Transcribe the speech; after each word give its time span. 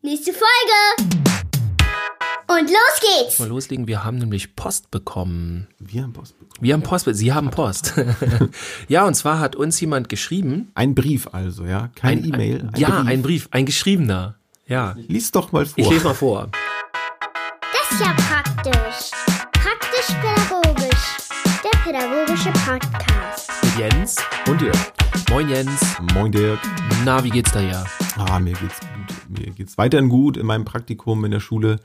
Nächste 0.00 0.32
Folge! 0.32 1.10
Und 2.46 2.70
los 2.70 3.00
geht's! 3.00 3.40
Mal 3.40 3.48
loslegen, 3.48 3.88
wir 3.88 4.04
haben 4.04 4.18
nämlich 4.18 4.54
Post 4.54 4.92
bekommen. 4.92 5.66
Wir 5.80 6.04
haben 6.04 6.12
Post 6.12 6.38
bekommen. 6.38 6.56
Wir 6.60 6.74
haben 6.74 6.82
Post, 6.84 7.08
Sie 7.14 7.32
haben 7.32 7.50
Post. 7.50 7.94
ja, 8.88 9.04
und 9.06 9.14
zwar 9.14 9.40
hat 9.40 9.56
uns 9.56 9.80
jemand 9.80 10.08
geschrieben. 10.08 10.70
Ein 10.76 10.94
Brief 10.94 11.28
also, 11.32 11.64
ja? 11.64 11.90
Kein 11.96 12.24
E-Mail. 12.24 12.70
Ein, 12.72 12.80
ja, 12.80 12.90
Brief. 12.90 13.08
ein 13.08 13.22
Brief, 13.22 13.48
ein 13.50 13.66
geschriebener. 13.66 14.36
Ja. 14.68 14.94
Lies 15.08 15.32
doch 15.32 15.50
mal 15.50 15.66
vor. 15.66 15.78
Ich 15.78 15.90
lese 15.90 16.04
mal 16.04 16.14
vor. 16.14 16.48
Das 17.60 17.90
ist 17.90 18.00
ja 18.00 18.14
praktisch. 18.14 19.10
Praktisch-pädagogisch. 19.52 21.16
Der 21.64 21.78
pädagogische 21.80 22.52
Podcast. 22.52 23.50
Mit 23.64 23.78
Jens 23.78 24.16
und 24.48 24.60
Dirk. 24.60 24.76
Moin 25.30 25.48
Jens. 25.48 25.80
Moin 26.14 26.30
Dirk. 26.30 26.60
Na, 27.04 27.24
wie 27.24 27.30
geht's 27.30 27.50
da 27.50 27.60
ja? 27.60 27.84
Ah, 28.16 28.38
mir 28.38 28.52
geht's 28.52 28.78
gut. 28.78 29.17
Mir 29.28 29.52
geht's 29.52 29.78
weiterhin 29.78 30.08
gut 30.08 30.36
in 30.36 30.46
meinem 30.46 30.64
Praktikum 30.64 31.24
in 31.24 31.30
der 31.30 31.40
Schule 31.40 31.80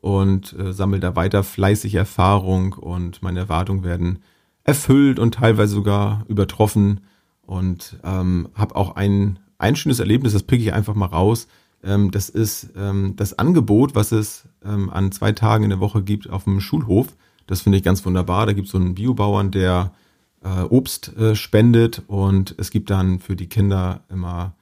und 0.00 0.52
äh, 0.58 0.72
sammle 0.72 1.00
da 1.00 1.16
weiter 1.16 1.44
fleißig 1.44 1.94
Erfahrung 1.94 2.74
und 2.74 3.22
meine 3.22 3.40
Erwartungen 3.40 3.84
werden 3.84 4.18
erfüllt 4.64 5.18
und 5.18 5.34
teilweise 5.34 5.74
sogar 5.74 6.24
übertroffen 6.28 7.00
und 7.42 7.98
ähm, 8.04 8.48
habe 8.54 8.76
auch 8.76 8.96
ein, 8.96 9.38
ein 9.58 9.76
schönes 9.76 10.00
Erlebnis, 10.00 10.32
das 10.32 10.42
picke 10.42 10.62
ich 10.62 10.72
einfach 10.72 10.94
mal 10.94 11.06
raus. 11.06 11.48
Ähm, 11.84 12.10
das 12.10 12.28
ist 12.28 12.70
ähm, 12.76 13.14
das 13.16 13.38
Angebot, 13.38 13.94
was 13.94 14.12
es 14.12 14.44
ähm, 14.64 14.90
an 14.90 15.12
zwei 15.12 15.32
Tagen 15.32 15.64
in 15.64 15.70
der 15.70 15.80
Woche 15.80 16.02
gibt 16.02 16.30
auf 16.30 16.44
dem 16.44 16.60
Schulhof. 16.60 17.08
Das 17.46 17.60
finde 17.60 17.78
ich 17.78 17.84
ganz 17.84 18.04
wunderbar. 18.04 18.46
Da 18.46 18.52
gibt 18.52 18.66
es 18.66 18.72
so 18.72 18.78
einen 18.78 18.94
Biobauern, 18.94 19.50
der 19.50 19.92
äh, 20.44 20.62
Obst 20.62 21.16
äh, 21.16 21.34
spendet 21.34 22.02
und 22.06 22.54
es 22.58 22.70
gibt 22.70 22.90
dann 22.90 23.18
für 23.18 23.36
die 23.36 23.48
Kinder 23.48 24.00
immer 24.08 24.54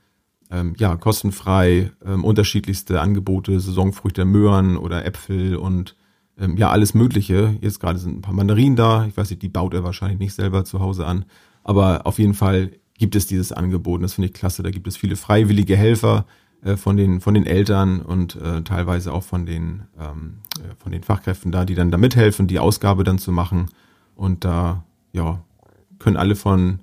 ähm, 0.51 0.75
ja 0.79 0.97
kostenfrei 0.97 1.91
ähm, 2.05 2.25
unterschiedlichste 2.25 3.01
Angebote, 3.01 3.59
Saisonfrüchte, 3.61 4.25
Möhren 4.25 4.77
oder 4.77 5.05
Äpfel 5.05 5.57
und 5.57 5.97
ähm, 6.39 6.57
ja 6.57 6.71
alles 6.71 6.95
Mögliche. 6.95 7.57
Jetzt 7.61 7.81
gerade 7.81 7.99
sind 7.99 8.19
ein 8.19 8.23
paar 8.23 8.35
Mandarinen 8.35 8.77
da. 8.77 9.07
Ich 9.07 9.17
weiß 9.17 9.31
nicht, 9.31 9.43
die 9.43 9.49
baut 9.49 9.75
er 9.75 9.85
wahrscheinlich 9.85 10.19
nicht 10.19 10.35
selber 10.35 10.65
zu 10.65 10.81
Hause 10.81 11.07
an, 11.07 11.25
aber 11.63 12.07
auf 12.07 12.19
jeden 12.19 12.35
Fall 12.35 12.73
gibt 12.99 13.17
es 13.17 13.27
dieses 13.27 13.53
Angebot 13.53 13.97
und 13.97 14.03
das 14.03 14.15
finde 14.15 14.29
ich 14.29 14.35
klasse. 14.35 14.63
Da 14.63 14.71
gibt 14.71 14.87
es 14.87 14.97
viele 14.97 15.17
freiwillige 15.17 15.77
Helfer 15.77 16.27
äh, 16.63 16.77
von 16.77 16.97
den 16.97 17.21
von 17.21 17.35
den 17.35 17.47
Eltern 17.47 18.01
und 18.01 18.37
äh, 18.37 18.63
teilweise 18.63 19.13
auch 19.13 19.23
von 19.23 19.47
den 19.47 19.83
ähm, 19.99 20.39
äh, 20.59 20.75
von 20.79 20.93
den 20.93 21.03
Fachkräften 21.03 21.53
da, 21.53 21.65
die 21.65 21.75
dann 21.75 21.91
da 21.91 21.99
mithelfen, 21.99 22.47
die 22.47 22.59
Ausgabe 22.59 23.05
dann 23.05 23.19
zu 23.19 23.33
machen 23.33 23.71
und 24.15 24.45
da 24.45 24.85
ja 25.13 25.43
können 26.01 26.17
alle 26.17 26.35
von, 26.35 26.81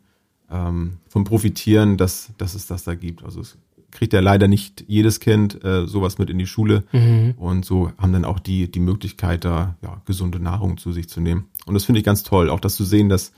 ähm, 0.49 0.99
von 1.09 1.25
profitieren, 1.25 1.97
dass, 1.97 2.31
dass 2.37 2.53
es 2.53 2.67
das 2.67 2.85
da 2.85 2.95
gibt. 2.95 3.23
Also 3.23 3.41
es 3.41 3.57
kriegt 3.91 4.13
ja 4.13 4.19
leider 4.19 4.47
nicht 4.47 4.83
jedes 4.87 5.19
Kind 5.19 5.63
äh, 5.63 5.87
sowas 5.87 6.17
mit 6.17 6.29
in 6.29 6.37
die 6.37 6.47
Schule. 6.47 6.83
Mhm. 6.91 7.35
Und 7.37 7.65
so 7.65 7.91
haben 7.97 8.13
dann 8.13 8.25
auch 8.25 8.39
die, 8.39 8.69
die 8.69 8.79
Möglichkeit, 8.79 9.45
da 9.45 9.75
ja, 9.81 10.01
gesunde 10.05 10.39
Nahrung 10.39 10.77
zu 10.77 10.91
sich 10.91 11.09
zu 11.09 11.21
nehmen. 11.21 11.45
Und 11.65 11.73
das 11.73 11.85
finde 11.85 11.99
ich 11.99 12.05
ganz 12.05 12.23
toll, 12.23 12.49
auch 12.49 12.59
das 12.59 12.75
zu 12.75 12.83
sehen, 12.83 13.09
dass, 13.09 13.31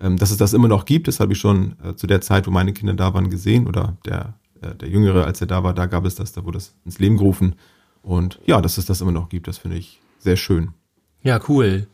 ähm, 0.00 0.16
dass 0.16 0.30
es 0.30 0.36
das 0.36 0.52
immer 0.52 0.68
noch 0.68 0.84
gibt. 0.84 1.08
Das 1.08 1.20
habe 1.20 1.32
ich 1.32 1.38
schon 1.38 1.76
äh, 1.84 1.94
zu 1.94 2.06
der 2.06 2.20
Zeit, 2.20 2.46
wo 2.46 2.50
meine 2.50 2.72
Kinder 2.72 2.94
da 2.94 3.14
waren, 3.14 3.30
gesehen. 3.30 3.66
Oder 3.66 3.96
der, 4.04 4.34
äh, 4.62 4.74
der 4.74 4.88
Jüngere, 4.88 5.24
als 5.24 5.40
er 5.40 5.46
da 5.46 5.62
war, 5.62 5.74
da 5.74 5.86
gab 5.86 6.04
es 6.04 6.14
das, 6.14 6.32
da 6.32 6.44
wurde 6.44 6.58
das 6.58 6.74
ins 6.84 6.98
Leben 6.98 7.16
gerufen. 7.16 7.56
Und 8.02 8.40
ja, 8.46 8.60
dass 8.60 8.78
es 8.78 8.86
das 8.86 9.00
immer 9.00 9.12
noch 9.12 9.28
gibt, 9.28 9.48
das 9.48 9.58
finde 9.58 9.78
ich 9.78 10.00
sehr 10.18 10.36
schön. 10.36 10.70
Ja, 11.22 11.40
cool. 11.48 11.88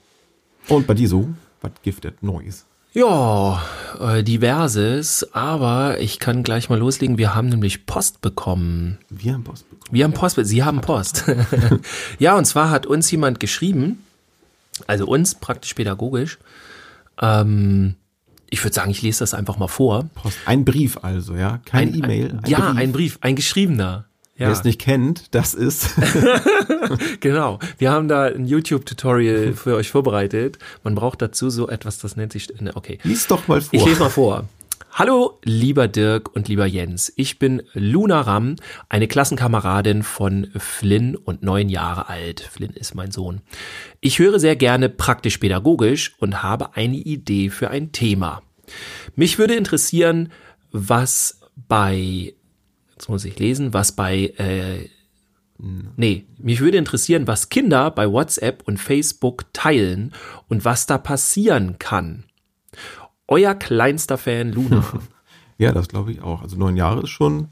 Und 0.68 0.86
bei 0.86 0.94
dir 0.94 1.08
so? 1.08 1.30
Was 1.62 1.72
giftet 1.82 2.22
Neues? 2.22 2.66
Ja, 2.94 3.62
äh, 4.00 4.22
diverses, 4.22 5.32
aber 5.32 5.98
ich 6.00 6.18
kann 6.18 6.42
gleich 6.42 6.68
mal 6.68 6.78
loslegen. 6.78 7.16
Wir 7.16 7.34
haben 7.34 7.48
nämlich 7.48 7.86
Post 7.86 8.20
bekommen. 8.20 8.98
Wir 9.08 9.32
haben 9.32 9.44
Post 9.44 9.68
bekommen. 9.70 9.88
Wir 9.90 10.04
haben 10.04 10.12
Post, 10.12 10.38
Sie 10.42 10.62
haben 10.62 10.80
Post. 10.82 11.24
ja, 12.18 12.36
und 12.36 12.44
zwar 12.44 12.70
hat 12.70 12.84
uns 12.84 13.10
jemand 13.10 13.40
geschrieben, 13.40 14.04
also 14.86 15.06
uns 15.06 15.34
praktisch 15.34 15.72
pädagogisch. 15.72 16.38
Ähm, 17.20 17.94
ich 18.50 18.62
würde 18.62 18.74
sagen, 18.74 18.90
ich 18.90 19.00
lese 19.00 19.20
das 19.20 19.32
einfach 19.32 19.56
mal 19.56 19.68
vor. 19.68 20.10
Post, 20.14 20.36
ein 20.44 20.66
Brief 20.66 20.98
also, 21.02 21.34
ja? 21.34 21.60
Kein 21.64 21.94
E-Mail. 21.94 22.40
ja, 22.46 22.58
Brief. 22.58 22.76
ein 22.76 22.92
Brief, 22.92 23.18
ein 23.22 23.36
geschriebener. 23.36 24.04
Ja. 24.42 24.48
Wer 24.48 24.54
es 24.54 24.64
nicht 24.64 24.80
kennt, 24.80 25.32
das 25.36 25.54
ist. 25.54 25.94
genau. 27.20 27.60
Wir 27.78 27.92
haben 27.92 28.08
da 28.08 28.24
ein 28.24 28.44
YouTube-Tutorial 28.44 29.52
für 29.54 29.76
euch 29.76 29.92
vorbereitet. 29.92 30.58
Man 30.82 30.96
braucht 30.96 31.22
dazu 31.22 31.48
so 31.48 31.68
etwas, 31.68 31.98
das 31.98 32.16
nennt 32.16 32.32
sich. 32.32 32.48
Ne, 32.60 32.74
okay. 32.74 32.98
Lies 33.04 33.28
doch 33.28 33.46
mal 33.46 33.60
vor. 33.60 33.78
Ich 33.78 33.86
lese 33.86 34.00
mal 34.00 34.10
vor. 34.10 34.48
Hallo, 34.90 35.38
lieber 35.44 35.86
Dirk 35.86 36.34
und 36.34 36.48
lieber 36.48 36.66
Jens. 36.66 37.12
Ich 37.14 37.38
bin 37.38 37.62
Luna 37.72 38.20
Ram, 38.22 38.56
eine 38.88 39.06
Klassenkameradin 39.06 40.02
von 40.02 40.48
Flynn 40.56 41.14
und 41.14 41.44
neun 41.44 41.68
Jahre 41.68 42.08
alt. 42.08 42.40
Flynn 42.40 42.72
ist 42.72 42.96
mein 42.96 43.12
Sohn. 43.12 43.42
Ich 44.00 44.18
höre 44.18 44.40
sehr 44.40 44.56
gerne 44.56 44.88
praktisch-pädagogisch 44.88 46.16
und 46.18 46.42
habe 46.42 46.74
eine 46.74 46.96
Idee 46.96 47.48
für 47.48 47.70
ein 47.70 47.92
Thema. 47.92 48.42
Mich 49.14 49.38
würde 49.38 49.54
interessieren, 49.54 50.32
was 50.72 51.38
bei 51.54 52.34
jetzt 53.02 53.08
muss 53.08 53.24
ich 53.24 53.36
lesen, 53.36 53.74
was 53.74 53.96
bei, 53.96 54.32
äh, 54.38 54.88
nee, 55.96 56.24
mich 56.38 56.60
würde 56.60 56.78
interessieren, 56.78 57.26
was 57.26 57.48
Kinder 57.48 57.90
bei 57.90 58.08
WhatsApp 58.08 58.62
und 58.64 58.78
Facebook 58.78 59.52
teilen 59.52 60.12
und 60.48 60.64
was 60.64 60.86
da 60.86 60.98
passieren 60.98 61.80
kann. 61.80 62.22
Euer 63.26 63.56
kleinster 63.56 64.18
Fan 64.18 64.52
Luna. 64.52 64.84
ja, 65.58 65.72
das 65.72 65.88
glaube 65.88 66.12
ich 66.12 66.22
auch. 66.22 66.42
Also 66.42 66.56
neun 66.56 66.76
Jahre 66.76 67.02
ist 67.02 67.10
schon, 67.10 67.48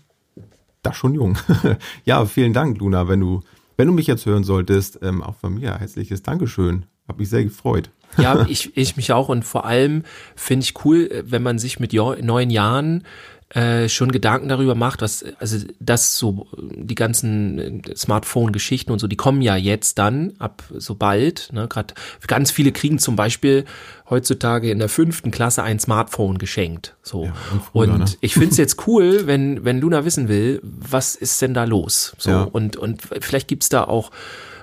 das 0.82 0.96
schon 0.96 1.14
jung. 1.14 1.36
ja, 2.04 2.24
vielen 2.26 2.52
Dank, 2.52 2.78
Luna, 2.78 3.08
wenn 3.08 3.18
du, 3.18 3.40
wenn 3.76 3.88
du 3.88 3.92
mich 3.92 4.06
jetzt 4.06 4.26
hören 4.26 4.44
solltest, 4.44 5.00
ähm, 5.02 5.20
auch 5.20 5.34
von 5.34 5.54
mir 5.54 5.78
herzliches 5.78 6.22
Dankeschön. 6.22 6.86
Hab 7.08 7.18
mich 7.18 7.28
sehr 7.28 7.42
gefreut. 7.42 7.90
ja, 8.18 8.46
ich, 8.48 8.76
ich 8.76 8.96
mich 8.96 9.12
auch 9.12 9.28
und 9.28 9.44
vor 9.44 9.64
allem 9.64 10.04
finde 10.36 10.62
ich 10.62 10.84
cool, 10.84 11.24
wenn 11.26 11.42
man 11.42 11.58
sich 11.58 11.80
mit 11.80 11.92
neun 11.92 12.50
Jahren 12.50 13.02
äh, 13.50 13.88
schon 13.88 14.12
Gedanken 14.12 14.48
darüber 14.48 14.76
macht, 14.76 15.02
was, 15.02 15.24
also 15.40 15.58
das 15.80 16.16
so, 16.16 16.46
die 16.56 16.94
ganzen 16.94 17.82
äh, 17.84 17.96
Smartphone-Geschichten 17.96 18.92
und 18.92 19.00
so, 19.00 19.08
die 19.08 19.16
kommen 19.16 19.42
ja 19.42 19.56
jetzt 19.56 19.98
dann 19.98 20.34
ab 20.38 20.62
so 20.72 20.94
bald, 20.94 21.48
ne, 21.52 21.66
gerade 21.66 21.94
ganz 22.28 22.52
viele 22.52 22.70
kriegen 22.70 23.00
zum 23.00 23.16
Beispiel 23.16 23.64
heutzutage 24.08 24.70
in 24.70 24.78
der 24.78 24.88
fünften 24.88 25.32
Klasse 25.32 25.64
ein 25.64 25.80
Smartphone 25.80 26.38
geschenkt, 26.38 26.94
so. 27.02 27.24
Ja, 27.24 27.34
und, 27.52 27.62
früher, 27.62 27.94
und 27.94 27.98
ne? 27.98 28.04
ich 28.20 28.34
finde 28.34 28.50
es 28.50 28.56
jetzt 28.56 28.86
cool, 28.86 29.26
wenn, 29.26 29.64
wenn 29.64 29.80
Luna 29.80 30.04
wissen 30.04 30.28
will, 30.28 30.60
was 30.62 31.16
ist 31.16 31.42
denn 31.42 31.52
da 31.52 31.64
los, 31.64 32.14
so, 32.18 32.30
ja. 32.30 32.42
und, 32.44 32.76
und 32.76 33.02
vielleicht 33.20 33.48
gibt's 33.48 33.68
da 33.68 33.82
auch 33.82 34.12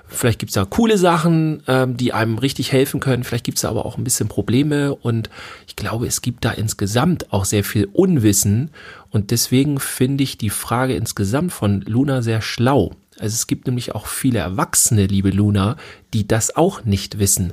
Vielleicht 0.08 0.38
gibt's 0.38 0.54
da 0.54 0.64
coole 0.64 0.96
Sachen, 0.96 1.62
ähm, 1.66 1.96
die 1.96 2.12
einem 2.12 2.38
richtig 2.38 2.72
helfen 2.72 3.00
können. 3.00 3.24
Vielleicht 3.24 3.44
gibt's 3.44 3.60
da 3.60 3.68
aber 3.68 3.84
auch 3.84 3.98
ein 3.98 4.04
bisschen 4.04 4.28
Probleme. 4.28 4.94
Und 4.94 5.28
ich 5.66 5.76
glaube, 5.76 6.06
es 6.06 6.22
gibt 6.22 6.44
da 6.44 6.50
insgesamt 6.50 7.32
auch 7.32 7.44
sehr 7.44 7.62
viel 7.62 7.88
Unwissen. 7.92 8.70
Und 9.10 9.30
deswegen 9.30 9.78
finde 9.78 10.24
ich 10.24 10.38
die 10.38 10.50
Frage 10.50 10.94
insgesamt 10.94 11.52
von 11.52 11.82
Luna 11.82 12.22
sehr 12.22 12.40
schlau. 12.40 12.92
Also 13.18 13.34
es 13.34 13.46
gibt 13.46 13.66
nämlich 13.66 13.94
auch 13.94 14.06
viele 14.06 14.38
Erwachsene, 14.38 15.06
liebe 15.06 15.30
Luna, 15.30 15.76
die 16.14 16.26
das 16.26 16.56
auch 16.56 16.84
nicht 16.84 17.18
wissen, 17.18 17.52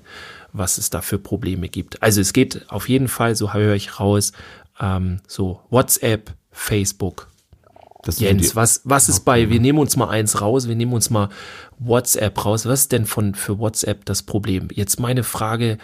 was 0.53 0.77
es 0.77 0.89
da 0.89 1.01
für 1.01 1.17
Probleme 1.17 1.69
gibt. 1.69 2.01
Also 2.03 2.21
es 2.21 2.33
geht 2.33 2.69
auf 2.69 2.87
jeden 2.87 3.07
Fall, 3.07 3.35
so 3.35 3.53
höre 3.53 3.75
ich 3.75 3.99
raus, 3.99 4.31
ähm, 4.79 5.19
so 5.27 5.61
WhatsApp, 5.69 6.33
Facebook, 6.51 7.27
Jens, 8.13 8.55
was, 8.55 8.81
was 8.83 9.09
ist 9.09 9.21
bei, 9.21 9.49
wir 9.49 9.59
nehmen 9.59 9.79
uns 9.79 9.95
mal 9.97 10.09
eins 10.09 10.41
raus, 10.41 10.67
wir 10.67 10.75
nehmen 10.75 10.93
uns 10.93 11.09
mal 11.09 11.29
WhatsApp 11.79 12.45
raus. 12.45 12.65
Was 12.65 12.81
ist 12.81 12.91
denn 12.91 13.05
von, 13.05 13.35
für 13.35 13.59
WhatsApp 13.59 14.05
das 14.05 14.23
Problem? 14.23 14.67
Jetzt 14.71 14.99
meine 14.99 15.23
Frage, 15.23 15.77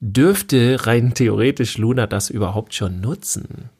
dürfte 0.00 0.86
rein 0.86 1.14
theoretisch 1.14 1.78
Luna 1.78 2.06
das 2.06 2.30
überhaupt 2.30 2.74
schon 2.74 3.00
nutzen? 3.00 3.70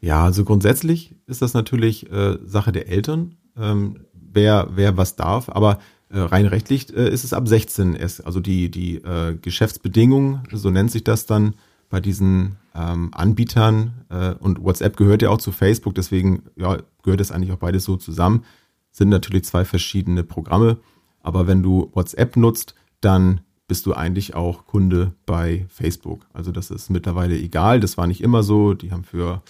Ja, 0.00 0.24
also 0.24 0.44
grundsätzlich 0.44 1.14
ist 1.26 1.42
das 1.42 1.54
natürlich 1.54 2.10
äh, 2.10 2.38
Sache 2.44 2.72
der 2.72 2.88
Eltern, 2.88 3.36
ähm, 3.58 4.00
wer, 4.12 4.68
wer 4.74 4.96
was 4.96 5.16
darf, 5.16 5.48
aber 5.48 5.78
äh, 6.08 6.18
rein 6.18 6.46
rechtlich 6.46 6.94
äh, 6.96 7.08
ist 7.08 7.24
es 7.24 7.32
ab 7.32 7.46
16 7.46 7.94
erst, 7.94 8.24
also 8.24 8.40
die, 8.40 8.70
die 8.70 8.96
äh, 8.96 9.36
Geschäftsbedingungen, 9.40 10.42
so 10.52 10.70
nennt 10.70 10.90
sich 10.90 11.04
das 11.04 11.26
dann, 11.26 11.54
bei 11.90 12.00
diesen 12.00 12.56
ähm, 12.74 13.10
Anbietern 13.12 14.04
äh, 14.08 14.32
und 14.34 14.62
WhatsApp 14.62 14.96
gehört 14.96 15.22
ja 15.22 15.28
auch 15.28 15.38
zu 15.38 15.52
Facebook, 15.52 15.94
deswegen 15.94 16.44
ja, 16.56 16.78
gehört 17.02 17.20
es 17.20 17.32
eigentlich 17.32 17.52
auch 17.52 17.58
beides 17.58 17.84
so 17.84 17.96
zusammen. 17.96 18.44
Sind 18.92 19.08
natürlich 19.08 19.44
zwei 19.44 19.64
verschiedene 19.64 20.24
Programme, 20.24 20.78
aber 21.20 21.46
wenn 21.46 21.62
du 21.62 21.90
WhatsApp 21.92 22.36
nutzt, 22.36 22.74
dann 23.00 23.40
bist 23.66 23.86
du 23.86 23.92
eigentlich 23.94 24.34
auch 24.34 24.66
Kunde 24.66 25.12
bei 25.26 25.66
Facebook. 25.68 26.26
Also 26.32 26.50
das 26.50 26.70
ist 26.70 26.90
mittlerweile 26.90 27.36
egal, 27.36 27.80
das 27.80 27.98
war 27.98 28.06
nicht 28.06 28.20
immer 28.20 28.42
so. 28.42 28.74
Die 28.74 28.90
haben 28.90 29.04
für, 29.04 29.42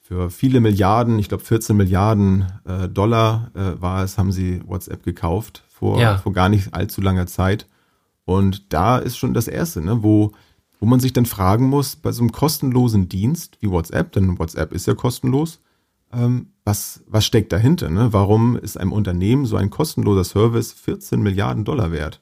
für 0.00 0.30
viele 0.30 0.60
Milliarden, 0.60 1.18
ich 1.18 1.28
glaube 1.28 1.44
14 1.44 1.76
Milliarden 1.76 2.46
äh, 2.64 2.88
Dollar 2.88 3.50
äh, 3.54 3.80
war 3.80 4.04
es, 4.04 4.16
haben 4.16 4.32
sie 4.32 4.62
WhatsApp 4.66 5.02
gekauft 5.02 5.64
vor, 5.68 6.00
ja. 6.00 6.16
vor 6.18 6.32
gar 6.32 6.48
nicht 6.48 6.72
allzu 6.72 7.00
langer 7.00 7.26
Zeit. 7.26 7.66
Und 8.24 8.72
da 8.72 8.98
ist 8.98 9.18
schon 9.18 9.34
das 9.34 9.48
Erste, 9.48 9.82
ne, 9.82 10.02
wo 10.02 10.32
wo 10.80 10.86
man 10.86 11.00
sich 11.00 11.12
dann 11.12 11.26
fragen 11.26 11.68
muss, 11.68 11.96
bei 11.96 12.12
so 12.12 12.22
einem 12.22 12.32
kostenlosen 12.32 13.08
Dienst 13.08 13.58
wie 13.60 13.70
WhatsApp, 13.70 14.12
denn 14.12 14.38
WhatsApp 14.38 14.72
ist 14.72 14.86
ja 14.86 14.94
kostenlos, 14.94 15.60
ähm, 16.12 16.48
was, 16.64 17.02
was 17.06 17.24
steckt 17.26 17.52
dahinter? 17.52 17.90
Ne? 17.90 18.12
Warum 18.12 18.56
ist 18.56 18.78
einem 18.78 18.92
Unternehmen 18.92 19.44
so 19.46 19.56
ein 19.56 19.70
kostenloser 19.70 20.24
Service 20.24 20.72
14 20.72 21.20
Milliarden 21.20 21.64
Dollar 21.64 21.92
wert? 21.92 22.20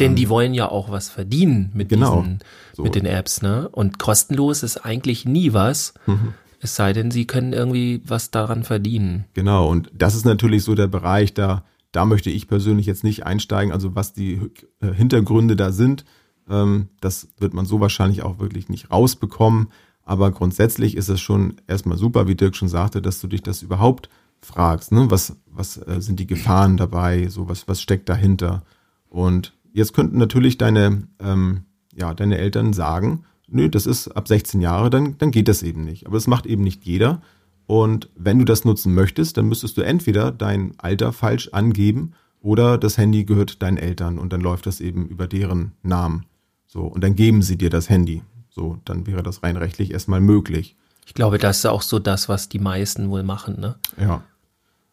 Denn 0.00 0.16
die 0.16 0.28
wollen 0.28 0.54
ja 0.54 0.68
auch 0.68 0.90
was 0.90 1.08
verdienen 1.08 1.70
mit 1.72 1.88
Genau. 1.88 2.20
diesen, 2.20 2.40
So. 2.74 2.82
mit 2.82 2.96
den 2.96 3.06
Apps, 3.06 3.42
ne? 3.42 3.68
Und 3.68 4.00
kostenlos 4.00 4.64
ist 4.64 4.78
eigentlich 4.78 5.24
nie 5.24 5.52
was. 5.52 5.94
Mhm. 6.06 6.34
Es 6.60 6.74
sei 6.74 6.92
denn, 6.92 7.12
sie 7.12 7.26
können 7.26 7.52
irgendwie 7.52 8.02
was 8.04 8.32
daran 8.32 8.64
verdienen. 8.64 9.26
Genau, 9.34 9.68
und 9.70 9.90
das 9.94 10.16
ist 10.16 10.24
natürlich 10.24 10.64
so 10.64 10.74
der 10.74 10.88
Bereich, 10.88 11.32
da, 11.34 11.64
da 11.92 12.06
möchte 12.06 12.30
ich 12.30 12.48
persönlich 12.48 12.86
jetzt 12.86 13.04
nicht 13.04 13.24
einsteigen. 13.24 13.72
Also 13.72 13.94
was 13.94 14.12
die 14.12 14.40
äh, 14.80 14.92
Hintergründe 14.92 15.54
da 15.54 15.70
sind, 15.70 16.04
ähm, 16.04 16.04
das 16.46 17.28
wird 17.38 17.54
man 17.54 17.64
so 17.64 17.80
wahrscheinlich 17.80 18.22
auch 18.22 18.38
wirklich 18.38 18.68
nicht 18.68 18.90
rausbekommen. 18.90 19.68
Aber 20.04 20.30
grundsätzlich 20.30 20.96
ist 20.96 21.08
es 21.08 21.20
schon 21.20 21.54
erstmal 21.66 21.96
super, 21.96 22.28
wie 22.28 22.34
Dirk 22.34 22.56
schon 22.56 22.68
sagte, 22.68 23.00
dass 23.00 23.20
du 23.20 23.26
dich 23.26 23.42
das 23.42 23.62
überhaupt 23.62 24.10
fragst. 24.40 24.92
Ne? 24.92 25.10
Was, 25.10 25.36
was 25.46 25.78
äh, 25.78 26.00
sind 26.00 26.20
die 26.20 26.26
Gefahren 26.26 26.76
dabei? 26.76 27.28
So, 27.28 27.48
was, 27.48 27.66
was 27.66 27.80
steckt 27.80 28.08
dahinter? 28.08 28.62
Und 29.08 29.54
jetzt 29.72 29.94
könnten 29.94 30.18
natürlich 30.18 30.58
deine, 30.58 31.08
ähm, 31.18 31.64
ja, 31.94 32.12
deine 32.12 32.36
Eltern 32.38 32.72
sagen, 32.72 33.24
nö, 33.48 33.68
das 33.68 33.86
ist 33.86 34.08
ab 34.08 34.28
16 34.28 34.60
Jahre, 34.60 34.90
dann, 34.90 35.16
dann 35.18 35.30
geht 35.30 35.48
das 35.48 35.62
eben 35.62 35.84
nicht. 35.84 36.06
Aber 36.06 36.16
das 36.16 36.26
macht 36.26 36.46
eben 36.46 36.62
nicht 36.62 36.84
jeder. 36.84 37.22
Und 37.66 38.10
wenn 38.16 38.38
du 38.38 38.44
das 38.44 38.64
nutzen 38.64 38.92
möchtest, 38.94 39.38
dann 39.38 39.48
müsstest 39.48 39.76
du 39.78 39.80
entweder 39.80 40.30
dein 40.30 40.74
Alter 40.78 41.12
falsch 41.12 41.48
angeben 41.52 42.12
oder 42.40 42.76
das 42.76 42.98
Handy 42.98 43.24
gehört 43.24 43.62
deinen 43.62 43.78
Eltern 43.78 44.18
und 44.18 44.32
dann 44.34 44.42
läuft 44.42 44.66
das 44.66 44.82
eben 44.82 45.06
über 45.06 45.26
deren 45.26 45.72
Namen. 45.82 46.26
So, 46.74 46.80
und 46.80 47.04
dann 47.04 47.14
geben 47.14 47.40
sie 47.40 47.56
dir 47.56 47.70
das 47.70 47.88
Handy. 47.88 48.24
So, 48.50 48.78
dann 48.84 49.06
wäre 49.06 49.22
das 49.22 49.44
rein 49.44 49.56
rechtlich 49.56 49.92
erstmal 49.92 50.20
möglich. 50.20 50.76
Ich 51.06 51.14
glaube, 51.14 51.38
das 51.38 51.58
ist 51.58 51.66
auch 51.66 51.82
so 51.82 52.00
das, 52.00 52.28
was 52.28 52.48
die 52.48 52.58
meisten 52.58 53.10
wohl 53.10 53.22
machen, 53.22 53.60
ne? 53.60 53.76
Ja. 53.96 54.24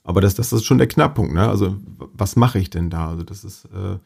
Aber 0.03 0.21
das, 0.21 0.35
das 0.35 0.53
ist 0.53 0.63
schon 0.63 0.77
der 0.77 0.87
Knackpunkt, 0.87 1.33
ne? 1.33 1.49
Also, 1.49 1.77
was 2.13 2.35
mache 2.35 2.59
ich 2.59 2.69
denn 2.69 2.91
da? 2.91 3.09
Also, 3.09 3.23
das 3.23 3.43
ist 3.43 3.65
äh, 3.65 3.97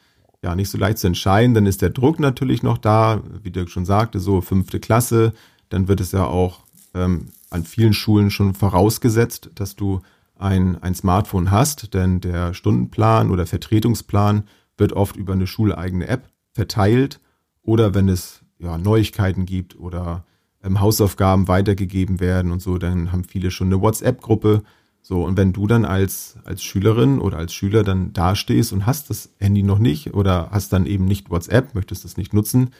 ja 0.42 0.56
nicht 0.56 0.70
so 0.70 0.78
leicht 0.78 1.00
zu 1.00 1.08
entscheiden. 1.08 1.54
Dann 1.54 1.66
ist 1.66 1.82
der 1.82 1.90
Druck 1.90 2.22
natürlich 2.22 2.64
noch 2.64 2.78
da, 2.78 3.22
wie 3.44 3.52
Dirk 3.52 3.70
schon 3.70 3.86
sagte, 3.86 4.22
so 4.22 4.40
fünfte 4.40 4.80
Klasse. 4.80 5.34
Dann 5.68 5.90
wird 5.90 6.00
es 6.00 6.14
ja 6.14 6.26
auch 6.26 6.64
ähm, 6.94 7.28
an 7.50 7.66
vielen 7.66 7.94
Schulen 7.94 8.32
schon 8.32 8.54
vorausgesetzt, 8.54 9.50
dass 9.56 9.76
du 9.76 10.00
ein, 10.38 10.82
ein 10.82 10.96
Smartphone 10.96 11.52
hast, 11.52 11.94
denn 11.94 12.22
der 12.22 12.54
Stundenplan 12.54 13.32
oder 13.32 13.46
Vertretungsplan 13.46 14.46
wird 14.78 14.94
oft 14.94 15.18
über 15.18 15.34
eine 15.34 15.48
schuleigene 15.48 16.08
App 16.08 16.30
verteilt 16.54 17.20
oder 17.66 17.94
wenn 17.94 18.08
es 18.08 18.42
ja, 18.60 18.78
Neuigkeiten 18.78 19.46
gibt 19.46 19.78
oder 19.78 20.24
ähm, 20.64 20.80
Hausaufgaben 20.80 21.48
weitergegeben 21.48 22.20
werden 22.20 22.52
und 22.52 22.62
so, 22.62 22.78
dann 22.78 23.12
haben 23.12 23.24
viele 23.24 23.52
schon 23.52 23.68
eine 23.68 23.82
WhatsApp-Gruppe. 23.82 24.64
So, 25.02 25.24
und 25.24 25.38
wenn 25.38 25.54
du 25.54 25.68
dann 25.68 25.86
als, 25.86 26.38
als 26.46 26.64
Schülerin 26.64 27.20
oder 27.20 27.38
als 27.38 27.54
Schüler 27.54 27.84
dann 27.84 28.14
dastehst 28.14 28.74
und 28.74 28.86
hast 28.86 29.10
das 29.10 29.30
Handy 29.40 29.62
noch 29.62 29.78
nicht 29.78 30.14
oder 30.14 30.50
hast 30.52 30.74
dann 30.74 30.86
eben 30.86 31.06
nicht 31.06 31.30
WhatsApp, 31.30 31.76
möchtest 31.76 32.06
das 32.06 32.18
nicht 32.18 32.34
nutzen, 32.34 32.72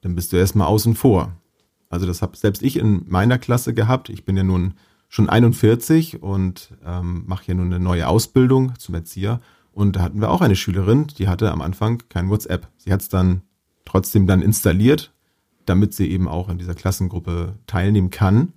dann 0.00 0.14
bist 0.14 0.32
du 0.32 0.36
erstmal 0.36 0.68
außen 0.68 0.94
vor. 0.94 1.32
Also 1.90 2.06
das 2.06 2.22
habe 2.22 2.36
selbst 2.36 2.62
ich 2.62 2.76
in 2.76 3.04
meiner 3.08 3.38
Klasse 3.38 3.74
gehabt. 3.74 4.08
Ich 4.08 4.24
bin 4.24 4.36
ja 4.36 4.42
nun 4.42 4.74
schon 5.08 5.28
41 5.28 6.22
und 6.22 6.70
ähm, 6.84 7.24
mache 7.26 7.44
ja 7.48 7.54
nun 7.54 7.66
eine 7.66 7.78
neue 7.78 8.08
Ausbildung 8.08 8.72
zum 8.78 8.94
Erzieher. 8.94 9.40
Und 9.72 9.96
da 9.96 10.02
hatten 10.02 10.20
wir 10.20 10.30
auch 10.30 10.40
eine 10.40 10.56
Schülerin, 10.56 11.06
die 11.18 11.28
hatte 11.28 11.52
am 11.52 11.60
Anfang 11.60 12.02
kein 12.08 12.30
WhatsApp. 12.30 12.68
Sie 12.78 12.92
hat 12.92 13.02
es 13.02 13.08
dann 13.08 13.42
trotzdem 13.84 14.26
dann 14.26 14.42
installiert, 14.42 15.12
damit 15.66 15.94
sie 15.94 16.10
eben 16.10 16.28
auch 16.28 16.48
in 16.48 16.58
dieser 16.58 16.74
Klassengruppe 16.74 17.54
teilnehmen 17.66 18.10
kann. 18.10 18.52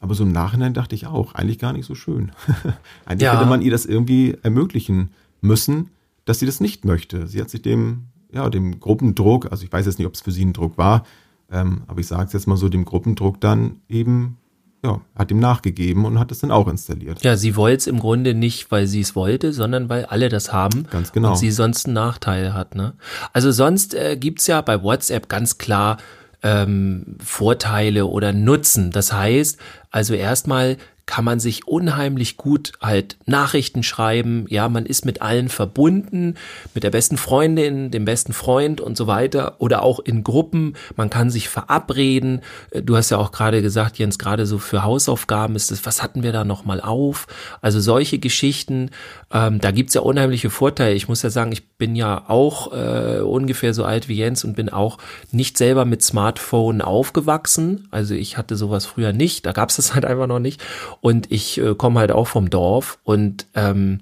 Aber 0.00 0.14
so 0.14 0.24
im 0.24 0.32
Nachhinein 0.32 0.74
dachte 0.74 0.94
ich 0.94 1.06
auch, 1.06 1.34
eigentlich 1.34 1.58
gar 1.58 1.72
nicht 1.72 1.86
so 1.86 1.94
schön. 1.94 2.32
eigentlich 3.04 3.22
Ja. 3.22 3.36
hätte 3.38 3.48
man 3.48 3.62
ihr 3.62 3.70
das 3.70 3.86
irgendwie 3.86 4.36
ermöglichen 4.42 5.10
müssen, 5.40 5.90
dass 6.24 6.38
sie 6.40 6.46
das 6.46 6.60
nicht 6.60 6.84
möchte. 6.84 7.26
Sie 7.26 7.40
hat 7.40 7.50
sich 7.50 7.62
dem, 7.62 8.06
ja, 8.32 8.48
dem 8.50 8.80
Gruppendruck, 8.80 9.50
also 9.50 9.64
ich 9.64 9.72
weiß 9.72 9.86
jetzt 9.86 9.98
nicht, 9.98 10.06
ob 10.06 10.14
es 10.14 10.20
für 10.20 10.32
sie 10.32 10.44
ein 10.44 10.52
Druck 10.52 10.78
war, 10.78 11.04
ähm, 11.50 11.82
aber 11.86 12.00
ich 12.00 12.06
sage 12.06 12.24
es 12.24 12.32
jetzt 12.32 12.46
mal 12.46 12.56
so, 12.56 12.68
dem 12.68 12.84
Gruppendruck 12.84 13.40
dann 13.40 13.80
eben, 13.88 14.38
ja, 14.84 15.00
hat 15.16 15.30
ihm 15.30 15.38
nachgegeben 15.38 16.04
und 16.04 16.18
hat 16.18 16.32
es 16.32 16.40
dann 16.40 16.50
auch 16.50 16.66
installiert. 16.66 17.22
Ja, 17.22 17.36
sie 17.36 17.54
wollte 17.54 17.78
es 17.78 17.86
im 17.86 18.00
Grunde 18.00 18.34
nicht, 18.34 18.70
weil 18.70 18.86
sie 18.86 19.00
es 19.00 19.14
wollte, 19.14 19.52
sondern 19.52 19.88
weil 19.88 20.06
alle 20.06 20.28
das 20.28 20.52
haben. 20.52 20.86
Ganz 20.90 21.12
genau. 21.12 21.30
Und 21.30 21.36
sie 21.36 21.52
sonst 21.52 21.86
einen 21.86 21.94
Nachteil 21.94 22.52
hat. 22.52 22.74
Ne? 22.74 22.94
Also 23.32 23.52
sonst 23.52 23.94
äh, 23.94 24.16
gibt's 24.16 24.48
ja 24.48 24.60
bei 24.60 24.82
WhatsApp 24.82 25.28
ganz 25.28 25.58
klar 25.58 25.98
ähm, 26.42 27.16
Vorteile 27.22 28.06
oder 28.06 28.32
Nutzen. 28.32 28.90
Das 28.90 29.12
heißt, 29.12 29.58
also 29.92 30.14
erstmal 30.14 30.76
kann 31.06 31.24
man 31.24 31.40
sich 31.40 31.66
unheimlich 31.66 32.36
gut 32.36 32.72
halt 32.80 33.16
Nachrichten 33.26 33.82
schreiben. 33.82 34.46
Ja, 34.48 34.68
man 34.68 34.86
ist 34.86 35.04
mit 35.04 35.20
allen 35.20 35.48
verbunden, 35.48 36.36
mit 36.74 36.84
der 36.84 36.90
besten 36.90 37.16
Freundin, 37.16 37.90
dem 37.90 38.04
besten 38.04 38.32
Freund 38.32 38.80
und 38.80 38.96
so 38.96 39.06
weiter 39.06 39.56
oder 39.58 39.82
auch 39.82 39.98
in 40.00 40.22
Gruppen. 40.22 40.74
Man 40.96 41.10
kann 41.10 41.30
sich 41.30 41.48
verabreden. 41.48 42.40
Äh, 42.70 42.82
Du 42.82 42.96
hast 42.96 43.10
ja 43.10 43.16
auch 43.18 43.32
gerade 43.32 43.62
gesagt, 43.62 43.98
Jens, 43.98 44.18
gerade 44.18 44.44
so 44.44 44.58
für 44.58 44.82
Hausaufgaben 44.82 45.56
ist 45.56 45.70
es, 45.72 45.86
was 45.86 46.02
hatten 46.02 46.22
wir 46.22 46.32
da 46.32 46.44
nochmal 46.44 46.80
auf? 46.80 47.26
Also 47.60 47.80
solche 47.80 48.18
Geschichten, 48.18 48.90
ähm, 49.32 49.60
da 49.60 49.70
gibt's 49.70 49.94
ja 49.94 50.02
unheimliche 50.02 50.50
Vorteile. 50.50 50.94
Ich 50.94 51.08
muss 51.08 51.22
ja 51.22 51.30
sagen, 51.30 51.52
ich 51.52 51.68
bin 51.78 51.96
ja 51.96 52.24
auch 52.28 52.72
äh, 52.72 53.20
ungefähr 53.20 53.72
so 53.72 53.84
alt 53.84 54.08
wie 54.08 54.16
Jens 54.16 54.44
und 54.44 54.56
bin 54.56 54.68
auch 54.68 54.98
nicht 55.30 55.58
selber 55.58 55.84
mit 55.84 56.02
Smartphone 56.02 56.82
aufgewachsen. 56.82 57.88
Also 57.90 58.14
ich 58.14 58.36
hatte 58.36 58.56
sowas 58.56 58.84
früher 58.84 59.12
nicht, 59.12 59.46
da 59.46 59.52
gab's 59.52 59.76
das 59.76 59.94
halt 59.94 60.04
einfach 60.04 60.26
noch 60.26 60.38
nicht. 60.38 60.62
Und 61.02 61.30
ich 61.32 61.58
äh, 61.58 61.74
komme 61.74 61.98
halt 62.00 62.12
auch 62.12 62.28
vom 62.28 62.48
Dorf 62.48 62.98
und 63.02 63.46
ähm, 63.54 63.98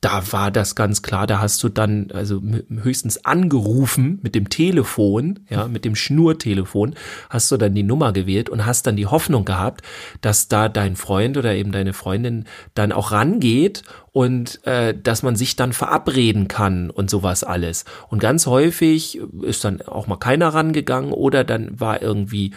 da 0.00 0.32
war 0.32 0.52
das 0.52 0.76
ganz 0.76 1.02
klar, 1.02 1.26
da 1.26 1.40
hast 1.40 1.62
du 1.64 1.68
dann 1.68 2.10
also 2.12 2.40
höchstens 2.82 3.24
angerufen 3.24 4.20
mit 4.22 4.36
dem 4.36 4.48
Telefon, 4.48 5.40
ja, 5.50 5.66
mit 5.66 5.84
dem 5.84 5.96
Schnurtelefon, 5.96 6.94
hast 7.30 7.50
du 7.50 7.56
dann 7.56 7.74
die 7.74 7.82
Nummer 7.82 8.12
gewählt 8.12 8.48
und 8.48 8.64
hast 8.64 8.86
dann 8.86 8.94
die 8.94 9.06
Hoffnung 9.06 9.44
gehabt, 9.44 9.82
dass 10.20 10.46
da 10.46 10.68
dein 10.68 10.94
Freund 10.94 11.36
oder 11.36 11.54
eben 11.54 11.72
deine 11.72 11.94
Freundin 11.94 12.44
dann 12.74 12.92
auch 12.92 13.10
rangeht 13.10 13.82
und 14.12 14.64
äh, 14.66 14.94
dass 14.96 15.24
man 15.24 15.34
sich 15.34 15.56
dann 15.56 15.72
verabreden 15.72 16.46
kann 16.46 16.90
und 16.90 17.10
sowas 17.10 17.42
alles. 17.42 17.84
Und 18.08 18.20
ganz 18.20 18.46
häufig 18.46 19.20
ist 19.42 19.64
dann 19.64 19.82
auch 19.82 20.06
mal 20.06 20.16
keiner 20.16 20.48
rangegangen 20.54 21.12
oder 21.12 21.42
dann 21.42 21.80
war 21.80 22.02
irgendwie 22.02 22.52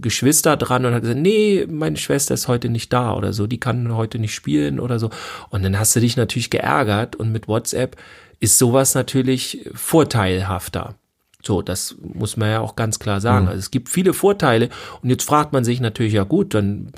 Geschwister 0.00 0.56
dran 0.56 0.84
und 0.84 0.94
hat 0.94 1.02
gesagt, 1.02 1.20
nee, 1.20 1.66
meine 1.68 1.96
Schwester 1.96 2.34
ist 2.34 2.48
heute 2.48 2.68
nicht 2.68 2.92
da 2.92 3.14
oder 3.14 3.32
so, 3.32 3.46
die 3.46 3.60
kann 3.60 3.94
heute 3.94 4.18
nicht 4.18 4.34
spielen 4.34 4.80
oder 4.80 4.98
so. 4.98 5.10
Und 5.50 5.62
dann 5.62 5.78
hast 5.78 5.94
du 5.96 6.00
dich 6.00 6.16
natürlich 6.16 6.50
geärgert 6.50 7.16
und 7.16 7.32
mit 7.32 7.48
WhatsApp 7.48 7.96
ist 8.40 8.58
sowas 8.58 8.94
natürlich 8.94 9.68
vorteilhafter. 9.74 10.94
So, 11.42 11.62
das 11.62 11.96
muss 12.02 12.36
man 12.36 12.50
ja 12.50 12.60
auch 12.60 12.74
ganz 12.74 12.98
klar 12.98 13.20
sagen. 13.20 13.48
Also 13.48 13.58
es 13.58 13.70
gibt 13.70 13.88
viele 13.88 14.14
Vorteile 14.14 14.70
und 15.02 15.10
jetzt 15.10 15.24
fragt 15.24 15.52
man 15.52 15.64
sich 15.64 15.80
natürlich, 15.80 16.14
ja 16.14 16.24
gut, 16.24 16.54
dann 16.54 16.92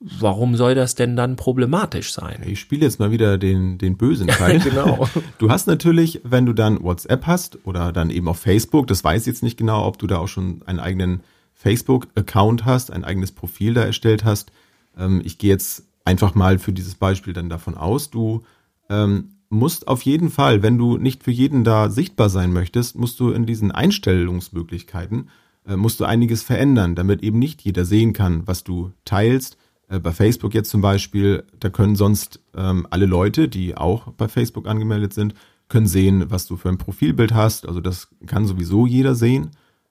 warum 0.00 0.56
soll 0.56 0.74
das 0.74 0.94
denn 0.94 1.16
dann 1.16 1.36
problematisch 1.36 2.12
sein? 2.12 2.42
Ich 2.46 2.60
spiele 2.60 2.82
jetzt 2.82 3.00
mal 3.00 3.10
wieder 3.10 3.38
den, 3.38 3.78
den 3.78 3.96
bösen 3.96 4.28
Teil. 4.28 4.60
Genau. 4.68 5.08
Du 5.38 5.50
hast 5.50 5.66
natürlich, 5.66 6.20
wenn 6.24 6.44
du 6.44 6.52
dann 6.52 6.82
WhatsApp 6.82 7.26
hast 7.26 7.58
oder 7.64 7.92
dann 7.92 8.10
eben 8.10 8.28
auf 8.28 8.38
Facebook, 8.38 8.86
das 8.86 9.02
weiß 9.02 9.22
ich 9.22 9.26
jetzt 9.28 9.42
nicht 9.42 9.56
genau, 9.56 9.86
ob 9.86 9.98
du 9.98 10.06
da 10.06 10.18
auch 10.18 10.28
schon 10.28 10.62
einen 10.66 10.80
eigenen 10.80 11.20
Facebook-Account 11.58 12.64
hast, 12.64 12.92
ein 12.92 13.04
eigenes 13.04 13.32
Profil 13.32 13.74
da 13.74 13.82
erstellt 13.82 14.24
hast. 14.24 14.52
Ähm, 14.96 15.20
ich 15.24 15.38
gehe 15.38 15.50
jetzt 15.50 15.84
einfach 16.04 16.34
mal 16.34 16.58
für 16.58 16.72
dieses 16.72 16.94
Beispiel 16.94 17.32
dann 17.32 17.50
davon 17.50 17.74
aus, 17.76 18.10
du 18.10 18.44
ähm, 18.88 19.30
musst 19.50 19.88
auf 19.88 20.02
jeden 20.02 20.30
Fall, 20.30 20.62
wenn 20.62 20.78
du 20.78 20.96
nicht 20.96 21.24
für 21.24 21.32
jeden 21.32 21.64
da 21.64 21.90
sichtbar 21.90 22.28
sein 22.28 22.52
möchtest, 22.52 22.96
musst 22.96 23.18
du 23.20 23.30
in 23.30 23.44
diesen 23.44 23.72
Einstellungsmöglichkeiten, 23.72 25.30
äh, 25.66 25.76
musst 25.76 25.98
du 26.00 26.04
einiges 26.04 26.42
verändern, 26.42 26.94
damit 26.94 27.22
eben 27.22 27.38
nicht 27.40 27.60
jeder 27.62 27.84
sehen 27.84 28.12
kann, 28.12 28.46
was 28.46 28.62
du 28.62 28.92
teilst. 29.04 29.58
Äh, 29.88 29.98
bei 29.98 30.12
Facebook 30.12 30.54
jetzt 30.54 30.70
zum 30.70 30.80
Beispiel, 30.80 31.44
da 31.58 31.70
können 31.70 31.96
sonst 31.96 32.40
ähm, 32.54 32.86
alle 32.90 33.06
Leute, 33.06 33.48
die 33.48 33.76
auch 33.76 34.12
bei 34.12 34.28
Facebook 34.28 34.68
angemeldet 34.68 35.12
sind, 35.12 35.34
können 35.68 35.88
sehen, 35.88 36.30
was 36.30 36.46
du 36.46 36.56
für 36.56 36.68
ein 36.68 36.78
Profilbild 36.78 37.34
hast. 37.34 37.66
Also 37.66 37.80
das 37.80 38.08
kann 38.26 38.46
sowieso 38.46 38.86
jeder 38.86 39.16
sehen. 39.16 39.50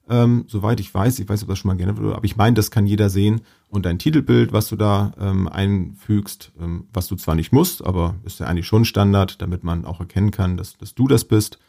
Ähm, 0.10 0.46
soweit 0.48 0.80
ich 0.80 0.94
weiß, 0.94 1.20
ich 1.20 1.28
weiß, 1.28 1.44
ob 1.44 1.50
das 1.50 1.60
schon 1.60 1.68
mal 1.68 1.76
geändert 1.76 1.98
wurde, 1.98 2.16
aber 2.16 2.26
ich 2.26 2.38
meine, 2.38 2.54
das 2.54 2.72
kann 2.72 2.88
jeder 2.88 3.10
sehen. 3.10 3.42
Und 3.70 3.86
dein 3.86 4.00
Titelbild, 4.00 4.54
was 4.54 4.70
du 4.70 4.78
da 4.78 5.12
ähm, 5.20 5.48
einfügst, 5.48 6.54
ähm, 6.60 6.86
was 6.94 7.08
du 7.08 7.16
zwar 7.16 7.36
nicht 7.36 7.52
musst, 7.52 7.86
aber 7.86 8.16
ist 8.24 8.40
ja 8.40 8.48
eigentlich 8.48 8.68
schon 8.68 8.86
Standard, 8.86 9.42
damit 9.42 9.64
man 9.64 9.86
auch 9.86 10.00
erkennen 10.00 10.32
kann, 10.32 10.56
dass, 10.56 10.78
dass 10.78 10.96
du 10.96 11.08
das 11.08 11.26
bist. 11.26 11.60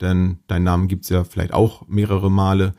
Denn 0.00 0.38
deinen 0.48 0.64
Namen 0.64 0.88
gibt's 0.88 1.08
ja 1.08 1.22
vielleicht 1.22 1.54
auch 1.54 1.86
mehrere 1.86 2.30
Male. 2.30 2.74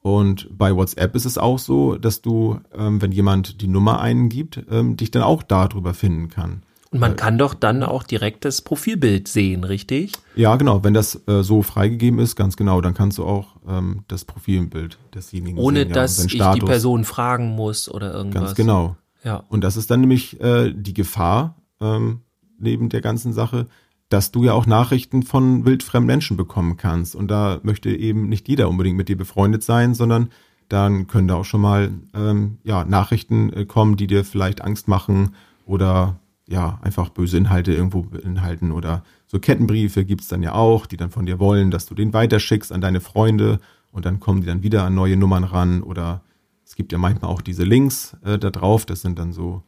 Und 0.00 0.48
bei 0.56 0.74
WhatsApp 0.74 1.14
ist 1.14 1.26
es 1.26 1.38
auch 1.38 1.58
so, 1.58 1.96
dass 1.96 2.22
du, 2.22 2.60
ähm, 2.76 3.00
wenn 3.00 3.12
jemand 3.12 3.60
die 3.60 3.68
Nummer 3.68 4.00
eingibt, 4.00 4.64
ähm, 4.70 4.96
dich 4.96 5.10
dann 5.12 5.22
auch 5.22 5.42
darüber 5.42 5.94
finden 5.94 6.28
kann. 6.28 6.62
Man 6.98 7.16
kann 7.16 7.38
doch 7.38 7.54
dann 7.54 7.82
auch 7.82 8.02
direkt 8.02 8.44
das 8.44 8.62
Profilbild 8.62 9.28
sehen, 9.28 9.64
richtig? 9.64 10.12
Ja, 10.34 10.56
genau. 10.56 10.84
Wenn 10.84 10.94
das 10.94 11.22
äh, 11.26 11.42
so 11.42 11.62
freigegeben 11.62 12.18
ist, 12.18 12.36
ganz 12.36 12.56
genau, 12.56 12.80
dann 12.80 12.94
kannst 12.94 13.18
du 13.18 13.24
auch 13.24 13.56
ähm, 13.68 14.04
das 14.08 14.24
Profilbild 14.24 14.98
desjenigen 15.14 15.58
Ohne 15.58 15.80
sehen. 15.80 15.88
ja, 15.88 15.94
dass 15.94 16.24
ich 16.24 16.32
die 16.32 16.60
Person 16.60 17.04
fragen 17.04 17.54
muss 17.54 17.88
oder 17.88 18.12
irgendwas. 18.12 18.42
Ganz 18.42 18.54
genau. 18.54 18.96
Ja. 19.24 19.44
Und 19.48 19.64
das 19.64 19.76
ist 19.76 19.90
dann 19.90 20.00
nämlich 20.00 20.40
äh, 20.40 20.72
die 20.72 20.94
Gefahr 20.94 21.56
ähm, 21.80 22.20
neben 22.58 22.88
der 22.88 23.00
ganzen 23.00 23.32
Sache, 23.32 23.66
dass 24.08 24.30
du 24.30 24.44
ja 24.44 24.52
auch 24.52 24.66
Nachrichten 24.66 25.22
von 25.22 25.64
wildfremden 25.64 26.06
Menschen 26.06 26.36
bekommen 26.36 26.76
kannst. 26.76 27.16
Und 27.16 27.28
da 27.28 27.58
möchte 27.62 27.90
eben 27.90 28.28
nicht 28.28 28.48
jeder 28.48 28.68
unbedingt 28.68 28.96
mit 28.96 29.08
dir 29.08 29.16
befreundet 29.16 29.62
sein, 29.62 29.94
sondern 29.94 30.30
dann 30.68 31.06
können 31.06 31.28
da 31.28 31.34
auch 31.34 31.44
schon 31.44 31.60
mal 31.60 31.92
ähm, 32.14 32.58
ja, 32.64 32.84
Nachrichten 32.84 33.52
äh, 33.52 33.64
kommen, 33.66 33.96
die 33.96 34.06
dir 34.06 34.24
vielleicht 34.24 34.62
Angst 34.62 34.88
machen 34.88 35.34
oder 35.64 36.20
ja, 36.48 36.78
einfach 36.82 37.08
böse 37.10 37.36
Inhalte 37.36 37.72
irgendwo 37.72 38.02
beinhalten. 38.02 38.72
Oder 38.72 39.02
so 39.26 39.38
Kettenbriefe 39.38 40.04
gibt's 40.04 40.28
dann 40.28 40.42
ja 40.42 40.54
auch, 40.54 40.86
die 40.86 40.96
dann 40.96 41.10
von 41.10 41.26
dir 41.26 41.38
wollen, 41.38 41.70
dass 41.70 41.86
du 41.86 41.94
den 41.94 42.12
weiterschickst 42.12 42.72
an 42.72 42.80
deine 42.80 43.00
Freunde 43.00 43.60
und 43.90 44.04
dann 44.04 44.20
kommen 44.20 44.40
die 44.40 44.46
dann 44.46 44.62
wieder 44.62 44.84
an 44.84 44.94
neue 44.94 45.16
Nummern 45.16 45.44
ran. 45.44 45.82
Oder 45.82 46.22
es 46.64 46.76
gibt 46.76 46.92
ja 46.92 46.98
manchmal 46.98 47.30
auch 47.30 47.42
diese 47.42 47.64
Links 47.64 48.16
äh, 48.24 48.38
da 48.38 48.50
drauf, 48.50 48.86
das 48.86 49.00
sind 49.00 49.18
dann 49.18 49.32
so 49.32 49.62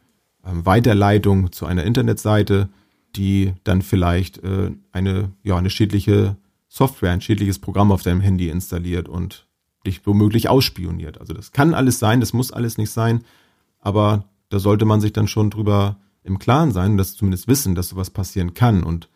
ähm, 0.45 0.65
Weiterleitungen 0.65 1.51
zu 1.51 1.65
einer 1.65 1.83
Internetseite 1.83 2.69
die 3.15 3.53
dann 3.63 3.81
vielleicht 3.81 4.43
äh, 4.43 4.71
eine, 4.91 5.31
ja, 5.43 5.57
eine 5.57 5.69
schädliche 5.69 6.37
Software, 6.67 7.11
ein 7.11 7.21
schädliches 7.21 7.59
Programm 7.59 7.91
auf 7.91 8.03
deinem 8.03 8.21
Handy 8.21 8.49
installiert 8.49 9.09
und 9.09 9.47
dich 9.85 10.05
womöglich 10.05 10.49
ausspioniert. 10.49 11.19
Also 11.19 11.33
das 11.33 11.51
kann 11.51 11.73
alles 11.73 11.99
sein, 11.99 12.19
das 12.19 12.33
muss 12.33 12.51
alles 12.51 12.77
nicht 12.77 12.91
sein, 12.91 13.23
aber 13.79 14.25
da 14.49 14.59
sollte 14.59 14.85
man 14.85 15.01
sich 15.01 15.13
dann 15.13 15.27
schon 15.27 15.49
drüber 15.49 15.97
im 16.23 16.39
Klaren 16.39 16.71
sein, 16.71 16.97
dass 16.97 17.15
zumindest 17.15 17.47
wissen, 17.47 17.75
dass 17.75 17.89
sowas 17.89 18.09
passieren 18.09 18.53
kann. 18.53 18.83
Und 18.83 19.09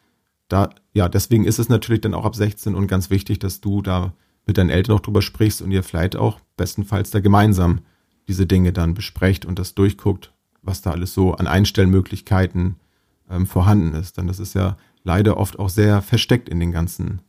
da, 0.48 0.70
ja, 0.94 1.10
deswegen 1.10 1.46
ist 1.46 1.60
es 1.60 1.70
natürlich 1.70 2.02
dann 2.02 2.14
auch 2.14 2.26
ab 2.26 2.36
16 2.36 2.76
und 2.76 2.88
ganz 2.88 3.10
wichtig, 3.10 3.40
dass 3.40 3.62
du 3.62 3.82
da 3.82 4.14
mit 4.46 4.58
deinen 4.58 4.70
Eltern 4.70 4.96
auch 4.96 5.02
drüber 5.02 5.22
sprichst 5.22 5.62
und 5.62 5.72
ihr 5.72 5.84
vielleicht 5.84 6.16
auch 6.16 6.40
bestenfalls 6.58 7.12
da 7.12 7.20
gemeinsam 7.20 7.82
diese 8.28 8.46
Dinge 8.46 8.74
dann 8.74 8.94
besprecht 8.94 9.46
und 9.46 9.60
das 9.60 9.76
durchguckt, 9.76 10.34
was 10.62 10.82
da 10.82 10.92
alles 10.92 11.14
so 11.14 11.34
an 11.34 11.48
Einstellmöglichkeiten 11.48 12.76
ähm, 13.30 13.48
vorhanden 13.48 13.94
ist. 13.94 14.18
Denn 14.18 14.28
das 14.28 14.40
ist 14.40 14.54
ja 14.54 14.78
leider 15.04 15.38
oft 15.38 15.60
auch 15.60 15.70
sehr 15.70 16.02
versteckt 16.02 16.50
in 16.50 16.60
den 16.60 16.72
ganzen 16.72 17.22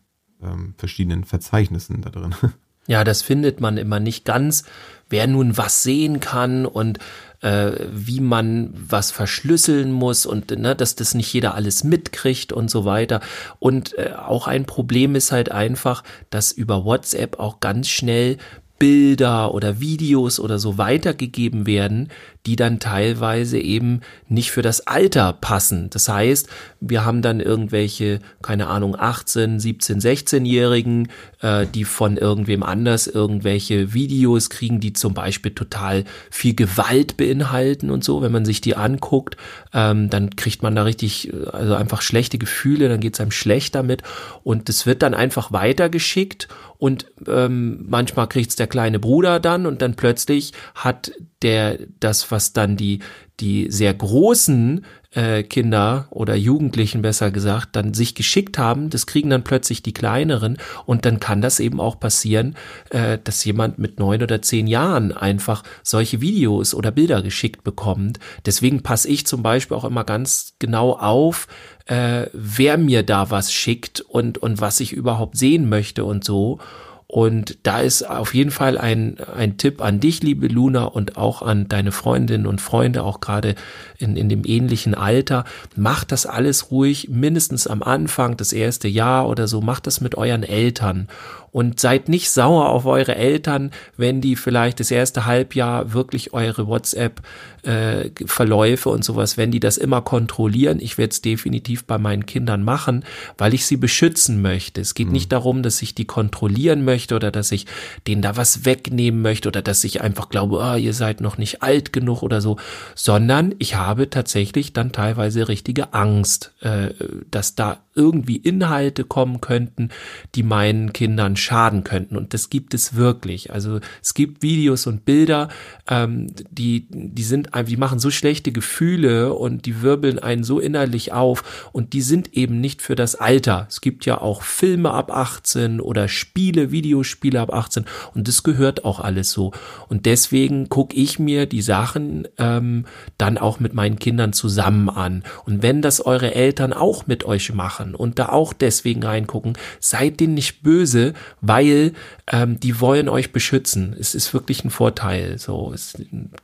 ähm, 0.43 0.75
verschiedenen 0.77 1.25
Verzeichnissen 1.25 2.03
da 2.03 2.11
drin. 2.11 2.35
Ja, 2.87 3.05
das 3.05 3.23
findet 3.23 3.61
man 3.61 3.77
immer 3.77 4.01
nicht 4.01 4.25
ganz, 4.25 4.65
wer 5.09 5.27
nun 5.27 5.57
was 5.57 5.83
sehen 5.83 6.21
kann 6.21 6.67
und 6.67 6.99
äh, 7.41 7.73
wie 7.93 8.21
man 8.21 8.75
was 8.75 9.11
verschlüsseln 9.11 9.93
muss 9.93 10.27
und 10.27 10.51
ne, 10.51 10.75
dass 10.75 10.97
das 10.97 11.15
nicht 11.15 11.33
jeder 11.33 11.55
alles 11.55 11.85
mitkriegt 11.85 12.53
und 12.53 12.71
so 12.71 12.85
weiter. 12.85 13.21
Und 13.59 13.97
äh, 13.99 14.13
auch 14.17 14.47
ein 14.47 14.65
Problem 14.65 15.15
ist 15.15 15.31
halt 15.31 15.53
einfach, 15.53 16.03
dass 16.31 16.53
über 16.53 16.85
WhatsApp 16.85 17.39
auch 17.39 17.61
ganz 17.61 17.89
schnell 17.89 18.39
Bilder 18.79 19.55
oder 19.55 19.81
Videos 19.81 20.41
oder 20.41 20.59
so 20.59 20.79
weitergegeben 20.79 21.67
werden, 21.67 22.11
die 22.47 22.57
dann 22.57 22.79
teilweise 22.79 23.59
eben 23.59 24.01
nicht 24.29 24.51
für 24.51 24.61
das 24.61 24.87
Alter 24.87 25.33
passen. 25.33 25.89
Das 25.91 26.09
heißt, 26.09 26.49
wir 26.81 27.05
haben 27.05 27.23
dann 27.23 27.41
irgendwelche, 27.41 28.21
keine 28.43 28.67
Ahnung, 28.67 28.97
18, 28.99 29.59
17, 29.59 30.01
16-Jährigen, 30.01 31.09
äh, 31.41 31.67
die 31.67 31.85
von 31.85 32.19
irgendwem 32.19 32.63
anders 32.63 33.07
irgendwelche 33.07 33.95
Videos 33.95 34.51
kriegen, 34.51 34.81
die 34.81 34.93
zum 34.93 35.15
Beispiel 35.15 35.55
total 35.55 36.05
viel 36.31 36.55
Gewalt 36.55 37.17
beinhalten 37.17 37.91
und 37.91 38.05
so. 38.05 38.21
Wenn 38.21 38.33
man 38.33 38.45
sich 38.45 38.61
die 38.61 38.77
anguckt, 38.77 39.39
ähm, 39.73 40.11
dann 40.11 40.37
kriegt 40.37 40.63
man 40.63 40.77
da 40.77 40.83
richtig, 40.83 41.33
äh, 41.33 41.47
also 41.51 41.75
einfach 41.75 42.03
schlechte 42.03 42.37
Gefühle, 42.37 42.91
dann 42.91 43.01
geht 43.01 43.15
es 43.15 43.21
einem 43.21 43.31
schlecht 43.31 43.75
damit 43.75 44.03
und 44.43 44.69
es 44.69 44.85
wird 44.85 45.03
dann 45.03 45.15
einfach 45.15 45.53
weitergeschickt 45.53 46.49
und 46.77 47.07
ähm, 47.27 47.87
manchmal 47.89 48.29
kriegt's 48.29 48.57
der 48.57 48.67
kleine 48.67 48.99
Bruder 48.99 49.41
dann 49.41 49.65
und 49.65 49.81
dann 49.81 49.95
plötzlich 49.95 50.53
hat 50.75 51.13
der 51.41 51.79
das, 52.01 52.23
was 52.35 52.53
dann 52.53 52.77
die 52.77 52.99
die 53.41 53.67
sehr 53.69 53.93
großen 53.93 54.85
äh, 55.11 55.43
Kinder 55.43 56.07
oder 56.11 56.35
Jugendlichen 56.37 57.03
besser 57.03 57.31
gesagt 57.31 57.71
dann 57.77 57.95
sich 57.95 58.15
geschickt 58.15 58.59
haben, 58.59 58.91
das 58.91 59.07
kriegen 59.07 59.31
dann 59.31 59.43
plötzlich 59.43 59.83
die 59.83 59.93
kleineren 59.93 60.57
und 60.87 61.05
dann 61.05 61.21
kann 61.21 61.41
das 61.41 61.61
eben 61.61 61.81
auch 61.81 61.99
passieren, 61.99 62.57
äh, 62.91 63.19
dass 63.23 63.45
jemand 63.45 63.79
mit 63.79 63.99
neun 63.99 64.23
oder 64.23 64.41
zehn 64.43 64.67
Jahren 64.67 65.13
einfach 65.13 65.63
solche 65.83 66.21
Videos 66.21 66.75
oder 66.75 66.91
Bilder 66.91 67.23
geschickt 67.23 67.65
bekommt. 67.65 68.19
Deswegen 68.47 68.83
passe 68.83 69.09
ich 69.09 69.27
zum 69.27 69.43
Beispiel 69.43 69.77
auch 69.77 69.85
immer 69.85 70.05
ganz 70.05 70.55
genau 70.59 70.93
auf, 70.93 71.49
äh, 71.87 72.27
wer 72.33 72.79
mir 72.79 73.03
da 73.03 73.31
was 73.31 73.53
schickt 73.53 74.01
und 74.01 74.39
und 74.39 74.61
was 74.61 74.81
ich 74.81 74.93
überhaupt 74.93 75.37
sehen 75.37 75.69
möchte 75.69 76.05
und 76.05 76.25
so. 76.25 76.61
Und 77.07 77.59
da 77.65 77.81
ist 77.81 78.03
auf 78.03 78.35
jeden 78.35 78.51
Fall 78.51 78.79
ein, 78.79 79.19
ein 79.37 79.57
Tipp 79.57 79.83
an 79.83 80.01
dich, 80.01 80.23
liebe 80.23 80.49
Luna, 80.49 80.85
und 80.85 81.17
auch 81.17 81.43
an 81.43 81.69
deine 81.69 81.93
Freundinnen 81.93 82.47
und 82.47 82.61
Freunde, 82.61 83.03
auch 83.03 83.21
gerade 83.21 83.55
in, 83.99 84.17
in 84.17 84.29
dem 84.29 84.43
ähnlichen 84.45 84.95
Alter. 84.95 85.45
Macht 85.77 86.13
das 86.13 86.27
alles 86.27 86.71
ruhig, 86.71 87.09
mindestens 87.11 87.67
am 87.67 87.83
Anfang, 87.83 88.37
das 88.37 88.53
erste 88.53 88.89
Jahr 88.89 89.29
oder 89.29 89.49
so, 89.49 89.61
macht 89.61 89.87
das 89.87 90.01
mit 90.01 90.17
euren 90.17 90.43
Eltern 90.43 91.09
und 91.55 91.79
seid 91.79 92.09
nicht 92.09 92.33
sauer 92.33 92.71
auf 92.71 92.85
eure 92.85 93.15
Eltern, 93.15 93.71
wenn 93.97 94.21
die 94.21 94.35
vielleicht 94.35 94.81
das 94.81 94.91
erste 94.91 95.25
Halbjahr 95.25 95.93
wirklich 95.93 96.33
eure 96.33 96.67
WhatsApp-Verläufe 96.67 98.89
äh, 98.89 98.93
und 98.93 99.05
sowas, 99.05 99.37
wenn 99.37 99.53
die 99.53 99.61
das 99.61 99.77
immer 99.77 100.03
kontrollieren. 100.03 100.81
Ich 100.81 100.99
werde 100.99 101.13
es 101.13 101.23
definitiv 101.23 101.85
bei 101.85 101.97
meinen 101.97 102.27
Kindern 102.27 102.65
machen, 102.65 103.05
weil 103.39 103.55
ich 103.55 103.67
sie 103.67 103.77
beschützen 103.77 104.43
möchte. 104.43 104.81
Es 104.81 104.95
geht 104.95 105.07
mhm. 105.07 105.13
nicht 105.13 105.31
darum, 105.31 105.63
dass 105.63 105.81
ich 105.81 105.95
die 105.95 106.07
kontrollieren 106.07 106.85
möchte 106.85 107.15
oder 107.15 107.31
dass 107.31 107.53
ich 107.53 107.67
denen 108.09 108.21
da 108.21 108.37
was 108.37 108.65
wegnehmen 108.65 109.23
möchte 109.23 109.47
oder 109.47 109.63
dass 109.63 109.85
ich 109.85 110.01
einfach 110.01 110.31
glaube, 110.31 110.59
oh, 110.59 110.75
ihr 110.75 110.93
seid 110.93 111.21
noch 111.21 111.39
nicht 111.39 111.63
alt 111.63 111.93
genug 111.93 112.25
oder 112.25 112.41
so, 112.41 112.57
sondern 112.97 113.55
ich 113.61 113.77
habe 113.77 114.11
tatsächlich 114.11 114.73
dann 114.73 114.91
teilweise 114.91 115.47
richtige 115.47 115.95
Angst, 115.95 116.53
äh, 116.63 116.89
dass 117.31 117.55
da 117.55 117.84
irgendwie 117.95 118.37
Inhalte 118.37 119.05
kommen 119.05 119.41
könnten, 119.41 119.91
die 120.35 120.43
meinen 120.43 120.93
Kindern 120.93 121.37
schaden 121.37 121.85
könnten. 121.85 122.17
Und 122.17 122.35
das 122.35 122.51
gibt 122.51 122.75
es 122.75 122.95
wirklich. 122.95 123.53
Also 123.53 123.81
es 124.03 124.15
gibt 124.15 124.43
Videos 124.43 124.87
und 124.87 125.05
Bilder, 125.05 125.49
ähm, 125.89 126.29
die, 126.51 126.87
die 126.91 127.23
sind, 127.23 127.51
die 127.69 127.77
machen 127.77 127.99
so 127.99 128.11
schlechte 128.11 128.53
Gefühle 128.53 129.35
und 129.35 129.67
die 129.67 129.83
wirbeln 129.83 130.19
einen 130.19 130.45
so 130.45 130.59
innerlich 130.61 131.13
auf 131.13 131.71
und 131.73 131.93
die 131.93 132.03
sind 132.03 132.35
eben 132.35 132.61
nicht 132.61 132.83
für 132.83 132.95
das 132.95 133.15
Alter. 133.15 133.67
Es 133.69 133.81
gibt 133.81 134.07
ja 134.07 134.21
auch 134.21 134.43
Filme 134.43 134.91
ab 134.91 135.11
18 135.11 135.81
oder 135.81 136.09
Spiele, 136.09 136.71
Videospiele 136.71 137.41
ab 137.41 137.53
18 137.53 137.85
und 138.15 138.29
das 138.29 138.43
gehört 138.43 138.85
auch 138.85 139.01
alles 139.01 139.31
so. 139.31 139.53
Und 139.89 140.07
deswegen 140.07 140.69
gucke 140.69 140.97
ich 140.97 141.19
mir 141.19 141.47
die 141.47 141.63
Sachen 141.63 142.27
ähm, 142.39 142.87
dann 143.19 143.39
auch 143.39 143.61
mit 143.61 143.75
meinen 143.75 143.99
Kindern 143.99 144.33
zusammen 144.33 144.89
an. 144.89 145.23
Und 145.45 145.63
wenn 145.63 145.83
das 145.83 146.01
eure 146.01 146.35
Eltern 146.35 146.73
auch 146.73 147.07
mit 147.07 147.25
euch 147.25 147.53
machen 147.53 147.84
und 147.93 148.21
da 148.21 148.29
auch 148.29 148.53
deswegen 148.53 149.03
reingucken, 149.03 149.55
seid 149.81 150.21
denen 150.21 150.35
nicht 150.35 150.63
böse, 150.63 151.15
weil 151.41 151.93
ähm, 152.31 152.61
die 152.61 152.81
wollen 152.81 153.09
euch 153.09 153.33
beschützen. 153.33 153.97
Es 153.99 154.15
ist 154.15 154.33
wirklich 154.33 154.65
ein 154.65 154.71
Vorteil. 154.71 155.39
So, 155.39 155.73
es, 155.75 155.95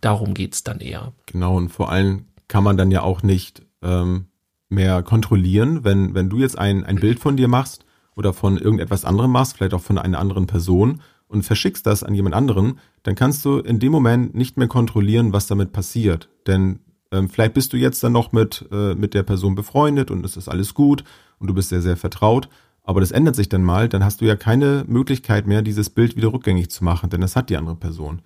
darum 0.00 0.34
geht's 0.34 0.64
dann 0.64 0.80
eher. 0.80 1.12
Genau, 1.26 1.56
und 1.56 1.68
vor 1.68 1.92
allem 1.92 2.26
kann 2.48 2.64
man 2.64 2.76
dann 2.76 2.90
ja 2.90 3.02
auch 3.02 3.22
nicht 3.22 3.62
ähm, 3.82 4.26
mehr 4.68 5.02
kontrollieren, 5.02 5.84
wenn, 5.84 6.14
wenn 6.14 6.28
du 6.28 6.38
jetzt 6.38 6.58
ein, 6.58 6.84
ein 6.84 6.96
Bild 6.96 7.20
von 7.20 7.36
dir 7.36 7.48
machst 7.48 7.84
oder 8.16 8.32
von 8.32 8.56
irgendetwas 8.56 9.04
anderem 9.04 9.30
machst, 9.30 9.56
vielleicht 9.56 9.74
auch 9.74 9.80
von 9.80 9.98
einer 9.98 10.18
anderen 10.18 10.46
Person 10.46 11.00
und 11.28 11.44
verschickst 11.44 11.86
das 11.86 12.02
an 12.02 12.14
jemand 12.14 12.34
anderen, 12.34 12.78
dann 13.02 13.14
kannst 13.14 13.44
du 13.44 13.58
in 13.58 13.78
dem 13.78 13.92
Moment 13.92 14.34
nicht 14.34 14.56
mehr 14.56 14.68
kontrollieren, 14.68 15.32
was 15.32 15.46
damit 15.46 15.72
passiert. 15.72 16.28
Denn 16.46 16.80
ähm, 17.12 17.28
vielleicht 17.28 17.54
bist 17.54 17.72
du 17.72 17.76
jetzt 17.76 18.02
dann 18.02 18.12
noch 18.12 18.32
mit, 18.32 18.66
äh, 18.72 18.94
mit 18.94 19.14
der 19.14 19.22
Person 19.22 19.54
befreundet 19.54 20.10
und 20.10 20.24
es 20.24 20.36
ist 20.36 20.48
alles 20.48 20.74
gut 20.74 21.04
und 21.40 21.48
du 21.48 21.54
bist 21.54 21.70
sehr, 21.70 21.82
sehr 21.82 21.96
vertraut. 21.96 22.48
Aber 22.84 23.00
das 23.00 23.10
ändert 23.10 23.36
sich 23.36 23.48
dann 23.48 23.64
mal, 23.64 23.88
dann 23.88 24.04
hast 24.04 24.20
du 24.20 24.24
ja 24.24 24.36
keine 24.36 24.84
Möglichkeit 24.86 25.46
mehr, 25.46 25.62
dieses 25.62 25.90
Bild 25.90 26.16
wieder 26.16 26.32
rückgängig 26.32 26.70
zu 26.70 26.84
machen, 26.84 27.10
denn 27.10 27.20
das 27.20 27.36
hat 27.36 27.50
die 27.50 27.56
andere 27.56 27.76
Person. 27.76 28.22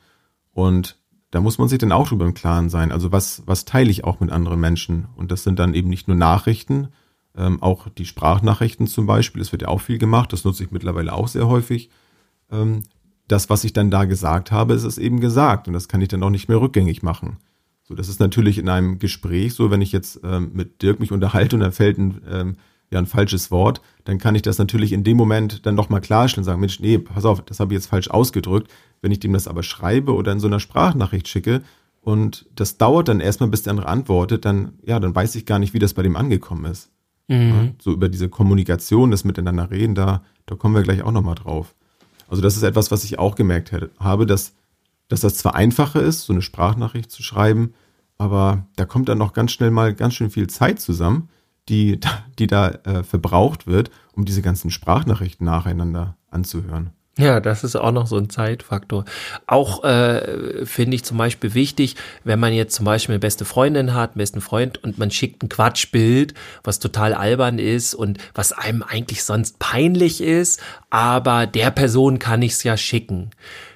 Und 0.52 0.98
da 1.30 1.40
muss 1.40 1.58
man 1.58 1.68
sich 1.68 1.78
dann 1.78 1.92
auch 1.92 2.08
drüber 2.08 2.26
im 2.26 2.34
Klaren 2.34 2.70
sein. 2.70 2.92
Also 2.92 3.10
was, 3.10 3.42
was 3.46 3.64
teile 3.64 3.90
ich 3.90 4.04
auch 4.04 4.20
mit 4.20 4.30
anderen 4.30 4.60
Menschen? 4.60 5.08
Und 5.16 5.32
das 5.32 5.42
sind 5.42 5.58
dann 5.58 5.74
eben 5.74 5.88
nicht 5.88 6.06
nur 6.06 6.16
Nachrichten, 6.16 6.88
ähm, 7.36 7.60
auch 7.62 7.88
die 7.88 8.06
Sprachnachrichten 8.06 8.86
zum 8.86 9.06
Beispiel, 9.06 9.40
das 9.40 9.50
wird 9.50 9.62
ja 9.62 9.68
auch 9.68 9.80
viel 9.80 9.98
gemacht, 9.98 10.32
das 10.32 10.44
nutze 10.44 10.62
ich 10.62 10.70
mittlerweile 10.70 11.12
auch 11.12 11.28
sehr 11.28 11.48
häufig. 11.48 11.90
Ähm, 12.50 12.84
das, 13.26 13.50
was 13.50 13.64
ich 13.64 13.72
dann 13.72 13.90
da 13.90 14.04
gesagt 14.04 14.52
habe, 14.52 14.74
ist 14.74 14.84
es 14.84 14.98
eben 14.98 15.18
gesagt 15.18 15.66
und 15.66 15.74
das 15.74 15.88
kann 15.88 16.00
ich 16.00 16.08
dann 16.08 16.22
auch 16.22 16.30
nicht 16.30 16.48
mehr 16.48 16.60
rückgängig 16.60 17.02
machen. 17.02 17.38
So, 17.82 17.94
das 17.94 18.08
ist 18.08 18.20
natürlich 18.20 18.58
in 18.58 18.68
einem 18.68 18.98
Gespräch 18.98 19.54
so, 19.54 19.70
wenn 19.70 19.82
ich 19.82 19.92
jetzt 19.92 20.20
ähm, 20.22 20.52
mit 20.54 20.82
Dirk 20.82 21.00
mich 21.00 21.12
unterhalte 21.12 21.56
und 21.56 21.60
da 21.60 21.70
fällt 21.70 21.98
ein 21.98 22.22
ähm, 22.30 22.56
ja 22.90 22.98
ein 22.98 23.06
falsches 23.06 23.50
Wort, 23.50 23.80
dann 24.04 24.18
kann 24.18 24.34
ich 24.34 24.42
das 24.42 24.58
natürlich 24.58 24.92
in 24.92 25.04
dem 25.04 25.16
Moment 25.16 25.66
dann 25.66 25.74
nochmal 25.74 26.00
klarstellen 26.00 26.42
und 26.42 26.44
sagen, 26.44 26.60
Mensch, 26.60 26.80
nee, 26.80 26.98
pass 26.98 27.24
auf, 27.24 27.42
das 27.42 27.60
habe 27.60 27.72
ich 27.72 27.78
jetzt 27.78 27.86
falsch 27.86 28.08
ausgedrückt. 28.08 28.70
Wenn 29.02 29.12
ich 29.12 29.20
dem 29.20 29.32
das 29.32 29.48
aber 29.48 29.62
schreibe 29.62 30.14
oder 30.14 30.32
in 30.32 30.40
so 30.40 30.46
einer 30.46 30.60
Sprachnachricht 30.60 31.28
schicke 31.28 31.62
und 32.00 32.46
das 32.54 32.78
dauert 32.78 33.08
dann 33.08 33.20
erstmal, 33.20 33.48
bis 33.48 33.62
der 33.62 33.72
andere 33.72 33.88
antwortet, 33.88 34.44
dann, 34.44 34.74
ja, 34.84 35.00
dann 35.00 35.14
weiß 35.14 35.34
ich 35.34 35.46
gar 35.46 35.58
nicht, 35.58 35.74
wie 35.74 35.78
das 35.78 35.94
bei 35.94 36.02
dem 36.02 36.16
angekommen 36.16 36.66
ist. 36.66 36.90
Mhm. 37.28 37.36
Ja, 37.36 37.72
so 37.80 37.92
über 37.92 38.08
diese 38.08 38.28
Kommunikation, 38.28 39.10
das 39.10 39.24
Miteinander 39.24 39.70
reden, 39.70 39.94
da, 39.94 40.22
da 40.46 40.54
kommen 40.54 40.74
wir 40.74 40.82
gleich 40.82 41.02
auch 41.02 41.12
nochmal 41.12 41.34
drauf. 41.34 41.74
Also 42.28 42.42
das 42.42 42.56
ist 42.56 42.62
etwas, 42.62 42.90
was 42.90 43.04
ich 43.04 43.18
auch 43.18 43.34
gemerkt 43.34 43.72
habe, 43.98 44.26
dass, 44.26 44.54
dass 45.08 45.20
das 45.20 45.36
zwar 45.36 45.54
einfacher 45.54 46.02
ist, 46.02 46.22
so 46.22 46.32
eine 46.32 46.42
Sprachnachricht 46.42 47.10
zu 47.10 47.22
schreiben, 47.22 47.74
aber 48.18 48.66
da 48.76 48.84
kommt 48.84 49.08
dann 49.08 49.18
noch 49.18 49.32
ganz 49.32 49.52
schnell 49.52 49.70
mal 49.70 49.94
ganz 49.94 50.14
schön 50.14 50.30
viel 50.30 50.48
Zeit 50.48 50.80
zusammen, 50.80 51.28
die, 51.68 52.00
die 52.38 52.46
da 52.46 52.70
äh, 52.84 53.02
verbraucht 53.02 53.66
wird, 53.66 53.90
um 54.12 54.24
diese 54.24 54.42
ganzen 54.42 54.70
Sprachnachrichten 54.70 55.46
nacheinander 55.46 56.16
anzuhören. 56.30 56.90
Ja, 57.16 57.38
das 57.38 57.62
ist 57.62 57.76
auch 57.76 57.92
noch 57.92 58.08
so 58.08 58.16
ein 58.16 58.28
Zeitfaktor. 58.28 59.04
Auch 59.46 59.84
äh, 59.84 60.66
finde 60.66 60.96
ich 60.96 61.04
zum 61.04 61.16
Beispiel 61.16 61.54
wichtig, 61.54 61.94
wenn 62.24 62.40
man 62.40 62.52
jetzt 62.52 62.74
zum 62.74 62.84
Beispiel 62.84 63.12
eine 63.12 63.20
beste 63.20 63.44
Freundin 63.44 63.94
hat, 63.94 64.10
einen 64.10 64.18
besten 64.18 64.40
Freund 64.40 64.82
und 64.82 64.98
man 64.98 65.12
schickt 65.12 65.40
ein 65.44 65.48
Quatschbild, 65.48 66.34
was 66.64 66.80
total 66.80 67.14
albern 67.14 67.60
ist 67.60 67.94
und 67.94 68.18
was 68.34 68.52
einem 68.52 68.82
eigentlich 68.82 69.22
sonst 69.22 69.60
peinlich 69.60 70.20
ist, 70.20 70.60
aber 70.90 71.46
der 71.46 71.70
Person 71.70 72.18
kann 72.18 72.42
ich 72.42 72.52
es 72.52 72.64
ja 72.64 72.76
schicken. 72.76 73.30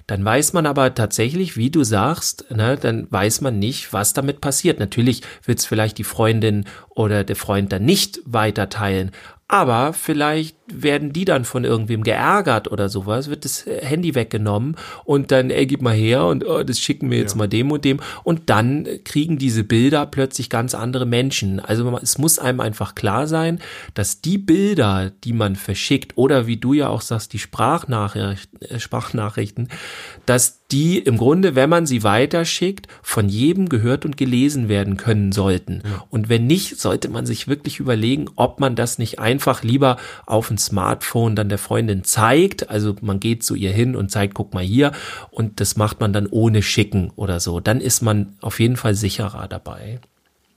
Dann 0.09 0.25
weiß 0.25 0.55
man 0.55 0.65
aber 0.65 0.95
tatsächlich, 0.95 1.59
wie 1.59 1.71
du 1.71 1.85
sagst, 1.85 2.51
ne, 2.51 2.79
dann 2.81 3.07
weiß 3.11 3.43
man 3.43 3.59
nicht, 3.59 3.93
was 3.93 4.15
damit 4.15 4.41
passiert. 4.41 4.81
Natürlich 4.81 5.23
wird 5.45 5.59
es 5.59 5.67
vielleicht 5.67 5.99
die 5.99 6.05
Freundin 6.05 6.65
oder 6.89 7.25
der 7.25 7.37
Freund 7.37 7.71
dann 7.73 7.85
nicht 7.85 8.19
weiter 8.25 8.71
teilen, 8.71 9.11
aber 9.49 9.93
vielleicht 9.93 10.58
werden 10.73 11.13
die 11.13 11.25
dann 11.25 11.45
von 11.45 11.65
irgendwem 11.65 12.03
geärgert 12.03 12.71
oder 12.71 12.89
sowas, 12.89 13.29
wird 13.29 13.45
das 13.45 13.67
Handy 13.67 14.15
weggenommen 14.15 14.77
und 15.05 15.31
dann, 15.31 15.51
ey, 15.51 15.67
gib 15.67 15.83
mal 15.83 15.95
her 15.95 16.27
und 16.27 16.47
oh, 16.47 16.63
das 16.63 16.81
schicken 16.81 17.11
wir 17.11 17.19
jetzt 17.19 17.33
ja. 17.33 17.39
mal 17.39 17.49
dem 17.49 17.71
und 17.71 17.85
dem 17.85 18.01
und 18.25 18.51
dann 18.51 18.87
kriegen 19.05 19.39
diese 19.39 19.65
Bilder 19.65 20.07
plötzlich 20.07 20.51
ganz 20.51 20.75
andere 20.75 21.07
Menschen. 21.07 21.61
Also 21.61 21.99
es 21.99 22.19
muss 22.19 22.39
einem 22.39 22.61
einfach 22.61 22.95
klar 22.95 23.27
sein, 23.27 23.61
dass 23.95 24.21
die 24.21 24.39
Bilder, 24.39 25.11
die 25.25 25.33
man 25.33 25.57
verschickt 25.57 26.13
oder 26.17 26.47
wie 26.47 26.57
du 26.57 26.73
ja 26.73 26.89
auch 26.89 27.01
sagst, 27.01 27.33
die 27.33 27.39
Sprachnachrichten, 27.39 28.61
äh, 28.63 28.81
Sprachnachrichten, 28.81 29.69
dass 30.27 30.59
die 30.71 30.99
im 30.99 31.17
Grunde, 31.17 31.55
wenn 31.55 31.71
man 31.71 31.87
sie 31.87 32.03
weiterschickt, 32.03 32.89
von 33.03 33.29
jedem 33.29 33.69
gehört 33.69 34.05
und 34.05 34.17
gelesen 34.17 34.69
werden 34.69 34.99
können 34.99 35.33
sollten. 35.33 35.83
Ja. 35.85 36.05
Und 36.11 36.29
wenn 36.29 36.47
nicht, 36.47 36.79
sollte 36.79 37.09
man 37.09 37.25
sich 37.25 37.49
wirklich 37.49 37.81
überlegen, 37.81 38.27
ob 38.37 38.61
man 38.61 38.77
das 38.77 38.99
nicht 38.99 39.19
einfach 39.19 39.63
lieber 39.63 39.97
auf 40.27 40.51
ein 40.51 40.58
Smartphone 40.59 41.37
dann 41.37 41.49
der 41.49 41.59
Freundin 41.59 42.05
zeigt. 42.05 42.71
Also 42.71 42.97
man 43.01 43.21
geht 43.21 43.43
zu 43.43 43.55
ihr 43.55 43.73
hin 43.73 43.97
und 43.97 44.11
zeigt, 44.11 44.35
guck 44.35 44.55
mal 44.55 44.65
hier. 44.65 44.93
Und 45.31 45.61
das 45.61 45.77
macht 45.77 46.01
man 46.01 46.13
dann 46.13 46.27
ohne 46.27 46.63
Schicken 46.63 47.11
oder 47.17 47.41
so. 47.41 47.61
Dann 47.61 47.81
ist 47.81 48.03
man 48.03 48.35
auf 48.41 48.61
jeden 48.61 48.77
Fall 48.77 48.95
sicherer 48.95 49.49
dabei. 49.49 50.01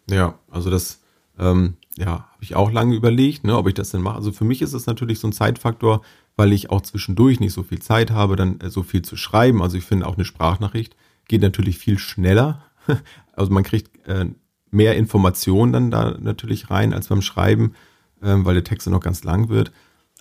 Ja, 0.10 0.39
also 0.50 0.70
das, 0.70 1.00
ähm, 1.39 1.75
ja, 1.98 2.12
habe 2.12 2.43
ich 2.43 2.55
auch 2.55 2.72
lange 2.72 2.96
überlegt, 2.96 3.43
ne, 3.43 3.58
ob 3.58 3.67
ich 3.67 3.74
das 3.74 3.91
denn 3.91 4.01
mache. 4.01 4.17
Also 4.17 4.31
für 4.31 4.46
mich 4.46 4.62
ist 4.62 4.74
es 4.74 4.86
natürlich 4.86 5.20
so 5.20 5.27
ein 5.27 5.34
Zeitfaktor, 5.34 6.01
weil 6.36 6.51
ich 6.53 6.70
auch 6.70 6.81
zwischendurch 6.81 7.39
nicht 7.39 7.53
so 7.53 7.63
viel 7.63 7.79
Zeit 7.79 8.12
habe, 8.12 8.36
dann 8.36 8.60
äh, 8.60 8.70
so 8.70 8.84
viel 8.84 9.01
zu 9.01 9.15
schreiben. 9.15 9.62
Also 9.62 9.77
ich 9.77 9.84
finde 9.84 10.08
auch 10.08 10.15
eine 10.15 10.25
Sprachnachricht 10.25 10.96
geht 11.31 11.41
natürlich 11.41 11.79
viel 11.79 11.98
schneller. 11.98 12.63
Also 13.34 13.53
man 13.53 13.63
kriegt 13.63 14.05
äh, 14.08 14.25
mehr 14.72 14.98
Informationen 14.98 15.72
dann 15.72 15.89
da 15.89 16.17
natürlich 16.20 16.70
rein 16.70 16.93
als 16.93 17.08
beim 17.08 17.22
Schreiben, 17.22 17.74
ähm, 18.22 18.43
weil 18.43 18.55
der 18.55 18.65
Text 18.65 18.86
dann 18.86 18.93
noch 18.93 19.00
ganz 19.00 19.24
lang 19.24 19.48
wird. 19.48 19.72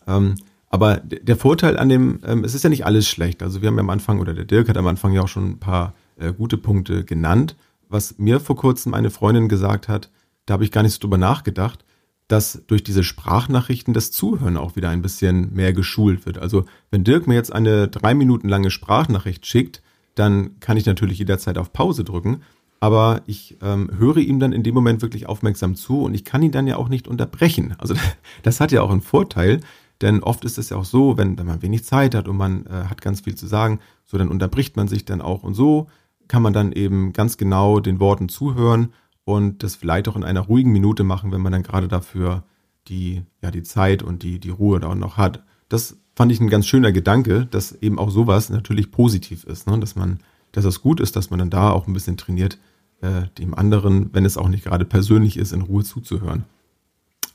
Ähm, 0.07 0.37
aber 0.69 0.99
der 0.99 1.37
Vorteil 1.37 1.78
an 1.78 1.88
dem, 1.88 2.21
ähm, 2.25 2.45
es 2.45 2.54
ist 2.54 2.62
ja 2.62 2.71
nicht 2.71 2.87
alles 2.87 3.09
schlecht. 3.09 3.42
Also 3.42 3.61
wir 3.61 3.69
haben 3.69 3.76
ja 3.76 3.83
am 3.83 3.90
Anfang, 3.90 4.21
oder 4.21 4.35
der 4.35 4.45
Dirk 4.45 4.69
hat 4.69 4.76
am 4.76 4.87
Anfang 4.87 5.12
ja 5.12 5.23
auch 5.23 5.28
schon 5.28 5.50
ein 5.50 5.59
paar 5.59 5.95
äh, 6.16 6.33
gute 6.33 6.57
Punkte 6.57 7.04
genannt. 7.04 7.57
Was 7.88 8.19
mir 8.19 8.38
vor 8.38 8.57
kurzem 8.57 8.95
eine 8.95 9.11
Freundin 9.11 9.49
gesagt 9.49 9.88
hat, 9.88 10.11
da 10.47 10.54
habe 10.54 10.64
ich 10.64 10.71
gar 10.71 10.83
nicht 10.83 10.92
so 10.92 11.00
drüber 11.00 11.19
nachgedacht 11.19 11.85
dass 12.30 12.62
durch 12.69 12.85
diese 12.85 13.02
Sprachnachrichten 13.02 13.92
das 13.92 14.12
Zuhören 14.12 14.57
auch 14.57 14.76
wieder 14.76 14.88
ein 14.88 15.02
bisschen 15.02 15.52
mehr 15.52 15.73
geschult 15.73 16.26
wird. 16.26 16.38
Also 16.38 16.64
wenn 16.90 17.02
Dirk 17.02 17.26
mir 17.26 17.35
jetzt 17.35 17.52
eine 17.52 17.88
drei 17.88 18.14
Minuten 18.14 18.49
lange 18.49 18.71
Sprachnachricht 18.71 19.47
schickt, 19.47 19.83
dann 20.14 20.61
kann 20.61 20.76
ich 20.76 20.87
natürlich 20.87 21.19
jederzeit 21.19 21.59
auf 21.59 21.73
Pause 21.73 22.04
drücken. 22.04 22.42
Aber 22.78 23.23
ich 23.26 23.59
ähm, 23.62 23.90
höre 23.99 24.19
ihm 24.19 24.38
dann 24.38 24.52
in 24.52 24.62
dem 24.62 24.75
Moment 24.75 25.02
wirklich 25.02 25.28
aufmerksam 25.28 25.75
zu 25.75 26.02
und 26.02 26.14
ich 26.14 26.25
kann 26.25 26.42
ihn 26.42 26.52
dann 26.52 26.69
ja 26.69 26.76
auch 26.76 26.88
nicht 26.88 27.09
unterbrechen. 27.09 27.75
Also 27.78 27.95
das 28.42 28.61
hat 28.61 28.71
ja 28.71 28.83
auch 28.83 28.90
einen 28.90 29.02
Vorteil, 29.02 29.61
denn 30.00 30.23
oft 30.23 30.45
ist 30.45 30.59
es 30.59 30.71
ja 30.71 30.76
auch 30.76 30.85
so, 30.85 31.16
wenn, 31.16 31.38
wenn 31.38 31.47
man 31.47 31.62
wenig 31.62 31.85
Zeit 31.85 32.14
hat 32.14 32.28
und 32.28 32.37
man 32.37 32.66
äh, 32.66 32.85
hat 32.88 33.02
ganz 33.02 33.21
viel 33.21 33.35
zu 33.35 33.47
sagen, 33.47 33.80
so 34.06 34.19
dann 34.19 34.28
unterbricht 34.28 34.76
man 34.76 34.89
sich 34.89 35.04
dann 35.04 35.21
auch 35.21 35.43
und 35.43 35.54
so 35.54 35.89
kann 36.28 36.43
man 36.43 36.52
dann 36.52 36.73
eben 36.73 37.13
ganz 37.13 37.36
genau 37.36 37.80
den 37.80 37.99
Worten 37.99 38.28
zuhören 38.28 38.93
und 39.25 39.63
das 39.63 39.75
vielleicht 39.75 40.08
auch 40.08 40.17
in 40.17 40.25
einer 40.25 40.41
ruhigen 40.41 40.73
Minute 40.73 41.02
machen, 41.04 41.32
wenn 41.32 41.41
man 41.41 41.52
dann 41.52 41.63
gerade 41.63 41.89
dafür 41.89 42.45
die, 42.89 43.23
ja, 43.43 43.50
die 43.50 43.63
Zeit 43.63 44.02
und 44.02 44.23
die, 44.23 44.39
die 44.39 44.50
Ruhe 44.50 44.80
da 44.80 44.89
auch 44.89 44.95
noch 44.95 45.17
hat. 45.17 45.43
Das 45.69 45.97
fand 46.15 46.32
ich 46.32 46.41
ein 46.41 46.49
ganz 46.49 46.67
schöner 46.67 46.93
Gedanke, 46.93 47.47
dass 47.50 47.73
eben 47.73 47.99
auch 47.99 48.10
sowas 48.10 48.50
natürlich 48.50 48.91
positiv 48.91 49.45
ist, 49.45 49.67
ne? 49.67 49.78
dass 49.78 49.97
man, 49.97 50.21
dass 50.52 50.65
es 50.65 50.82
gut 50.82 51.00
ist, 51.00 51.17
dass 51.17 51.30
man 51.30 51.39
dann 51.39 51.50
da 51.50 51.71
auch 51.71 51.86
ein 51.86 51.93
bisschen 51.93 52.17
trainiert, 52.17 52.58
äh, 53.00 53.23
dem 53.39 53.54
anderen, 53.54 54.10
wenn 54.13 54.25
es 54.25 54.36
auch 54.36 54.49
nicht 54.49 54.65
gerade 54.65 54.84
persönlich 54.84 55.36
ist, 55.36 55.52
in 55.52 55.63
Ruhe 55.63 55.84
zuzuhören. 55.84 56.45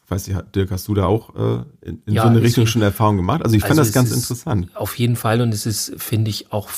Weiß 0.07 0.27
ich, 0.27 0.35
Dirk, 0.53 0.69
hast 0.71 0.87
du 0.87 0.93
da 0.93 1.05
auch 1.05 1.35
äh, 1.35 1.63
in, 1.81 2.01
in 2.05 2.13
ja, 2.13 2.23
so 2.23 2.27
eine 2.27 2.41
Richtung 2.41 2.67
schon 2.67 2.83
Erfahrung 2.83 3.17
gemacht? 3.17 3.41
Also 3.43 3.55
ich 3.55 3.63
also 3.63 3.75
fand 3.75 3.87
das 3.87 3.93
ganz 3.93 4.11
interessant. 4.11 4.75
Auf 4.75 4.97
jeden 4.97 5.15
Fall 5.15 5.41
und 5.41 5.53
es 5.53 5.65
ist, 5.65 5.93
finde 5.97 6.29
ich, 6.29 6.51
auch 6.51 6.69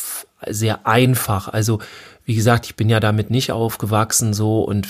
sehr 0.46 0.86
einfach. 0.86 1.48
Also 1.48 1.80
wie 2.28 2.36
gesagt, 2.36 2.66
ich 2.66 2.76
bin 2.76 2.90
ja 2.90 3.00
damit 3.00 3.30
nicht 3.30 3.54
aufgewachsen 3.54 4.34
so 4.34 4.60
und 4.60 4.86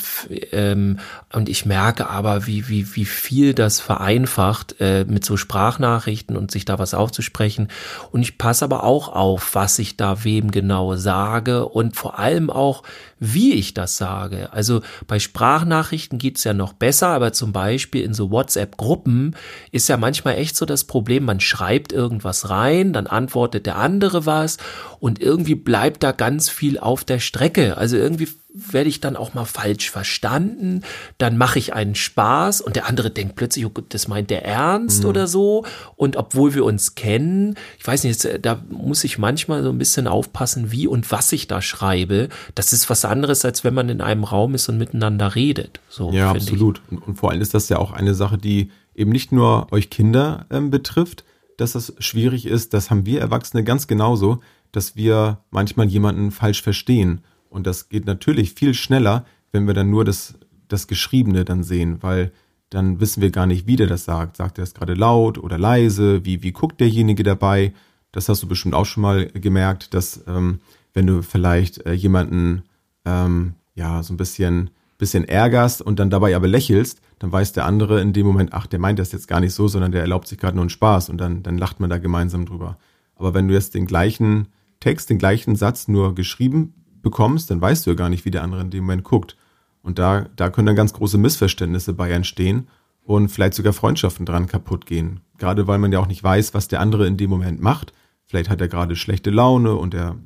ähm, 0.53 0.97
und 1.31 1.49
ich 1.49 1.67
merke 1.67 2.09
aber, 2.09 2.47
wie 2.47 2.67
wie 2.67 2.95
wie 2.95 3.05
viel 3.05 3.53
das 3.53 3.79
vereinfacht 3.79 4.77
äh, 4.79 5.05
mit 5.07 5.23
so 5.23 5.37
Sprachnachrichten 5.37 6.35
und 6.35 6.49
sich 6.49 6.65
da 6.65 6.79
was 6.79 6.95
aufzusprechen. 6.95 7.67
Und 8.11 8.23
ich 8.23 8.39
passe 8.39 8.65
aber 8.65 8.83
auch 8.83 9.09
auf, 9.09 9.53
was 9.53 9.77
ich 9.77 9.97
da 9.97 10.23
wem 10.23 10.49
genau 10.49 10.95
sage 10.95 11.67
und 11.67 11.95
vor 11.95 12.17
allem 12.17 12.49
auch, 12.49 12.81
wie 13.19 13.53
ich 13.53 13.75
das 13.75 13.97
sage. 13.97 14.51
Also 14.51 14.81
bei 15.05 15.19
Sprachnachrichten 15.19 16.17
geht's 16.17 16.43
ja 16.43 16.53
noch 16.53 16.73
besser, 16.73 17.09
aber 17.09 17.33
zum 17.33 17.51
Beispiel 17.51 18.01
in 18.01 18.15
so 18.15 18.31
WhatsApp-Gruppen 18.31 19.35
ist 19.71 19.89
ja 19.89 19.97
manchmal 19.97 20.37
echt 20.37 20.55
so 20.55 20.65
das 20.65 20.85
Problem, 20.85 21.25
man 21.25 21.39
schreibt 21.39 21.93
irgendwas 21.93 22.49
rein, 22.49 22.93
dann 22.93 23.05
antwortet 23.05 23.67
der 23.67 23.75
andere 23.75 24.25
was 24.25 24.57
und 24.99 25.21
irgendwie 25.21 25.36
bleibt 25.43 26.03
da 26.03 26.11
ganz 26.11 26.49
viel 26.49 26.79
auf 26.79 27.03
der 27.03 27.19
Strecke. 27.19 27.77
Also 27.77 27.97
irgendwie 27.97 28.27
werde 28.57 28.89
ich 28.89 28.99
dann 28.99 29.15
auch 29.15 29.33
mal 29.33 29.45
falsch 29.45 29.91
verstanden, 29.91 30.81
dann 31.17 31.37
mache 31.37 31.59
ich 31.59 31.73
einen 31.73 31.95
Spaß 31.95 32.61
und 32.61 32.75
der 32.75 32.87
andere 32.87 33.11
denkt 33.11 33.35
plötzlich, 33.35 33.65
oh 33.65 33.69
Gott, 33.69 33.85
das 33.89 34.07
meint 34.07 34.29
der 34.29 34.45
ernst 34.45 35.03
mhm. 35.03 35.09
oder 35.09 35.27
so. 35.27 35.65
Und 35.95 36.15
obwohl 36.15 36.55
wir 36.55 36.65
uns 36.65 36.95
kennen, 36.95 37.55
ich 37.77 37.85
weiß 37.85 38.03
nicht, 38.03 38.27
da 38.41 38.61
muss 38.69 39.03
ich 39.03 39.17
manchmal 39.17 39.63
so 39.63 39.69
ein 39.69 39.77
bisschen 39.77 40.07
aufpassen, 40.07 40.71
wie 40.71 40.87
und 40.87 41.11
was 41.11 41.31
ich 41.31 41.47
da 41.47 41.61
schreibe. 41.61 42.29
Das 42.55 42.73
ist 42.73 42.89
was 42.89 43.05
anderes, 43.05 43.45
als 43.45 43.63
wenn 43.63 43.73
man 43.73 43.89
in 43.89 44.01
einem 44.01 44.23
Raum 44.23 44.55
ist 44.55 44.69
und 44.69 44.77
miteinander 44.77 45.35
redet. 45.35 45.79
So, 45.89 46.11
ja, 46.11 46.31
absolut. 46.31 46.81
Und, 46.89 46.99
und, 46.99 47.15
vor 47.15 47.31
allem 47.31 47.41
ist 47.41 47.53
das 47.53 47.69
ja 47.69 47.77
auch 47.77 47.91
eine 47.91 48.15
Sache, 48.15 48.37
die 48.37 48.71
eben 48.95 49.11
nicht 49.11 49.31
nur 49.31 49.71
euch 49.71 49.89
Kinder 49.89 50.45
ähm, 50.49 50.71
betrifft, 50.71 51.23
dass 51.57 51.73
das 51.73 51.93
schwierig 51.99 52.45
ist, 52.45 52.73
das 52.73 52.91
haben 52.91 53.05
wir 53.05 53.19
Erwachsene 53.19 53.63
ganz 53.63 53.87
genauso 53.87 54.41
dass 54.77 54.95
wir 54.95 55.39
manchmal 55.49 55.87
jemanden 55.87 56.29
falsch 56.29 56.61
verstehen. 56.61 57.21
Und 57.49 57.65
das 57.65 57.89
geht 57.89 58.05
natürlich 58.05 58.53
viel 58.53 58.75
schneller, 58.75 59.25
wenn 59.51 59.65
wir 59.65 59.73
dann 59.73 59.89
nur 59.89 60.05
das, 60.05 60.35
das 60.67 60.85
Geschriebene 60.85 61.45
dann 61.45 61.63
sehen, 61.63 62.03
weil 62.03 62.31
dann 62.69 62.99
wissen 62.99 63.23
wir 63.23 63.31
gar 63.31 63.47
nicht, 63.47 63.65
wie 63.65 63.75
der 63.75 63.87
das 63.87 64.05
sagt. 64.05 64.37
Sagt 64.37 64.59
er 64.59 64.63
es 64.63 64.75
gerade 64.75 64.93
laut 64.93 65.39
oder 65.39 65.57
leise? 65.57 66.23
Wie, 66.25 66.43
wie 66.43 66.51
guckt 66.51 66.79
derjenige 66.79 67.23
dabei? 67.23 67.73
Das 68.11 68.29
hast 68.29 68.43
du 68.43 68.47
bestimmt 68.47 68.75
auch 68.75 68.85
schon 68.85 69.01
mal 69.01 69.25
gemerkt, 69.25 69.95
dass 69.95 70.23
ähm, 70.27 70.59
wenn 70.93 71.07
du 71.07 71.23
vielleicht 71.23 71.83
äh, 71.87 71.93
jemanden 71.93 72.61
ähm, 73.03 73.55
ja 73.73 74.03
so 74.03 74.13
ein 74.13 74.17
bisschen, 74.17 74.69
bisschen 74.99 75.27
ärgerst 75.27 75.81
und 75.81 75.97
dann 75.97 76.11
dabei 76.11 76.35
aber 76.35 76.47
lächelst, 76.47 77.01
dann 77.17 77.31
weiß 77.31 77.51
der 77.51 77.65
andere 77.65 77.99
in 77.99 78.13
dem 78.13 78.27
Moment, 78.27 78.53
ach, 78.53 78.67
der 78.67 78.77
meint 78.77 78.99
das 78.99 79.11
jetzt 79.11 79.27
gar 79.27 79.39
nicht 79.39 79.55
so, 79.55 79.67
sondern 79.67 79.91
der 79.91 80.01
erlaubt 80.01 80.27
sich 80.27 80.37
gerade 80.37 80.55
nur 80.55 80.61
einen 80.61 80.69
Spaß 80.69 81.09
und 81.09 81.17
dann, 81.17 81.41
dann 81.41 81.57
lacht 81.57 81.79
man 81.79 81.89
da 81.89 81.97
gemeinsam 81.97 82.45
drüber. 82.45 82.77
Aber 83.15 83.33
wenn 83.33 83.47
du 83.47 83.55
jetzt 83.55 83.73
den 83.73 83.87
gleichen 83.87 84.49
Text, 84.79 85.09
den 85.09 85.17
gleichen 85.17 85.55
Satz 85.55 85.87
nur 85.87 86.15
geschrieben 86.15 86.73
bekommst, 87.01 87.49
dann 87.51 87.61
weißt 87.61 87.85
du 87.85 87.91
ja 87.91 87.95
gar 87.95 88.09
nicht, 88.09 88.25
wie 88.25 88.31
der 88.31 88.43
andere 88.43 88.61
in 88.61 88.69
dem 88.69 88.83
Moment 88.83 89.03
guckt. 89.03 89.37
Und 89.81 89.99
da, 89.99 90.27
da 90.35 90.49
können 90.49 90.67
dann 90.67 90.75
ganz 90.75 90.93
große 90.93 91.17
Missverständnisse 91.17 91.93
bei 91.93 92.11
entstehen 92.11 92.67
und 93.03 93.29
vielleicht 93.29 93.53
sogar 93.53 93.73
Freundschaften 93.73 94.25
dran 94.25 94.47
kaputt 94.47 94.85
gehen. 94.85 95.21
Gerade 95.37 95.67
weil 95.67 95.79
man 95.79 95.91
ja 95.91 95.99
auch 95.99 96.07
nicht 96.07 96.23
weiß, 96.23 96.53
was 96.53 96.67
der 96.67 96.81
andere 96.81 97.07
in 97.07 97.17
dem 97.17 97.29
Moment 97.29 97.61
macht. 97.61 97.93
Vielleicht 98.25 98.49
hat 98.49 98.59
er 98.59 98.67
gerade 98.67 98.95
schlechte 98.95 99.29
Laune 99.29 99.75
und 99.75 99.93
er 99.93 100.17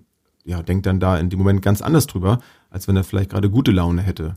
ja, 0.44 0.64
denkt 0.64 0.88
dann 0.88 1.00
da 1.00 1.18
in 1.18 1.30
dem 1.30 1.38
Moment 1.38 1.62
ganz 1.62 1.82
anders 1.82 2.08
drüber, 2.08 2.40
als 2.72 2.88
wenn 2.88 2.96
er 2.96 3.04
vielleicht 3.04 3.30
gerade 3.30 3.50
gute 3.50 3.72
Laune 3.72 4.02
hätte. 4.02 4.36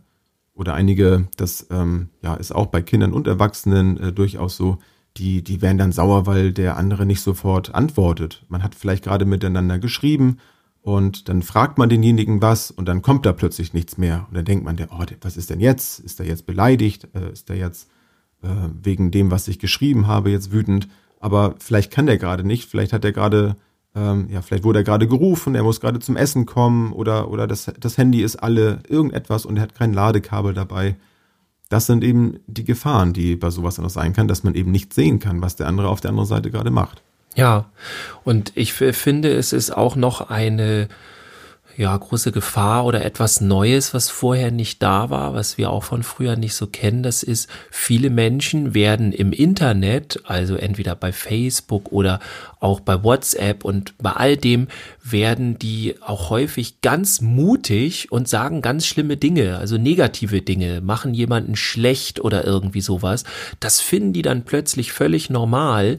Oder 0.52 0.74
einige, 0.74 1.28
das 1.36 1.66
ähm, 1.70 2.10
ja, 2.22 2.34
ist 2.34 2.54
auch 2.54 2.66
bei 2.66 2.82
Kindern 2.82 3.12
und 3.12 3.26
Erwachsenen 3.26 3.96
äh, 3.98 4.12
durchaus 4.12 4.56
so, 4.56 4.78
die, 5.16 5.42
die 5.42 5.62
werden 5.62 5.78
dann 5.78 5.92
sauer, 5.92 6.26
weil 6.26 6.52
der 6.52 6.76
andere 6.76 7.06
nicht 7.06 7.20
sofort 7.20 7.74
antwortet. 7.74 8.44
Man 8.48 8.62
hat 8.62 8.74
vielleicht 8.74 9.04
gerade 9.04 9.24
miteinander 9.24 9.78
geschrieben 9.78 10.38
und 10.82 11.28
dann 11.28 11.42
fragt 11.42 11.78
man 11.78 11.88
denjenigen 11.88 12.42
was 12.42 12.70
und 12.70 12.86
dann 12.86 13.02
kommt 13.02 13.24
da 13.24 13.32
plötzlich 13.32 13.72
nichts 13.72 13.96
mehr. 13.96 14.26
Und 14.28 14.36
dann 14.36 14.44
denkt 14.44 14.64
man, 14.64 14.76
oh, 14.90 15.04
was 15.20 15.36
ist 15.36 15.50
denn 15.50 15.60
jetzt? 15.60 16.00
Ist 16.00 16.20
er 16.20 16.26
jetzt 16.26 16.46
beleidigt? 16.46 17.08
Äh, 17.14 17.32
ist 17.32 17.48
er 17.48 17.56
jetzt 17.56 17.88
äh, 18.42 18.48
wegen 18.82 19.10
dem, 19.10 19.30
was 19.30 19.48
ich 19.48 19.58
geschrieben 19.58 20.06
habe, 20.06 20.30
jetzt 20.30 20.52
wütend? 20.52 20.88
Aber 21.20 21.54
vielleicht 21.58 21.90
kann 21.92 22.06
der 22.06 22.18
gerade 22.18 22.44
nicht, 22.44 22.68
vielleicht 22.68 22.92
hat 22.92 23.04
er 23.04 23.12
gerade 23.12 23.56
ähm, 23.94 24.28
ja, 24.30 24.42
vielleicht 24.42 24.64
wurde 24.64 24.80
er 24.80 24.84
gerade 24.84 25.06
gerufen, 25.06 25.54
er 25.54 25.62
muss 25.62 25.80
gerade 25.80 26.00
zum 26.00 26.16
Essen 26.16 26.46
kommen 26.46 26.92
oder, 26.92 27.30
oder 27.30 27.46
das, 27.46 27.70
das 27.78 27.96
Handy 27.96 28.22
ist 28.22 28.36
alle, 28.36 28.80
irgendetwas 28.88 29.46
und 29.46 29.56
er 29.56 29.62
hat 29.62 29.74
kein 29.74 29.92
Ladekabel 29.92 30.52
dabei. 30.52 30.96
Das 31.74 31.86
sind 31.86 32.04
eben 32.04 32.38
die 32.46 32.62
Gefahren, 32.62 33.12
die 33.12 33.34
bei 33.34 33.50
sowas 33.50 33.78
noch 33.78 33.90
sein 33.90 34.12
kann, 34.12 34.28
dass 34.28 34.44
man 34.44 34.54
eben 34.54 34.70
nicht 34.70 34.94
sehen 34.94 35.18
kann, 35.18 35.42
was 35.42 35.56
der 35.56 35.66
andere 35.66 35.88
auf 35.88 36.00
der 36.00 36.10
anderen 36.10 36.28
Seite 36.28 36.52
gerade 36.52 36.70
macht. 36.70 37.02
Ja, 37.34 37.64
und 38.22 38.52
ich 38.54 38.72
finde, 38.72 39.32
es 39.32 39.52
ist 39.52 39.76
auch 39.76 39.96
noch 39.96 40.30
eine 40.30 40.86
ja, 41.76 41.96
große 41.96 42.30
Gefahr 42.30 42.84
oder 42.84 43.04
etwas 43.04 43.40
Neues, 43.40 43.94
was 43.94 44.08
vorher 44.08 44.50
nicht 44.50 44.82
da 44.82 45.10
war, 45.10 45.34
was 45.34 45.58
wir 45.58 45.70
auch 45.70 45.82
von 45.82 46.02
früher 46.02 46.36
nicht 46.36 46.54
so 46.54 46.66
kennen. 46.66 47.02
Das 47.02 47.22
ist, 47.22 47.48
viele 47.70 48.10
Menschen 48.10 48.74
werden 48.74 49.12
im 49.12 49.32
Internet, 49.32 50.20
also 50.24 50.54
entweder 50.54 50.94
bei 50.94 51.12
Facebook 51.12 51.90
oder 51.90 52.20
auch 52.60 52.80
bei 52.80 53.02
WhatsApp 53.02 53.64
und 53.64 53.94
bei 53.98 54.12
all 54.12 54.36
dem 54.36 54.68
werden 55.02 55.58
die 55.58 55.96
auch 56.00 56.30
häufig 56.30 56.80
ganz 56.80 57.20
mutig 57.20 58.12
und 58.12 58.28
sagen 58.28 58.62
ganz 58.62 58.86
schlimme 58.86 59.16
Dinge, 59.16 59.58
also 59.58 59.76
negative 59.76 60.42
Dinge, 60.42 60.80
machen 60.80 61.12
jemanden 61.12 61.56
schlecht 61.56 62.20
oder 62.20 62.44
irgendwie 62.44 62.80
sowas. 62.80 63.24
Das 63.58 63.80
finden 63.80 64.12
die 64.12 64.22
dann 64.22 64.44
plötzlich 64.44 64.92
völlig 64.92 65.28
normal 65.28 65.98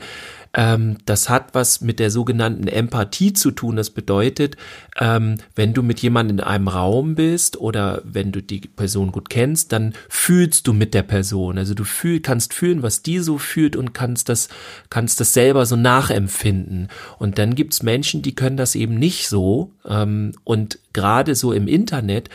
ähm, 0.56 0.98
das 1.06 1.30
hat 1.30 1.54
was 1.54 1.82
mit 1.82 2.00
der 2.00 2.10
sogenannten 2.10 2.68
Empathie 2.68 3.34
zu 3.34 3.52
tun. 3.52 3.76
Das 3.76 3.90
bedeutet, 3.90 4.56
ähm, 5.00 5.36
wenn 5.56 5.74
du 5.74 5.84
mit 5.84 6.00
jemandem 6.00 6.40
in 6.40 6.44
einem 6.44 6.70
Raum 6.70 7.16
bist 7.16 7.58
oder 7.58 8.02
wenn 8.06 8.32
du 8.32 8.42
die 8.42 8.62
Person 8.62 9.12
gut 9.12 9.30
kennst, 9.30 9.74
dann 9.74 9.94
fühlst 10.08 10.66
du 10.68 10.74
mit 10.74 10.94
der 10.94 11.04
Person. 11.04 11.58
Also 11.58 11.74
du 11.74 11.84
fühl, 11.84 12.22
kannst 12.22 12.54
fühlen, 12.54 12.84
was 12.84 13.04
die 13.04 13.20
so 13.20 13.38
fühlt 13.38 13.76
und 13.76 13.94
kannst 13.94 14.30
das, 14.30 14.48
kannst 14.90 15.20
das 15.20 15.34
selber 15.34 15.66
so 15.66 15.76
nachempfinden. 15.76 16.88
Und 17.20 17.38
dann 17.38 17.56
gibt's 17.56 17.84
Menschen, 17.84 18.22
die 18.22 18.34
können 18.34 18.58
das 18.58 18.76
eben 18.76 18.98
nicht 18.98 19.28
so. 19.28 19.72
Ähm, 19.86 20.32
und 20.46 20.80
gerade 20.96 21.36
so 21.36 21.52
im 21.52 21.68
Internet 21.68 22.30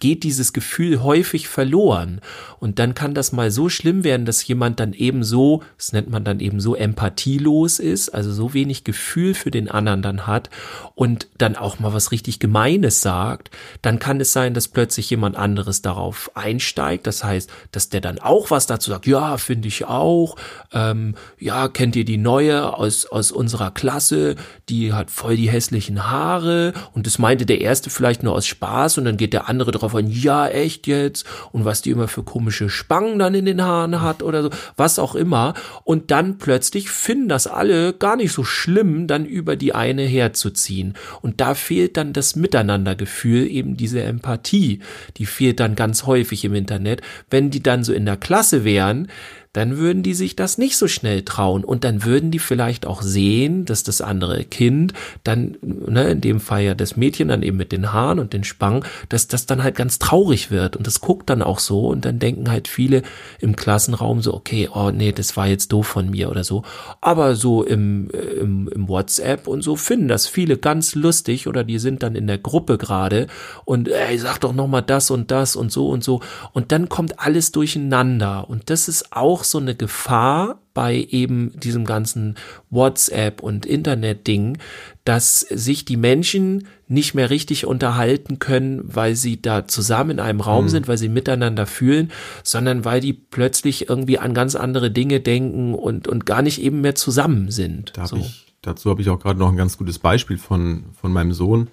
geht 0.00 0.24
dieses 0.24 0.52
Gefühl 0.52 1.02
häufig 1.02 1.48
verloren. 1.48 2.20
Und 2.58 2.78
dann 2.78 2.94
kann 2.94 3.14
das 3.14 3.32
mal 3.32 3.50
so 3.50 3.68
schlimm 3.68 4.04
werden, 4.04 4.26
dass 4.26 4.46
jemand 4.46 4.80
dann 4.80 4.92
eben 4.92 5.22
so, 5.22 5.62
das 5.76 5.92
nennt 5.92 6.10
man 6.10 6.24
dann 6.24 6.40
eben 6.40 6.60
so 6.60 6.74
empathielos 6.74 7.78
ist, 7.78 8.10
also 8.10 8.32
so 8.32 8.52
wenig 8.52 8.84
Gefühl 8.84 9.34
für 9.34 9.50
den 9.50 9.70
anderen 9.70 10.02
dann 10.02 10.26
hat 10.26 10.50
und 10.94 11.28
dann 11.38 11.56
auch 11.56 11.78
mal 11.78 11.94
was 11.94 12.12
richtig 12.12 12.40
Gemeines 12.40 13.00
sagt, 13.00 13.50
dann 13.82 13.98
kann 13.98 14.20
es 14.20 14.32
sein, 14.32 14.54
dass 14.54 14.68
plötzlich 14.68 15.08
jemand 15.08 15.36
anderes 15.36 15.80
darauf 15.82 16.30
einsteigt. 16.34 17.06
Das 17.06 17.24
heißt, 17.24 17.50
dass 17.72 17.88
der 17.88 18.00
dann 18.00 18.18
auch 18.18 18.50
was 18.50 18.66
dazu 18.66 18.90
sagt, 18.90 19.06
ja, 19.06 19.38
finde 19.38 19.68
ich 19.68 19.86
auch, 19.86 20.36
ähm, 20.72 21.14
ja, 21.38 21.68
kennt 21.68 21.96
ihr 21.96 22.04
die 22.04 22.18
neue 22.18 22.76
aus, 22.76 23.06
aus 23.06 23.32
unserer 23.32 23.70
Klasse, 23.70 24.36
die 24.68 24.92
hat 24.92 25.10
voll 25.10 25.36
die 25.36 25.50
hässlichen 25.50 26.10
Haare 26.10 26.72
und 26.92 27.06
das 27.06 27.18
meinte 27.18 27.46
der 27.46 27.60
erste 27.60 27.90
vielleicht 28.00 28.22
nur 28.22 28.32
aus 28.32 28.46
Spaß 28.46 28.96
und 28.96 29.04
dann 29.04 29.18
geht 29.18 29.34
der 29.34 29.46
andere 29.50 29.72
drauf 29.72 29.94
ein, 29.94 30.10
ja, 30.10 30.48
echt 30.48 30.86
jetzt? 30.86 31.26
Und 31.52 31.66
was 31.66 31.82
die 31.82 31.90
immer 31.90 32.08
für 32.08 32.22
komische 32.22 32.70
Spangen 32.70 33.18
dann 33.18 33.34
in 33.34 33.44
den 33.44 33.62
Haaren 33.62 34.00
hat 34.00 34.22
oder 34.22 34.42
so, 34.42 34.48
was 34.74 34.98
auch 34.98 35.14
immer. 35.14 35.52
Und 35.84 36.10
dann 36.10 36.38
plötzlich 36.38 36.88
finden 36.88 37.28
das 37.28 37.46
alle 37.46 37.92
gar 37.92 38.16
nicht 38.16 38.32
so 38.32 38.42
schlimm, 38.42 39.06
dann 39.06 39.26
über 39.26 39.54
die 39.54 39.74
eine 39.74 40.00
herzuziehen. 40.00 40.94
Und 41.20 41.42
da 41.42 41.54
fehlt 41.54 41.98
dann 41.98 42.14
das 42.14 42.36
Miteinandergefühl, 42.36 43.46
eben 43.46 43.76
diese 43.76 44.02
Empathie, 44.02 44.80
die 45.18 45.26
fehlt 45.26 45.60
dann 45.60 45.76
ganz 45.76 46.06
häufig 46.06 46.42
im 46.46 46.54
Internet, 46.54 47.02
wenn 47.28 47.50
die 47.50 47.62
dann 47.62 47.84
so 47.84 47.92
in 47.92 48.06
der 48.06 48.16
Klasse 48.16 48.64
wären, 48.64 49.08
dann 49.52 49.78
würden 49.78 50.02
die 50.02 50.14
sich 50.14 50.36
das 50.36 50.58
nicht 50.58 50.76
so 50.76 50.86
schnell 50.86 51.22
trauen. 51.22 51.64
Und 51.64 51.84
dann 51.84 52.04
würden 52.04 52.30
die 52.30 52.38
vielleicht 52.38 52.86
auch 52.86 53.02
sehen, 53.02 53.64
dass 53.64 53.82
das 53.82 54.00
andere 54.00 54.44
Kind 54.44 54.92
dann, 55.24 55.56
ne, 55.62 56.10
in 56.10 56.20
dem 56.20 56.40
Fall 56.40 56.62
ja 56.62 56.74
das 56.74 56.96
Mädchen 56.96 57.28
dann 57.28 57.42
eben 57.42 57.56
mit 57.56 57.72
den 57.72 57.92
Haaren 57.92 58.18
und 58.18 58.32
den 58.32 58.44
Spangen, 58.44 58.84
dass 59.08 59.28
das 59.28 59.46
dann 59.46 59.62
halt 59.62 59.74
ganz 59.74 59.98
traurig 59.98 60.50
wird. 60.50 60.76
Und 60.76 60.86
das 60.86 61.00
guckt 61.00 61.28
dann 61.30 61.42
auch 61.42 61.58
so. 61.58 61.88
Und 61.88 62.04
dann 62.04 62.18
denken 62.18 62.50
halt 62.50 62.68
viele 62.68 63.02
im 63.40 63.56
Klassenraum 63.56 64.22
so, 64.22 64.34
okay, 64.34 64.68
oh 64.72 64.90
nee, 64.90 65.12
das 65.12 65.36
war 65.36 65.46
jetzt 65.46 65.72
doof 65.72 65.86
von 65.86 66.10
mir 66.10 66.30
oder 66.30 66.44
so, 66.44 66.62
aber 67.00 67.34
so 67.34 67.64
im, 67.64 68.10
im, 68.10 68.68
im 68.68 68.88
WhatsApp 68.88 69.46
und 69.46 69.62
so 69.62 69.76
finden 69.76 70.08
das 70.08 70.26
viele 70.26 70.56
ganz 70.56 70.94
lustig 70.94 71.46
oder 71.46 71.64
die 71.64 71.78
sind 71.78 72.02
dann 72.02 72.14
in 72.14 72.26
der 72.26 72.38
Gruppe 72.38 72.78
gerade 72.78 73.26
und 73.64 73.88
ey, 73.88 74.18
sag 74.18 74.38
doch 74.38 74.52
nochmal 74.52 74.82
das 74.82 75.10
und 75.10 75.30
das 75.30 75.56
und 75.56 75.72
so 75.72 75.88
und 75.88 76.04
so. 76.04 76.20
Und 76.52 76.72
dann 76.72 76.88
kommt 76.88 77.18
alles 77.20 77.52
durcheinander. 77.52 78.48
Und 78.48 78.70
das 78.70 78.88
ist 78.88 79.12
auch 79.12 79.39
auch 79.40 79.44
so 79.44 79.58
eine 79.58 79.74
Gefahr 79.74 80.60
bei 80.74 81.06
eben 81.10 81.58
diesem 81.58 81.84
ganzen 81.84 82.36
WhatsApp 82.68 83.42
und 83.42 83.64
Internet-Ding, 83.64 84.58
dass 85.04 85.40
sich 85.40 85.84
die 85.84 85.96
Menschen 85.96 86.68
nicht 86.88 87.14
mehr 87.14 87.30
richtig 87.30 87.66
unterhalten 87.66 88.38
können, 88.38 88.82
weil 88.84 89.16
sie 89.16 89.40
da 89.40 89.66
zusammen 89.66 90.10
in 90.10 90.20
einem 90.20 90.40
Raum 90.40 90.64
mhm. 90.64 90.68
sind, 90.68 90.88
weil 90.88 90.98
sie 90.98 91.08
miteinander 91.08 91.66
fühlen, 91.66 92.12
sondern 92.44 92.84
weil 92.84 93.00
die 93.00 93.14
plötzlich 93.14 93.88
irgendwie 93.88 94.18
an 94.18 94.34
ganz 94.34 94.54
andere 94.54 94.90
Dinge 94.90 95.20
denken 95.20 95.74
und, 95.74 96.06
und 96.06 96.26
gar 96.26 96.42
nicht 96.42 96.60
eben 96.60 96.82
mehr 96.82 96.94
zusammen 96.94 97.50
sind. 97.50 97.92
Da 97.94 98.06
so. 98.06 98.16
hab 98.16 98.24
ich, 98.24 98.54
dazu 98.60 98.90
habe 98.90 99.00
ich 99.00 99.08
auch 99.08 99.18
gerade 99.18 99.38
noch 99.38 99.48
ein 99.48 99.56
ganz 99.56 99.78
gutes 99.78 99.98
Beispiel 99.98 100.36
von, 100.36 100.84
von 101.00 101.12
meinem 101.12 101.32
Sohn. 101.32 101.68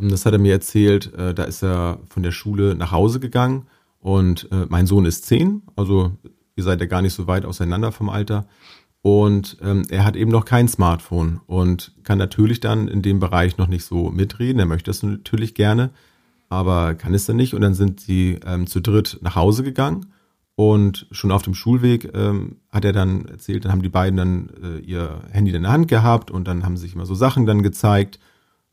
Ähm, 0.00 0.08
das 0.08 0.26
hat 0.26 0.32
er 0.32 0.40
mir 0.40 0.52
erzählt, 0.52 1.14
äh, 1.14 1.34
da 1.34 1.44
ist 1.44 1.62
er 1.62 2.00
von 2.08 2.24
der 2.24 2.32
Schule 2.32 2.74
nach 2.74 2.90
Hause 2.90 3.20
gegangen 3.20 3.66
und 4.00 4.48
äh, 4.50 4.66
mein 4.68 4.86
Sohn 4.86 5.04
ist 5.04 5.26
zehn, 5.26 5.62
also 5.76 6.12
Ihr 6.56 6.64
seid 6.64 6.80
ja 6.80 6.86
gar 6.86 7.02
nicht 7.02 7.14
so 7.14 7.26
weit 7.26 7.44
auseinander 7.44 7.92
vom 7.92 8.08
Alter. 8.08 8.46
Und 9.02 9.56
ähm, 9.62 9.84
er 9.88 10.04
hat 10.04 10.14
eben 10.14 10.30
noch 10.30 10.44
kein 10.44 10.68
Smartphone 10.68 11.40
und 11.46 11.92
kann 12.04 12.18
natürlich 12.18 12.60
dann 12.60 12.86
in 12.86 13.02
dem 13.02 13.18
Bereich 13.18 13.58
noch 13.58 13.66
nicht 13.66 13.84
so 13.84 14.10
mitreden. 14.10 14.60
Er 14.60 14.66
möchte 14.66 14.90
das 14.90 15.02
natürlich 15.02 15.54
gerne, 15.54 15.90
aber 16.48 16.94
kann 16.94 17.14
es 17.14 17.26
dann 17.26 17.36
nicht. 17.36 17.54
Und 17.54 17.62
dann 17.62 17.74
sind 17.74 18.00
sie 18.00 18.38
ähm, 18.46 18.66
zu 18.66 18.80
dritt 18.80 19.18
nach 19.22 19.34
Hause 19.34 19.64
gegangen 19.64 20.06
und 20.54 21.06
schon 21.10 21.32
auf 21.32 21.42
dem 21.42 21.54
Schulweg 21.54 22.10
ähm, 22.14 22.56
hat 22.70 22.84
er 22.84 22.92
dann 22.92 23.24
erzählt, 23.26 23.64
dann 23.64 23.72
haben 23.72 23.82
die 23.82 23.88
beiden 23.88 24.16
dann 24.16 24.50
äh, 24.62 24.78
ihr 24.80 25.22
Handy 25.30 25.54
in 25.54 25.62
der 25.62 25.72
Hand 25.72 25.88
gehabt 25.88 26.30
und 26.30 26.46
dann 26.46 26.64
haben 26.64 26.76
sich 26.76 26.94
immer 26.94 27.06
so 27.06 27.14
Sachen 27.14 27.46
dann 27.46 27.62
gezeigt 27.62 28.18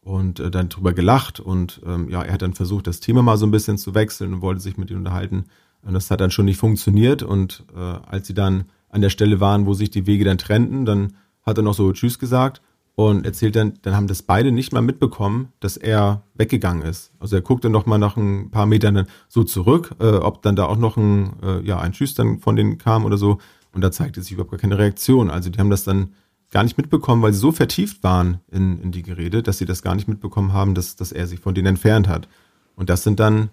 und 0.01 0.39
äh, 0.39 0.51
dann 0.51 0.69
drüber 0.69 0.93
gelacht 0.93 1.39
und 1.39 1.81
ähm, 1.85 2.09
ja, 2.09 2.21
er 2.21 2.33
hat 2.33 2.41
dann 2.41 2.53
versucht, 2.53 2.87
das 2.87 2.99
Thema 2.99 3.21
mal 3.21 3.37
so 3.37 3.45
ein 3.45 3.51
bisschen 3.51 3.77
zu 3.77 3.95
wechseln 3.95 4.33
und 4.33 4.41
wollte 4.41 4.61
sich 4.61 4.77
mit 4.77 4.89
ihnen 4.89 4.99
unterhalten. 4.99 5.45
Und 5.83 5.93
das 5.93 6.11
hat 6.11 6.21
dann 6.21 6.31
schon 6.31 6.45
nicht 6.45 6.57
funktioniert. 6.57 7.23
Und 7.23 7.63
äh, 7.75 7.79
als 7.79 8.27
sie 8.27 8.33
dann 8.33 8.65
an 8.89 9.01
der 9.01 9.09
Stelle 9.09 9.39
waren, 9.39 9.65
wo 9.65 9.73
sich 9.73 9.89
die 9.89 10.07
Wege 10.07 10.25
dann 10.25 10.37
trennten, 10.37 10.85
dann 10.85 11.13
hat 11.43 11.57
er 11.57 11.63
noch 11.63 11.73
so 11.73 11.91
Tschüss 11.91 12.19
gesagt 12.19 12.61
und 12.95 13.25
erzählt 13.25 13.55
dann, 13.55 13.73
dann 13.83 13.95
haben 13.95 14.07
das 14.07 14.23
beide 14.23 14.51
nicht 14.51 14.73
mal 14.73 14.81
mitbekommen, 14.81 15.53
dass 15.61 15.77
er 15.77 16.23
weggegangen 16.33 16.83
ist. 16.83 17.13
Also 17.19 17.37
er 17.37 17.41
guckte 17.41 17.69
noch 17.69 17.85
mal 17.85 17.97
nach 17.97 18.17
ein 18.17 18.51
paar 18.51 18.65
Metern 18.65 18.95
dann 18.95 19.07
so 19.29 19.45
zurück, 19.45 19.95
äh, 19.99 20.15
ob 20.15 20.41
dann 20.41 20.57
da 20.57 20.65
auch 20.65 20.77
noch 20.77 20.97
ein, 20.97 21.31
äh, 21.41 21.61
ja, 21.65 21.79
ein 21.79 21.93
Tschüss 21.93 22.13
dann 22.13 22.39
von 22.39 22.57
denen 22.57 22.77
kam 22.77 23.05
oder 23.05 23.17
so. 23.17 23.37
Und 23.71 23.81
da 23.81 23.91
zeigte 23.91 24.21
sich 24.21 24.33
überhaupt 24.33 24.51
gar 24.51 24.59
keine 24.59 24.77
Reaktion. 24.77 25.29
Also 25.29 25.49
die 25.49 25.59
haben 25.59 25.69
das 25.69 25.85
dann 25.85 26.09
gar 26.51 26.63
nicht 26.63 26.77
mitbekommen, 26.77 27.21
weil 27.21 27.31
sie 27.31 27.39
so 27.39 27.53
vertieft 27.53 28.03
waren 28.03 28.39
in, 28.51 28.81
in 28.81 28.91
die 28.91 29.03
Gerede, 29.03 29.43
dass 29.43 29.59
sie 29.59 29.65
das 29.65 29.81
gar 29.81 29.95
nicht 29.95 30.09
mitbekommen 30.09 30.51
haben, 30.51 30.75
dass, 30.75 30.97
dass 30.97 31.13
er 31.13 31.25
sich 31.25 31.39
von 31.39 31.55
denen 31.55 31.67
entfernt 31.67 32.09
hat. 32.09 32.27
Und 32.75 32.89
das 32.89 33.03
sind 33.03 33.21
dann 33.21 33.49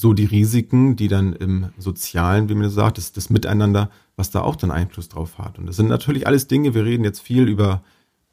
so 0.00 0.12
die 0.12 0.26
Risiken, 0.26 0.94
die 0.94 1.08
dann 1.08 1.32
im 1.32 1.70
Sozialen, 1.76 2.48
wie 2.48 2.54
man 2.54 2.70
sagt, 2.70 2.98
das, 2.98 3.10
das 3.10 3.30
Miteinander, 3.30 3.90
was 4.14 4.30
da 4.30 4.42
auch 4.42 4.54
dann 4.54 4.70
Einfluss 4.70 5.08
drauf 5.08 5.38
hat. 5.38 5.58
Und 5.58 5.66
das 5.66 5.74
sind 5.74 5.88
natürlich 5.88 6.24
alles 6.24 6.46
Dinge, 6.46 6.72
wir 6.72 6.84
reden 6.84 7.02
jetzt 7.02 7.18
viel 7.18 7.48
über, 7.48 7.82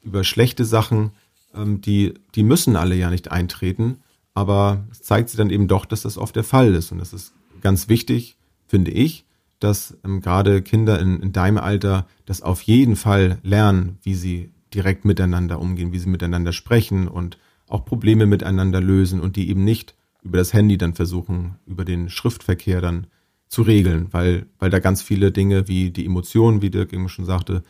über 0.00 0.22
schlechte 0.22 0.64
Sachen, 0.64 1.10
ähm, 1.56 1.80
die, 1.80 2.14
die 2.36 2.44
müssen 2.44 2.76
alle 2.76 2.94
ja 2.94 3.10
nicht 3.10 3.32
eintreten, 3.32 3.98
aber 4.32 4.84
es 4.92 5.02
zeigt 5.02 5.28
sich 5.28 5.38
dann 5.38 5.50
eben 5.50 5.66
doch, 5.66 5.86
dass 5.86 6.02
das 6.02 6.18
oft 6.18 6.36
der 6.36 6.44
Fall 6.44 6.72
ist. 6.72 6.92
Und 6.92 6.98
das 6.98 7.12
ist 7.12 7.32
ganz 7.62 7.88
wichtig, 7.88 8.36
finde 8.68 8.92
ich, 8.92 9.24
dass 9.58 9.96
ähm, 10.04 10.20
gerade 10.20 10.62
Kinder 10.62 11.00
in, 11.00 11.18
in 11.20 11.32
deinem 11.32 11.58
Alter 11.58 12.06
das 12.26 12.42
auf 12.42 12.62
jeden 12.62 12.94
Fall 12.94 13.40
lernen, 13.42 13.98
wie 14.02 14.14
sie 14.14 14.50
direkt 14.72 15.04
miteinander 15.04 15.58
umgehen, 15.58 15.90
wie 15.90 15.98
sie 15.98 16.10
miteinander 16.10 16.52
sprechen 16.52 17.08
und 17.08 17.38
auch 17.66 17.84
Probleme 17.84 18.26
miteinander 18.26 18.80
lösen 18.80 19.18
und 19.18 19.34
die 19.34 19.50
eben 19.50 19.64
nicht 19.64 19.95
über 20.26 20.38
das 20.38 20.52
Handy 20.52 20.76
dann 20.76 20.94
versuchen, 20.94 21.56
über 21.66 21.84
den 21.84 22.10
Schriftverkehr 22.10 22.80
dann 22.80 23.06
zu 23.48 23.62
regeln, 23.62 24.08
weil, 24.10 24.46
weil 24.58 24.70
da 24.70 24.80
ganz 24.80 25.02
viele 25.02 25.30
Dinge 25.30 25.68
wie 25.68 25.90
die 25.90 26.04
Emotionen, 26.04 26.62
wie 26.62 26.70
Dirk 26.70 26.92
eben 26.92 27.08
schon 27.08 27.24
sagte, 27.24 27.62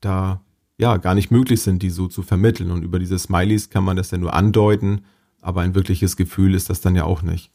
da 0.00 0.40
ja 0.78 0.96
gar 0.96 1.14
nicht 1.14 1.30
möglich 1.30 1.60
sind, 1.60 1.82
die 1.82 1.90
so 1.90 2.08
zu 2.08 2.22
vermitteln. 2.22 2.70
Und 2.70 2.82
über 2.82 2.98
diese 2.98 3.18
Smileys 3.18 3.68
kann 3.68 3.84
man 3.84 3.96
das 3.96 4.10
ja 4.10 4.18
nur 4.18 4.32
andeuten, 4.32 5.02
aber 5.42 5.60
ein 5.60 5.74
wirkliches 5.74 6.16
Gefühl 6.16 6.54
ist 6.54 6.70
das 6.70 6.80
dann 6.80 6.96
ja 6.96 7.04
auch 7.04 7.22
nicht. 7.22 7.50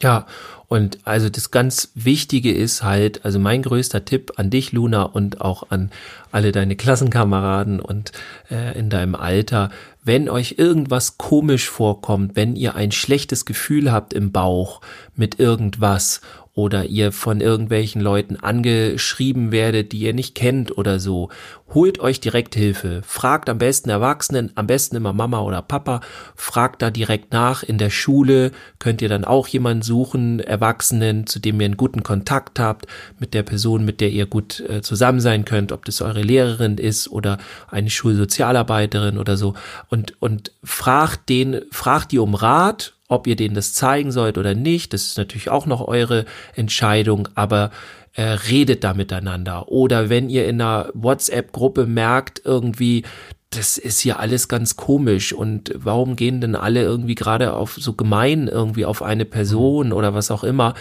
Ja, 0.00 0.26
Und 0.68 0.98
also 1.04 1.30
das 1.30 1.50
ganz 1.50 1.90
Wichtige 1.94 2.52
ist 2.52 2.82
halt, 2.82 3.24
also 3.24 3.38
mein 3.38 3.62
größter 3.62 4.04
Tipp 4.04 4.32
an 4.36 4.50
dich, 4.50 4.72
Luna, 4.72 5.02
und 5.02 5.40
auch 5.40 5.70
an 5.70 5.90
alle 6.30 6.52
deine 6.52 6.76
Klassenkameraden 6.76 7.80
und 7.80 8.12
äh, 8.50 8.78
in 8.78 8.90
deinem 8.90 9.14
Alter, 9.14 9.70
wenn 10.04 10.28
euch 10.28 10.56
irgendwas 10.58 11.16
komisch 11.16 11.70
vorkommt, 11.70 12.36
wenn 12.36 12.54
ihr 12.54 12.74
ein 12.74 12.92
schlechtes 12.92 13.46
Gefühl 13.46 13.90
habt 13.90 14.12
im 14.12 14.30
Bauch 14.30 14.82
mit 15.16 15.40
irgendwas 15.40 16.20
oder 16.58 16.86
ihr 16.86 17.12
von 17.12 17.40
irgendwelchen 17.40 18.00
Leuten 18.02 18.34
angeschrieben 18.34 19.52
werdet, 19.52 19.92
die 19.92 20.00
ihr 20.00 20.12
nicht 20.12 20.34
kennt 20.34 20.76
oder 20.76 20.98
so, 20.98 21.28
holt 21.72 22.00
euch 22.00 22.18
direkt 22.18 22.56
Hilfe. 22.56 23.00
Fragt 23.06 23.48
am 23.48 23.58
besten 23.58 23.90
Erwachsenen, 23.90 24.50
am 24.56 24.66
besten 24.66 24.96
immer 24.96 25.12
Mama 25.12 25.40
oder 25.40 25.62
Papa, 25.62 26.00
fragt 26.34 26.82
da 26.82 26.90
direkt 26.90 27.32
nach. 27.32 27.62
In 27.62 27.78
der 27.78 27.90
Schule 27.90 28.50
könnt 28.80 29.02
ihr 29.02 29.08
dann 29.08 29.24
auch 29.24 29.46
jemanden 29.46 29.82
suchen, 29.82 30.40
Erwachsenen, 30.58 31.26
zu 31.26 31.38
dem 31.38 31.60
ihr 31.60 31.66
einen 31.66 31.76
guten 31.76 32.02
Kontakt 32.02 32.58
habt, 32.58 32.86
mit 33.18 33.34
der 33.34 33.42
Person, 33.42 33.84
mit 33.84 34.00
der 34.00 34.10
ihr 34.10 34.26
gut 34.26 34.60
äh, 34.60 34.82
zusammen 34.82 35.20
sein 35.20 35.44
könnt, 35.44 35.72
ob 35.72 35.84
das 35.84 36.02
eure 36.02 36.22
Lehrerin 36.22 36.78
ist 36.78 37.08
oder 37.08 37.38
eine 37.70 37.90
Schulsozialarbeiterin 37.90 39.18
oder 39.18 39.36
so. 39.36 39.54
Und, 39.88 40.20
und 40.20 40.52
fragt 40.64 41.28
den, 41.28 41.62
fragt 41.70 42.12
die 42.12 42.18
um 42.18 42.34
Rat 42.34 42.94
ob 43.10 43.26
ihr 43.26 43.36
denen 43.36 43.54
das 43.54 43.72
zeigen 43.72 44.12
sollt 44.12 44.36
oder 44.36 44.54
nicht, 44.54 44.92
das 44.92 45.04
ist 45.04 45.16
natürlich 45.16 45.48
auch 45.48 45.64
noch 45.64 45.80
eure 45.88 46.26
Entscheidung, 46.54 47.26
aber 47.34 47.70
äh, 48.18 48.22
redet 48.22 48.84
da 48.84 48.94
miteinander. 48.94 49.68
Oder 49.68 50.10
wenn 50.10 50.28
ihr 50.28 50.46
in 50.46 50.60
einer 50.60 50.90
WhatsApp-Gruppe 50.92 51.86
merkt, 51.86 52.42
irgendwie, 52.44 53.04
das 53.50 53.78
ist 53.78 54.00
hier 54.00 54.18
alles 54.18 54.48
ganz 54.48 54.76
komisch. 54.76 55.32
Und 55.32 55.72
warum 55.74 56.16
gehen 56.16 56.40
denn 56.40 56.54
alle 56.54 56.82
irgendwie 56.82 57.14
gerade 57.14 57.54
auf 57.54 57.76
so 57.78 57.94
gemein 57.94 58.48
irgendwie 58.48 58.84
auf 58.84 59.02
eine 59.02 59.24
Person 59.24 59.92
oder 59.92 60.14
was 60.14 60.30
auch 60.30 60.44
immer, 60.44 60.74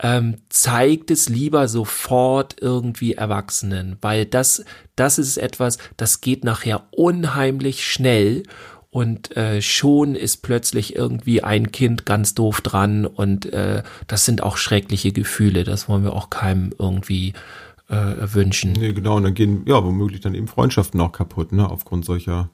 ähm, 0.00 0.36
zeigt 0.48 1.10
es 1.10 1.28
lieber 1.28 1.68
sofort 1.68 2.56
irgendwie 2.60 3.14
Erwachsenen, 3.14 3.96
weil 4.00 4.26
das, 4.26 4.64
das 4.96 5.18
ist 5.18 5.38
etwas, 5.38 5.78
das 5.96 6.20
geht 6.20 6.44
nachher 6.44 6.84
unheimlich 6.90 7.86
schnell. 7.86 8.42
Und 8.90 9.36
äh, 9.36 9.60
schon 9.60 10.14
ist 10.14 10.38
plötzlich 10.38 10.96
irgendwie 10.96 11.42
ein 11.42 11.72
Kind 11.72 12.06
ganz 12.06 12.34
doof 12.34 12.62
dran. 12.62 13.04
Und 13.04 13.52
äh, 13.52 13.82
das 14.06 14.24
sind 14.24 14.42
auch 14.42 14.56
schreckliche 14.56 15.12
Gefühle. 15.12 15.64
Das 15.64 15.90
wollen 15.90 16.04
wir 16.04 16.14
auch 16.14 16.30
keinem 16.30 16.72
irgendwie 16.78 17.34
äh, 17.88 18.34
wünschen. 18.34 18.72
Nee, 18.72 18.92
genau, 18.92 19.16
und 19.16 19.24
dann 19.24 19.34
gehen 19.34 19.62
ja 19.66 19.82
womöglich 19.84 20.20
dann 20.20 20.34
eben 20.34 20.48
Freundschaften 20.48 21.00
auch 21.00 21.12
kaputt, 21.12 21.52
ne, 21.52 21.68
aufgrund 21.68 22.04
solcher, 22.04 22.50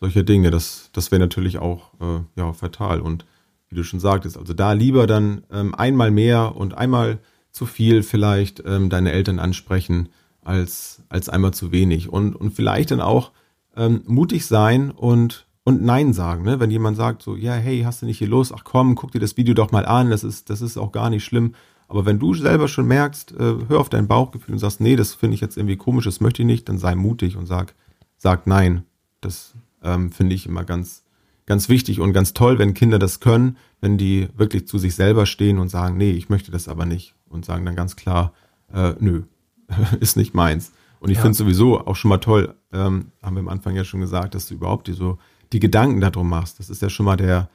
solcher 0.00 0.22
Dinge. 0.22 0.50
Das, 0.50 0.90
das 0.92 1.10
wäre 1.10 1.20
natürlich 1.20 1.58
auch 1.58 1.92
äh, 2.00 2.20
ja, 2.36 2.52
fatal. 2.52 3.00
Und 3.00 3.26
wie 3.68 3.76
du 3.76 3.84
schon 3.84 4.00
sagtest, 4.00 4.36
also 4.36 4.54
da 4.54 4.72
lieber 4.72 5.06
dann 5.06 5.42
ähm, 5.52 5.74
einmal 5.74 6.10
mehr 6.10 6.56
und 6.56 6.76
einmal 6.76 7.18
zu 7.50 7.66
viel 7.66 8.02
vielleicht 8.02 8.62
ähm, 8.64 8.88
deine 8.88 9.12
Eltern 9.12 9.38
ansprechen, 9.38 10.08
als, 10.42 11.02
als 11.08 11.28
einmal 11.28 11.52
zu 11.52 11.72
wenig. 11.72 12.08
Und, 12.08 12.34
und 12.34 12.52
vielleicht 12.52 12.90
dann 12.90 13.00
auch 13.00 13.32
ähm, 13.76 14.02
mutig 14.06 14.46
sein 14.46 14.90
und 14.90 15.46
und 15.68 15.82
Nein 15.82 16.14
sagen. 16.14 16.44
Ne? 16.44 16.60
Wenn 16.60 16.70
jemand 16.70 16.96
sagt 16.96 17.20
so, 17.20 17.36
ja, 17.36 17.52
hey, 17.52 17.82
hast 17.82 18.00
du 18.00 18.06
nicht 18.06 18.16
hier 18.16 18.28
Lust? 18.28 18.54
Ach 18.56 18.64
komm, 18.64 18.94
guck 18.94 19.12
dir 19.12 19.20
das 19.20 19.36
Video 19.36 19.52
doch 19.52 19.70
mal 19.70 19.84
an, 19.84 20.08
das 20.08 20.24
ist, 20.24 20.48
das 20.48 20.62
ist 20.62 20.78
auch 20.78 20.92
gar 20.92 21.10
nicht 21.10 21.26
schlimm. 21.26 21.54
Aber 21.88 22.04
wenn 22.04 22.18
du 22.18 22.34
selber 22.34 22.68
schon 22.68 22.86
merkst, 22.86 23.32
äh, 23.32 23.54
hör 23.68 23.80
auf 23.80 23.88
dein 23.88 24.06
Bauchgefühl 24.06 24.54
und 24.54 24.58
sagst, 24.58 24.80
nee, 24.80 24.94
das 24.94 25.14
finde 25.14 25.34
ich 25.34 25.40
jetzt 25.40 25.56
irgendwie 25.56 25.76
komisch, 25.76 26.04
das 26.04 26.20
möchte 26.20 26.42
ich 26.42 26.46
nicht, 26.46 26.68
dann 26.68 26.78
sei 26.78 26.94
mutig 26.94 27.36
und 27.36 27.46
sag, 27.46 27.74
sag 28.18 28.46
Nein. 28.46 28.84
Das 29.20 29.54
ähm, 29.82 30.12
finde 30.12 30.34
ich 30.34 30.46
immer 30.46 30.64
ganz, 30.64 31.02
ganz 31.46 31.68
wichtig 31.68 31.98
und 31.98 32.12
ganz 32.12 32.34
toll, 32.34 32.58
wenn 32.58 32.74
Kinder 32.74 32.98
das 32.98 33.20
können, 33.20 33.56
wenn 33.80 33.98
die 33.98 34.28
wirklich 34.36 34.68
zu 34.68 34.78
sich 34.78 34.94
selber 34.94 35.26
stehen 35.26 35.58
und 35.58 35.70
sagen, 35.70 35.96
nee, 35.96 36.12
ich 36.12 36.28
möchte 36.28 36.52
das 36.52 36.68
aber 36.68 36.84
nicht. 36.84 37.14
Und 37.28 37.44
sagen 37.44 37.64
dann 37.64 37.74
ganz 37.74 37.96
klar, 37.96 38.32
äh, 38.72 38.94
nö, 39.00 39.22
ist 40.00 40.16
nicht 40.16 40.34
meins. 40.34 40.72
Und 41.00 41.10
ich 41.10 41.16
ja. 41.16 41.22
finde 41.22 41.36
sowieso 41.36 41.86
auch 41.86 41.96
schon 41.96 42.10
mal 42.10 42.18
toll, 42.18 42.54
ähm, 42.72 43.12
haben 43.22 43.36
wir 43.36 43.40
am 43.40 43.48
Anfang 43.48 43.74
ja 43.74 43.84
schon 43.84 44.00
gesagt, 44.00 44.34
dass 44.34 44.46
du 44.46 44.54
überhaupt 44.54 44.88
die 44.88 44.92
so 44.92 45.18
die 45.52 45.60
Gedanken 45.60 46.00
darum 46.00 46.28
machst. 46.28 46.58
Das 46.58 46.70
ist 46.70 46.82
ja 46.82 46.90
schon 46.90 47.06
mal 47.06 47.16
der, 47.16 47.48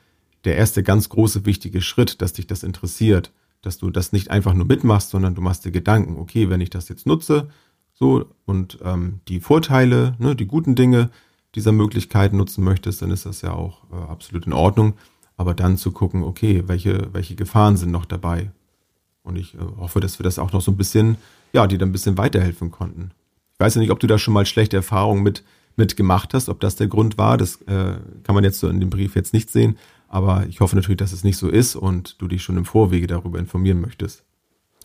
der 0.46 0.58
erste 0.58 0.82
ganz 0.84 1.10
große 1.10 1.46
wichtige 1.46 1.82
Schritt, 1.82 2.22
dass 2.22 2.34
dich 2.34 2.48
das 2.48 2.63
interessiert, 2.63 3.32
dass 3.63 3.80
du 3.80 3.89
das 3.89 4.12
nicht 4.12 4.30
einfach 4.30 4.54
nur 4.54 4.67
mitmachst, 4.67 5.10
sondern 5.10 5.34
du 5.34 5.41
machst 5.41 5.65
dir 5.65 5.71
Gedanken, 5.71 6.17
okay, 6.19 6.49
wenn 6.49 6.62
ich 6.62 6.69
das 6.69 6.89
jetzt 6.89 7.08
nutze, 7.08 7.49
so 7.93 8.26
und 8.45 8.78
ähm, 8.84 9.21
die 9.28 9.39
Vorteile, 9.39 10.15
ne, 10.19 10.36
die 10.36 10.45
guten 10.45 10.76
Dinge 10.76 11.10
dieser 11.56 11.71
Möglichkeit 11.71 12.34
nutzen 12.34 12.63
möchtest, 12.63 13.02
dann 13.02 13.12
ist 13.12 13.26
das 13.26 13.41
ja 13.41 13.54
auch 13.54 13.84
äh, 13.91 13.95
absolut 13.95 14.45
in 14.45 14.54
Ordnung. 14.54 14.93
Aber 15.36 15.54
dann 15.56 15.78
zu 15.78 15.91
gucken, 15.91 16.23
okay, 16.23 16.63
welche, 16.67 17.10
welche 17.12 17.36
Gefahren 17.36 17.76
sind 17.76 17.91
noch 17.91 18.06
dabei? 18.06 18.52
Und 19.23 19.38
ich 19.38 19.56
äh, 19.56 19.58
hoffe, 19.78 19.99
dass 19.99 20.19
wir 20.19 20.23
das 20.23 20.38
auch 20.39 20.52
noch 20.52 20.62
so 20.62 20.71
ein 20.71 20.78
bisschen, 20.78 21.17
ja, 21.54 21.65
die 21.65 21.78
dann 21.78 21.89
ein 21.89 21.93
bisschen 21.93 22.17
weiterhelfen 22.17 22.71
konnten. 22.71 23.12
Ich 23.54 23.60
weiß 23.60 23.76
ja 23.76 23.82
nicht, 23.82 23.91
ob 23.91 23.99
du 23.99 24.08
da 24.08 24.17
schon 24.17 24.34
mal 24.34 24.45
schlechte 24.45 24.78
Erfahrungen 24.78 25.23
mit 25.23 25.43
mitgemacht 25.76 26.34
hast. 26.34 26.49
Ob 26.49 26.60
das 26.60 26.76
der 26.76 26.88
Grund 26.88 27.17
war, 27.17 27.38
das 27.38 27.62
äh, 27.63 27.95
kann 28.23 28.36
man 28.36 28.43
jetzt 28.43 28.60
so 28.60 28.67
in 28.67 28.80
dem 28.80 28.89
Brief 28.89 29.15
jetzt 29.15 29.34
nicht 29.34 29.49
sehen. 29.49 29.78
Aber 30.13 30.45
ich 30.47 30.60
hoffe 30.60 30.76
natürlich, 30.76 30.99
dass 30.99 31.12
es 31.12 31.23
nicht 31.23 31.38
so 31.38 31.49
ist 31.49 31.76
und 31.76 32.21
du 32.21 32.28
dich 32.28 32.43
schon 32.43 32.56
im 32.56 32.65
Vorwege 32.65 33.08
darüber 33.08 33.39
informieren 33.39 33.82
möchtest. 33.82 34.23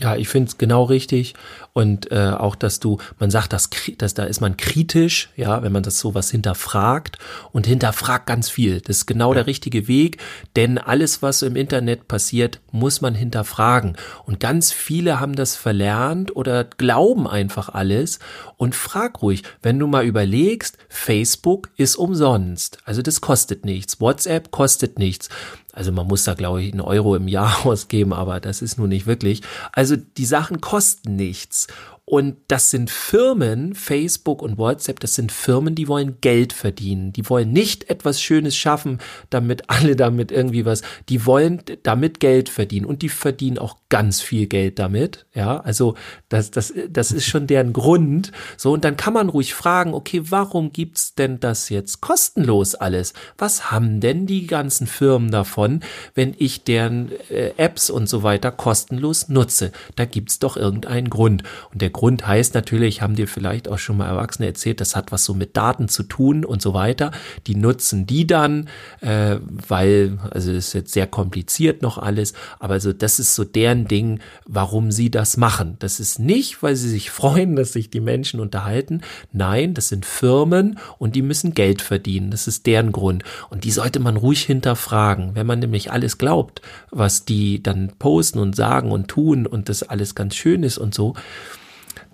Ja, 0.00 0.16
ich 0.16 0.28
finde 0.28 0.48
es 0.48 0.56
genau 0.56 0.84
richtig 0.84 1.34
und 1.74 2.10
äh, 2.12 2.30
auch, 2.30 2.54
dass 2.54 2.80
du, 2.80 2.98
man 3.18 3.30
sagt, 3.30 3.52
dass, 3.52 3.68
dass 3.98 4.14
da 4.14 4.24
ist 4.24 4.40
man 4.40 4.56
kritisch, 4.56 5.28
ja, 5.36 5.62
wenn 5.62 5.72
man 5.72 5.82
das 5.82 5.98
sowas 5.98 6.30
hinterfragt 6.30 7.18
und 7.52 7.66
hinterfragt 7.66 8.26
ganz 8.26 8.48
viel. 8.48 8.80
Das 8.80 8.98
ist 8.98 9.06
genau 9.06 9.32
ja. 9.32 9.34
der 9.34 9.46
richtige 9.48 9.86
Weg, 9.86 10.18
denn 10.56 10.78
alles, 10.78 11.20
was 11.20 11.42
im 11.42 11.56
Internet 11.56 12.08
passiert, 12.08 12.60
muss 12.70 13.00
man 13.00 13.14
hinterfragen. 13.14 13.96
Und 14.24 14.40
ganz 14.40 14.72
viele 14.72 15.20
haben 15.20 15.34
das 15.34 15.56
verlernt 15.56 16.34
oder 16.34 16.64
glauben 16.64 17.26
einfach 17.26 17.68
alles 17.68 18.18
und 18.58 18.74
frag 18.74 19.22
ruhig, 19.22 19.44
wenn 19.62 19.78
du 19.78 19.86
mal 19.86 20.04
überlegst, 20.04 20.76
Facebook 20.90 21.70
ist 21.76 21.96
umsonst, 21.96 22.78
also 22.84 23.00
das 23.00 23.22
kostet 23.22 23.64
nichts, 23.64 24.00
WhatsApp 24.00 24.50
kostet 24.50 24.98
nichts. 24.98 25.30
Also 25.72 25.92
man 25.92 26.08
muss 26.08 26.24
da, 26.24 26.34
glaube 26.34 26.62
ich, 26.62 26.72
einen 26.72 26.80
Euro 26.80 27.14
im 27.14 27.28
Jahr 27.28 27.58
ausgeben, 27.64 28.12
aber 28.12 28.40
das 28.40 28.60
ist 28.60 28.78
nun 28.78 28.90
nicht 28.90 29.06
wirklich. 29.06 29.42
Also 29.72 29.96
die 29.96 30.26
Sachen 30.26 30.60
kosten 30.60 31.16
nichts. 31.16 31.68
Und 32.08 32.36
das 32.48 32.70
sind 32.70 32.88
Firmen, 32.88 33.74
Facebook 33.74 34.40
und 34.40 34.56
WhatsApp, 34.56 34.98
das 34.98 35.14
sind 35.14 35.30
Firmen, 35.30 35.74
die 35.74 35.88
wollen 35.88 36.16
Geld 36.22 36.54
verdienen. 36.54 37.12
Die 37.12 37.28
wollen 37.28 37.52
nicht 37.52 37.90
etwas 37.90 38.22
Schönes 38.22 38.56
schaffen, 38.56 38.98
damit 39.28 39.64
alle 39.68 39.94
damit 39.94 40.32
irgendwie 40.32 40.64
was, 40.64 40.80
die 41.10 41.26
wollen 41.26 41.62
damit 41.82 42.18
Geld 42.18 42.48
verdienen. 42.48 42.86
Und 42.86 43.02
die 43.02 43.10
verdienen 43.10 43.58
auch 43.58 43.76
ganz 43.90 44.22
viel 44.22 44.46
Geld 44.46 44.78
damit. 44.78 45.26
Ja, 45.34 45.60
also 45.60 45.96
das, 46.30 46.50
das, 46.50 46.72
das 46.88 47.12
ist 47.12 47.26
schon 47.26 47.46
deren 47.46 47.74
Grund. 47.74 48.32
So, 48.56 48.72
und 48.72 48.86
dann 48.86 48.96
kann 48.96 49.12
man 49.12 49.28
ruhig 49.28 49.52
fragen, 49.52 49.92
okay, 49.92 50.22
warum 50.30 50.72
gibt's 50.72 51.14
denn 51.14 51.40
das 51.40 51.68
jetzt 51.68 52.00
kostenlos 52.00 52.74
alles? 52.74 53.12
Was 53.36 53.70
haben 53.70 54.00
denn 54.00 54.24
die 54.24 54.46
ganzen 54.46 54.86
Firmen 54.86 55.30
davon, 55.30 55.80
wenn 56.14 56.34
ich 56.38 56.64
deren 56.64 57.12
äh, 57.28 57.52
Apps 57.58 57.90
und 57.90 58.08
so 58.08 58.22
weiter 58.22 58.50
kostenlos 58.50 59.28
nutze? 59.28 59.72
Da 59.96 60.06
gibt's 60.06 60.38
doch 60.38 60.56
irgendeinen 60.56 61.10
Grund. 61.10 61.42
Und 61.70 61.82
der 61.82 61.90
Grund 61.98 62.24
heißt 62.24 62.54
natürlich, 62.54 63.02
haben 63.02 63.16
dir 63.16 63.26
vielleicht 63.26 63.66
auch 63.66 63.80
schon 63.80 63.96
mal 63.96 64.06
Erwachsene 64.06 64.46
erzählt, 64.46 64.80
das 64.80 64.94
hat 64.94 65.10
was 65.10 65.24
so 65.24 65.34
mit 65.34 65.56
Daten 65.56 65.88
zu 65.88 66.04
tun 66.04 66.44
und 66.44 66.62
so 66.62 66.72
weiter. 66.72 67.10
Die 67.48 67.56
nutzen 67.56 68.06
die 68.06 68.24
dann, 68.24 68.68
äh, 69.00 69.38
weil, 69.66 70.16
also 70.30 70.52
das 70.52 70.68
ist 70.68 70.74
jetzt 70.74 70.92
sehr 70.92 71.08
kompliziert 71.08 71.82
noch 71.82 71.98
alles, 71.98 72.34
aber 72.60 72.74
also 72.74 72.92
das 72.92 73.18
ist 73.18 73.34
so 73.34 73.42
deren 73.42 73.88
Ding, 73.88 74.20
warum 74.46 74.92
sie 74.92 75.10
das 75.10 75.36
machen. 75.38 75.74
Das 75.80 75.98
ist 75.98 76.20
nicht, 76.20 76.62
weil 76.62 76.76
sie 76.76 76.88
sich 76.88 77.10
freuen, 77.18 77.56
dass 77.56 77.72
sich 77.72 77.90
die 77.90 77.98
Menschen 77.98 78.38
unterhalten. 78.38 79.00
Nein, 79.32 79.74
das 79.74 79.88
sind 79.88 80.06
Firmen 80.06 80.78
und 80.98 81.16
die 81.16 81.22
müssen 81.22 81.52
Geld 81.52 81.82
verdienen. 81.82 82.30
Das 82.30 82.46
ist 82.46 82.66
deren 82.66 82.92
Grund. 82.92 83.24
Und 83.50 83.64
die 83.64 83.72
sollte 83.72 83.98
man 83.98 84.16
ruhig 84.16 84.44
hinterfragen. 84.44 85.34
Wenn 85.34 85.48
man 85.48 85.58
nämlich 85.58 85.90
alles 85.90 86.16
glaubt, 86.16 86.62
was 86.92 87.24
die 87.24 87.60
dann 87.60 87.90
posten 87.98 88.38
und 88.38 88.54
sagen 88.54 88.92
und 88.92 89.08
tun 89.08 89.48
und 89.48 89.68
das 89.68 89.82
alles 89.82 90.14
ganz 90.14 90.36
schön 90.36 90.62
ist 90.62 90.78
und 90.78 90.94
so, 90.94 91.14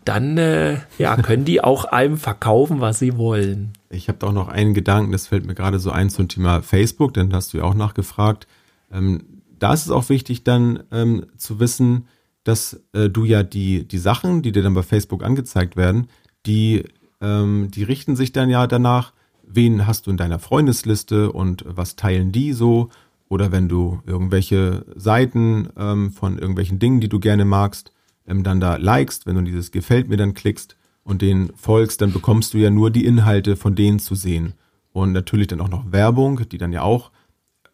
dann 0.04 0.38
äh, 0.38 0.78
ja, 0.98 1.16
können 1.16 1.44
die 1.44 1.62
auch 1.62 1.84
einem 1.84 2.16
verkaufen, 2.16 2.80
was 2.80 2.98
sie 2.98 3.16
wollen. 3.16 3.72
Ich 3.90 4.08
habe 4.08 4.18
da 4.18 4.28
auch 4.28 4.32
noch 4.32 4.48
einen 4.48 4.74
Gedanken, 4.74 5.12
das 5.12 5.26
fällt 5.26 5.46
mir 5.46 5.54
gerade 5.54 5.78
so 5.78 5.90
ein 5.90 6.10
zum 6.10 6.28
Thema 6.28 6.62
Facebook, 6.62 7.14
denn 7.14 7.30
da 7.30 7.36
hast 7.36 7.52
du 7.52 7.58
ja 7.58 7.64
auch 7.64 7.74
nachgefragt. 7.74 8.46
Ähm, 8.92 9.24
da 9.58 9.72
ist 9.72 9.84
es 9.86 9.90
auch 9.90 10.08
wichtig, 10.08 10.44
dann 10.44 10.82
ähm, 10.92 11.26
zu 11.36 11.60
wissen, 11.60 12.06
dass 12.44 12.80
äh, 12.92 13.08
du 13.08 13.24
ja 13.24 13.42
die, 13.42 13.88
die 13.88 13.98
Sachen, 13.98 14.42
die 14.42 14.52
dir 14.52 14.62
dann 14.62 14.74
bei 14.74 14.82
Facebook 14.82 15.24
angezeigt 15.24 15.76
werden, 15.76 16.08
die, 16.46 16.84
ähm, 17.20 17.70
die 17.70 17.84
richten 17.84 18.16
sich 18.16 18.32
dann 18.32 18.50
ja 18.50 18.66
danach, 18.66 19.12
wen 19.46 19.86
hast 19.86 20.06
du 20.06 20.10
in 20.10 20.16
deiner 20.16 20.38
Freundesliste 20.38 21.32
und 21.32 21.64
was 21.66 21.96
teilen 21.96 22.32
die 22.32 22.52
so. 22.52 22.90
Oder 23.28 23.52
wenn 23.52 23.68
du 23.68 24.00
irgendwelche 24.06 24.84
Seiten 24.94 25.68
ähm, 25.78 26.12
von 26.12 26.38
irgendwelchen 26.38 26.78
Dingen, 26.78 27.00
die 27.00 27.08
du 27.08 27.18
gerne 27.18 27.44
magst, 27.44 27.90
ähm, 28.26 28.42
dann 28.42 28.60
da 28.60 28.76
likest, 28.76 29.26
wenn 29.26 29.36
du 29.36 29.42
dieses 29.42 29.70
Gefällt 29.70 30.08
mir 30.08 30.16
dann 30.16 30.34
klickst 30.34 30.76
und 31.02 31.22
den 31.22 31.52
folgst, 31.56 32.00
dann 32.00 32.12
bekommst 32.12 32.54
du 32.54 32.58
ja 32.58 32.70
nur 32.70 32.90
die 32.90 33.04
Inhalte 33.04 33.56
von 33.56 33.74
denen 33.74 33.98
zu 33.98 34.14
sehen. 34.14 34.54
Und 34.92 35.12
natürlich 35.12 35.48
dann 35.48 35.60
auch 35.60 35.68
noch 35.68 35.90
Werbung, 35.92 36.48
die 36.48 36.58
dann 36.58 36.72
ja 36.72 36.82
auch 36.82 37.10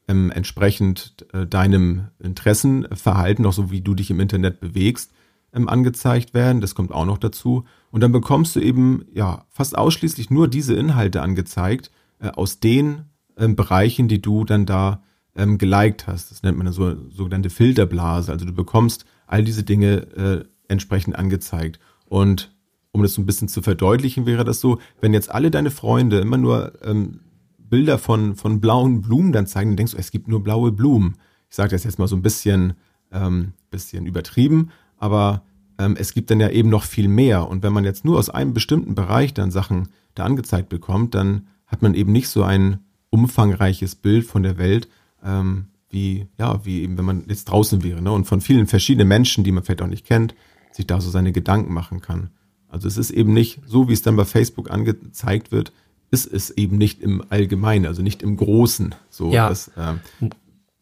ähm, 0.08 0.30
entsprechend 0.30 1.26
äh, 1.32 1.46
deinem 1.46 2.08
Interessenverhalten, 2.18 3.46
auch 3.46 3.52
so 3.52 3.70
wie 3.70 3.80
du 3.80 3.94
dich 3.94 4.10
im 4.10 4.20
Internet 4.20 4.58
bewegst, 4.58 5.12
ähm, 5.52 5.68
angezeigt 5.68 6.34
werden. 6.34 6.60
Das 6.60 6.74
kommt 6.74 6.92
auch 6.92 7.04
noch 7.04 7.18
dazu. 7.18 7.64
Und 7.90 8.02
dann 8.02 8.12
bekommst 8.12 8.56
du 8.56 8.60
eben 8.60 9.04
ja 9.12 9.44
fast 9.48 9.76
ausschließlich 9.76 10.30
nur 10.30 10.48
diese 10.48 10.74
Inhalte 10.74 11.22
angezeigt 11.22 11.90
äh, 12.20 12.28
aus 12.28 12.58
den 12.60 13.04
ähm, 13.36 13.54
Bereichen, 13.54 14.08
die 14.08 14.22
du 14.22 14.44
dann 14.44 14.66
da 14.66 15.02
ähm, 15.36 15.58
geliked 15.58 16.06
hast. 16.06 16.30
Das 16.30 16.42
nennt 16.42 16.58
man 16.58 16.66
eine 16.66 16.74
so, 16.74 16.96
sogenannte 17.10 17.50
Filterblase. 17.50 18.32
Also 18.32 18.46
du 18.46 18.52
bekommst 18.52 19.04
all 19.30 19.44
diese 19.44 19.62
Dinge 19.62 20.06
äh, 20.16 20.44
entsprechend 20.68 21.16
angezeigt. 21.16 21.78
Und 22.06 22.54
um 22.92 23.02
das 23.02 23.14
so 23.14 23.22
ein 23.22 23.26
bisschen 23.26 23.48
zu 23.48 23.62
verdeutlichen, 23.62 24.26
wäre 24.26 24.44
das 24.44 24.60
so, 24.60 24.78
wenn 25.00 25.14
jetzt 25.14 25.30
alle 25.30 25.50
deine 25.50 25.70
Freunde 25.70 26.18
immer 26.18 26.36
nur 26.36 26.72
ähm, 26.84 27.20
Bilder 27.58 27.98
von, 27.98 28.34
von 28.34 28.60
blauen 28.60 29.00
Blumen 29.00 29.32
dann 29.32 29.46
zeigen, 29.46 29.70
dann 29.70 29.76
denkst 29.76 29.92
du, 29.92 29.98
es 29.98 30.10
gibt 30.10 30.26
nur 30.26 30.42
blaue 30.42 30.72
Blumen. 30.72 31.16
Ich 31.48 31.56
sage 31.56 31.70
das 31.70 31.84
jetzt 31.84 31.98
mal 31.98 32.08
so 32.08 32.16
ein 32.16 32.22
bisschen, 32.22 32.74
ähm, 33.12 33.52
bisschen 33.70 34.06
übertrieben, 34.06 34.70
aber 34.98 35.44
ähm, 35.78 35.96
es 35.96 36.12
gibt 36.12 36.30
dann 36.32 36.40
ja 36.40 36.50
eben 36.50 36.68
noch 36.68 36.82
viel 36.82 37.06
mehr. 37.06 37.48
Und 37.48 37.62
wenn 37.62 37.72
man 37.72 37.84
jetzt 37.84 38.04
nur 38.04 38.18
aus 38.18 38.28
einem 38.30 38.52
bestimmten 38.52 38.96
Bereich 38.96 39.32
dann 39.32 39.52
Sachen 39.52 39.88
da 40.14 40.24
angezeigt 40.24 40.68
bekommt, 40.68 41.14
dann 41.14 41.46
hat 41.66 41.82
man 41.82 41.94
eben 41.94 42.10
nicht 42.10 42.28
so 42.28 42.42
ein 42.42 42.80
umfangreiches 43.10 43.94
Bild 43.94 44.26
von 44.26 44.42
der 44.42 44.58
Welt, 44.58 44.88
ähm, 45.24 45.66
wie, 45.90 46.26
ja, 46.38 46.64
wie 46.64 46.82
eben, 46.82 46.96
wenn 46.96 47.04
man 47.04 47.24
jetzt 47.28 47.46
draußen 47.46 47.82
wäre, 47.82 48.00
ne? 48.00 48.12
Und 48.12 48.24
von 48.24 48.40
vielen 48.40 48.66
verschiedenen 48.66 49.08
Menschen, 49.08 49.44
die 49.44 49.52
man 49.52 49.64
vielleicht 49.64 49.82
auch 49.82 49.86
nicht 49.86 50.06
kennt, 50.06 50.34
sich 50.72 50.86
da 50.86 51.00
so 51.00 51.10
seine 51.10 51.32
Gedanken 51.32 51.74
machen 51.74 52.00
kann. 52.00 52.30
Also 52.68 52.86
es 52.86 52.96
ist 52.96 53.10
eben 53.10 53.32
nicht 53.32 53.60
so, 53.66 53.88
wie 53.88 53.92
es 53.92 54.02
dann 54.02 54.16
bei 54.16 54.24
Facebook 54.24 54.70
angezeigt 54.70 55.50
wird, 55.50 55.72
ist 56.12 56.26
es 56.26 56.50
eben 56.50 56.78
nicht 56.78 57.00
im 57.00 57.22
Allgemeinen, 57.28 57.86
also 57.86 58.02
nicht 58.02 58.22
im 58.22 58.36
Großen. 58.36 58.94
So, 59.10 59.32
Ja. 59.32 59.48
Das, 59.48 59.70
ähm, 59.76 60.00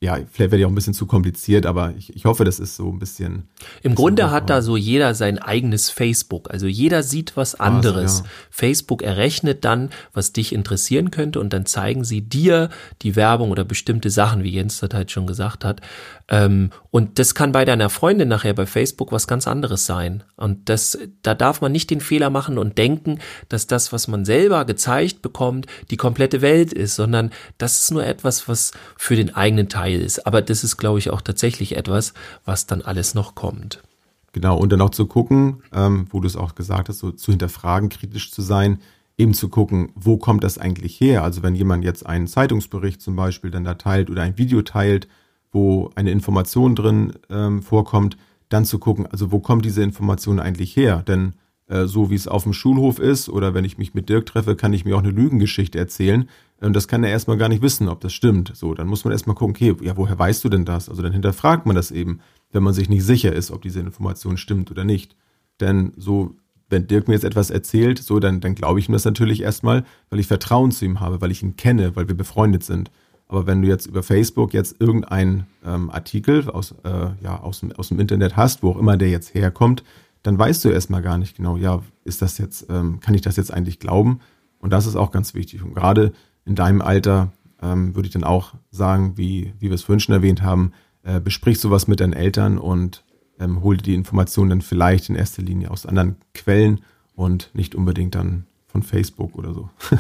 ja, 0.01 0.15
vielleicht 0.15 0.39
werde 0.39 0.59
ich 0.59 0.65
auch 0.65 0.71
ein 0.71 0.77
bisschen 0.77 0.95
zu 0.95 1.07
kompliziert, 1.07 1.67
aber 1.67 1.93
ich, 1.99 2.15
ich 2.15 2.25
hoffe, 2.25 2.45
das 2.45 2.61
ist 2.61 2.77
so 2.77 2.89
ein 2.89 3.01
bisschen. 3.01 3.33
Im 3.33 3.43
bisschen 3.83 3.95
Grunde 3.97 4.31
hat 4.31 4.49
da 4.49 4.63
so 4.63 4.77
jeder 4.77 5.13
sein 5.15 5.41
eigenes 5.41 5.91
Facebook. 5.91 6.53
Also 6.53 6.69
jeder 6.69 7.03
sieht 7.03 7.37
was 7.37 7.57
anderes. 7.57 8.21
ja. 8.21 8.31
Facebook 8.49 9.03
errechnet 9.03 9.65
dann, 9.65 9.91
was 10.13 10.33
dich 10.33 10.53
interessieren 10.53 11.11
könnte 11.11 11.41
und 11.41 11.53
dann 11.53 11.67
zeigen 11.67 12.05
sie 12.05 12.21
dir 12.21 12.71
die 13.03 13.17
Werbung 13.17 13.51
oder 13.51 13.65
bestimmte 13.65 14.11
Sachen, 14.11 14.45
wie 14.45 14.51
Jens 14.51 14.79
das 14.79 14.91
halt 14.95 15.11
schon 15.11 15.27
gesagt 15.27 15.65
hat. 15.65 15.81
Ähm, 16.29 16.71
und 16.91 17.19
das 17.19 17.35
kann 17.35 17.51
bei 17.51 17.65
deiner 17.65 17.91
Freundin 17.91 18.29
nachher 18.29 18.55
bei 18.55 18.67
Facebook 18.67 19.11
was 19.11 19.27
ganz 19.27 19.49
anderes 19.49 19.85
sein. 19.85 20.23
Und 20.37 20.69
das, 20.69 20.97
da 21.23 21.35
darf 21.35 21.61
man 21.61 21.73
nicht 21.73 21.91
den 21.91 22.01
Fehler 22.01 22.31
machen 22.31 22.57
und 22.57 22.79
denken, 22.79 23.19
dass 23.49 23.67
das, 23.67 23.93
was 23.93 24.07
man 24.07 24.25
selber 24.25 24.65
gezeigt 24.65 25.23
bekommt, 25.23 25.67
die 25.91 25.97
komplette 25.97 26.41
Welt 26.41 26.73
ist, 26.73 26.95
sondern 26.95 27.31
das 27.57 27.81
ist 27.81 27.91
nur 27.91 28.07
etwas, 28.07 28.47
was 28.47 28.71
für 28.97 29.17
den 29.17 29.35
eigenen 29.35 29.69
Teil 29.69 29.88
ist. 29.95 30.27
Aber 30.27 30.43
das 30.43 30.65
ist, 30.65 30.77
glaube 30.77 30.99
ich, 30.99 31.11
auch 31.11 31.21
tatsächlich 31.21 31.77
etwas, 31.77 32.15
was 32.45 32.67
dann 32.67 32.83
alles 32.83 33.15
noch 33.15 33.35
kommt. 33.35 33.83
Genau, 34.33 34.59
und 34.59 34.71
dann 34.71 34.81
auch 34.81 34.91
zu 34.91 35.07
gucken, 35.07 35.63
ähm, 35.73 36.07
wo 36.11 36.21
du 36.21 36.27
es 36.27 36.37
auch 36.37 36.55
gesagt 36.55 36.89
hast, 36.89 36.99
so 36.99 37.11
zu 37.13 37.33
hinterfragen, 37.33 37.89
kritisch 37.89 38.31
zu 38.31 38.43
sein, 38.43 38.79
eben 39.17 39.35
zu 39.35 39.49
gucken, 39.49 39.91
wo 39.95 40.17
kommt 40.17 40.45
das 40.45 40.59
eigentlich 40.59 41.01
her? 41.01 41.25
Also 41.25 41.43
wenn 41.43 41.55
jemand 41.55 41.85
jetzt 41.85 42.07
einen 42.07 42.27
Zeitungsbericht 42.27 43.01
zum 43.01 43.17
Beispiel 43.17 43.51
dann 43.51 43.65
da 43.65 43.75
teilt 43.75 44.11
oder 44.11 44.23
ein 44.23 44.39
Video 44.39 44.63
teilt, 44.63 45.09
wo 45.51 45.91
eine 45.95 46.11
Information 46.11 46.77
drin 46.77 47.15
ähm, 47.31 47.63
vorkommt, 47.63 48.17
dann 48.49 48.65
zu 48.65 48.79
gucken, 48.79 49.07
also 49.07 49.33
wo 49.33 49.41
kommt 49.41 49.65
diese 49.65 49.83
Information 49.83 50.41
eigentlich 50.41 50.77
her? 50.77 51.03
Denn 51.07 51.35
so 51.69 52.11
wie 52.11 52.15
es 52.15 52.29
auf 52.29 52.45
dem 52.45 52.53
Schulhof 52.53 52.99
ist 52.99 53.29
oder 53.29 53.55
wenn 53.55 53.65
ich 53.65 53.79
mich 53.79 53.95
mit 53.95 54.09
Dirk 54.09 54.27
treffe, 54.27 54.57
kann 54.57 54.73
ich 54.73 54.85
mir 54.85 54.97
auch 54.97 55.03
eine 55.03 55.11
Lügengeschichte 55.11 55.79
erzählen. 55.79 56.29
Und 56.61 56.75
das 56.75 56.89
kann 56.89 57.05
er 57.05 57.11
erstmal 57.11 57.37
gar 57.37 57.49
nicht 57.49 57.63
wissen, 57.63 57.89
ob 57.89 58.01
das 58.01 58.13
stimmt. 58.13 58.53
So, 58.55 58.75
dann 58.75 58.89
muss 58.89 59.05
man 59.05 59.13
erstmal 59.13 59.37
gucken, 59.37 59.55
okay, 59.55 59.85
ja, 59.85 59.97
woher 59.97 60.19
weißt 60.19 60.43
du 60.45 60.49
denn 60.49 60.65
das? 60.65 60.89
Also 60.89 61.03
dann 61.03 61.13
hinterfragt 61.13 61.67
man 61.67 61.77
das 61.77 61.91
eben, 61.91 62.21
wenn 62.53 62.63
man 62.63 62.75
sich 62.75 62.89
nicht 62.89 63.05
sicher 63.05 63.33
ist, 63.33 63.51
ob 63.51 63.63
diese 63.63 63.81
Information 63.81 64.37
stimmt 64.37 64.71
oder 64.71 64.85
nicht. 64.85 65.15
Denn 65.61 65.93
so, 65.97 66.35
wenn 66.71 66.87
Dirk 66.87 67.07
mir 67.07 67.15
jetzt 67.15 67.25
etwas 67.25 67.51
erzählt, 67.51 67.99
so, 67.99 68.19
dann, 68.19 68.41
dann 68.41 68.55
glaube 68.55 68.81
ich 68.81 68.89
ihm 68.89 68.93
das 68.93 69.05
natürlich 69.05 69.43
erstmal, 69.43 69.85
weil 70.11 70.21
ich 70.21 70.27
Vertrauen 70.27 70.71
zu 70.71 70.85
ihm 70.85 71.01
habe, 71.01 71.21
weil 71.21 71.31
ich 71.31 71.43
ihn 71.43 71.57
kenne, 71.57 71.95
weil 71.97 72.09
wir 72.09 72.17
befreundet 72.17 72.65
sind. 72.65 72.91
Aber 73.29 73.47
wenn 73.47 73.61
du 73.61 73.69
jetzt 73.69 73.87
über 73.87 74.03
Facebook 74.03 74.55
jetzt 74.55 74.81
irgendeinen 74.81 75.47
ähm, 75.65 75.91
Artikel 75.91 76.49
aus, 76.51 76.75
äh, 76.85 77.11
ja, 77.23 77.41
aus, 77.41 77.63
aus 77.77 77.89
dem 77.89 78.01
Internet 78.01 78.37
hast, 78.37 78.63
wo 78.63 78.71
auch 78.71 78.79
immer 78.79 78.97
der 78.97 79.11
jetzt 79.11 79.35
herkommt, 79.35 79.85
dann 80.23 80.39
weißt 80.39 80.65
du 80.65 80.71
erstmal 80.71 81.03
gar 81.03 81.19
nicht 81.19 81.37
genau, 81.37 81.57
ja, 81.57 81.83
ist 82.05 82.23
das 82.23 82.39
jetzt, 82.39 82.67
ähm, 82.71 83.01
kann 83.01 83.15
ich 83.15 83.23
das 83.23 83.37
jetzt 83.37 83.53
eigentlich 83.53 83.79
glauben? 83.79 84.21
Und 84.59 84.73
das 84.73 84.87
ist 84.87 84.97
auch 84.97 85.11
ganz 85.11 85.35
wichtig. 85.35 85.63
Und 85.63 85.75
gerade 85.75 86.13
in 86.45 86.55
deinem 86.55 86.83
Alter 86.83 87.33
ähm, 87.63 87.95
würde 87.95 88.07
ich 88.07 88.13
dann 88.13 88.25
auch 88.25 88.55
sagen, 88.71 89.17
wie, 89.17 89.53
wie 89.59 89.69
wir 89.69 89.75
es 89.75 89.83
vorhin 89.83 90.01
schon 90.01 90.15
erwähnt 90.15 90.43
haben, 90.43 90.73
äh, 91.03 91.21
besprich 91.21 91.61
sowas 91.61 91.87
mit 91.87 92.01
deinen 92.01 92.13
Eltern 92.13 92.59
und 92.59 93.05
ähm, 93.39 93.63
hol 93.63 93.77
dir 93.77 93.83
die 93.83 93.95
Informationen 93.95 94.51
dann 94.51 94.63
vielleicht 94.63 95.09
in 95.09 95.15
erster 95.15 95.43
Linie 95.43 95.71
aus 95.71 95.87
anderen 95.87 96.17
Quellen 96.35 96.81
und 97.15 97.51
nicht 97.55 97.75
unbedingt 97.75 98.15
dann 98.15 98.47
von 98.67 98.83
Facebook 98.83 99.37
oder 99.37 99.55
so. 99.55 99.71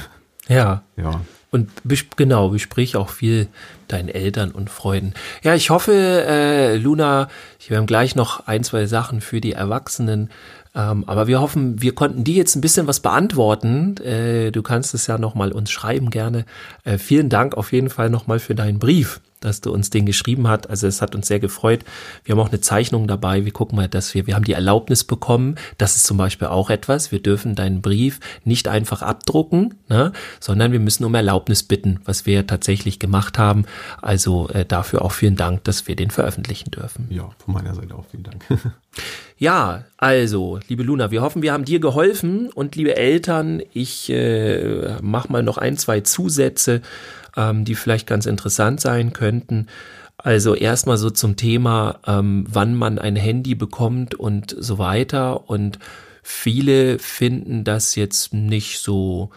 Ja. 0.49 0.83
ja. 0.97 1.21
Und 1.51 1.71
genau, 2.17 2.51
besprich 2.51 2.97
auch 2.97 3.09
viel 3.09 3.49
deinen 3.89 4.11
Eltern 4.11 4.51
und 4.51 4.69
Freunden. 4.69 5.15
Ja, 5.43 5.55
ich 5.55 5.71
hoffe, 5.71 5.93
äh, 5.95 6.77
Luna, 6.77 7.29
wir 7.67 7.79
haben 7.79 7.87
gleich 7.87 8.15
noch 8.15 8.47
ein, 8.47 8.65
zwei 8.65 8.85
Sachen 8.87 9.23
für 9.23 9.41
die 9.41 9.53
Erwachsenen. 9.53 10.31
Ähm, 10.79 11.05
aber 11.07 11.27
wir 11.27 11.41
hoffen, 11.41 11.83
wir 11.83 11.95
konnten 11.95 12.23
dir 12.23 12.37
jetzt 12.37 12.55
ein 12.55 12.61
bisschen 12.61 12.87
was 12.87 13.01
beantworten. 13.01 13.97
Äh, 13.97 14.53
du 14.53 14.63
kannst 14.63 14.95
es 14.95 15.09
ja 15.09 15.19
nochmal 15.19 15.51
uns 15.51 15.73
schreiben 15.73 16.11
gerne. 16.11 16.47
Äh, 16.85 16.99
vielen 16.99 17.29
Dank 17.29 17.57
auf 17.57 17.73
jeden 17.73 17.91
Fall 17.91 18.11
nochmal 18.11 18.39
für 18.39 18.55
deinen 18.55 18.79
Brief 18.79 19.21
dass 19.41 19.61
du 19.61 19.73
uns 19.73 19.91
den 19.91 20.07
geschrieben 20.07 20.49
hast. 20.49 20.69
Also 20.69 20.87
es 20.87 21.01
hat 21.01 21.15
uns 21.15 21.29
sehr 21.29 21.41
gefreut. 21.41 21.85
Wir 22.25 22.35
haben 22.35 22.41
auch 22.41 22.49
eine 22.49 22.61
Zeichnung 22.61 23.07
dabei. 23.07 23.45
Wir 23.45 23.53
gucken 23.53 23.77
mal, 23.77 23.89
dass 23.89 24.15
wir, 24.15 24.27
wir 24.27 24.35
haben 24.35 24.45
die 24.45 24.53
Erlaubnis 24.53 25.05
bekommen. 25.05 25.57
Das 25.79 25.97
ist 25.97 26.05
zum 26.05 26.17
Beispiel 26.17 26.49
auch 26.49 26.71
etwas. 26.71 27.13
Wir 27.13 27.23
dürfen 27.23 27.55
deinen 27.55 27.81
Brief 27.81 28.21
nicht 28.45 28.69
einfach 28.69 29.03
abdrucken, 29.03 29.75
ne, 29.89 30.13
sondern 30.41 30.73
wir 30.73 30.81
müssen 30.81 31.05
um 31.05 31.15
Erlaubnis 31.15 31.63
bitten, 31.63 32.01
was 32.05 32.27
wir 32.27 32.47
tatsächlich 32.47 32.99
gemacht 32.99 33.39
haben. 33.39 33.65
Also 34.03 34.49
äh, 34.49 34.65
dafür 34.65 35.03
auch 35.03 35.13
vielen 35.13 35.37
Dank, 35.37 35.65
dass 35.65 35.87
wir 35.87 35.97
den 35.97 36.11
veröffentlichen 36.11 36.71
dürfen. 36.71 37.07
Ja, 37.11 37.31
von 37.39 37.55
meiner 37.55 37.75
Seite 37.75 37.95
auch 37.95 38.07
vielen 38.11 38.25
Dank. 38.25 38.45
Ja, 39.41 39.85
also, 39.99 40.59
liebe 40.67 40.83
Luna, 40.83 41.13
wir 41.13 41.23
hoffen, 41.23 41.43
wir 41.43 41.53
haben 41.53 41.65
dir 41.65 41.79
geholfen 41.79 42.51
und 42.51 42.75
liebe 42.75 42.97
Eltern, 42.97 43.63
ich 43.73 44.11
äh, 44.11 44.97
mache 45.01 45.31
mal 45.31 45.45
noch 45.45 45.59
ein, 45.59 45.77
zwei 45.77 46.01
Zusätze, 46.01 46.83
ähm, 47.37 47.65
die 47.65 47.77
vielleicht 47.77 48.09
ganz 48.09 48.27
interessant 48.27 48.81
sein 48.81 49.13
könnten. 49.13 49.69
Also 50.17 50.57
erstmal 50.57 50.99
so 50.99 51.11
zum 51.11 51.37
Thema, 51.37 52.01
ähm, 52.05 52.47
wann 52.49 52.75
man 52.75 52.99
ein 52.99 53.15
Handy 53.15 53.55
bekommt 53.55 54.17
und 54.17 54.57
so 54.59 54.79
weiter. 54.79 55.49
Und 55.49 55.79
viele 56.25 56.99
finden 56.99 57.63
das 57.63 57.95
jetzt 57.95 58.35
nicht 58.35 58.81
so 58.81 59.31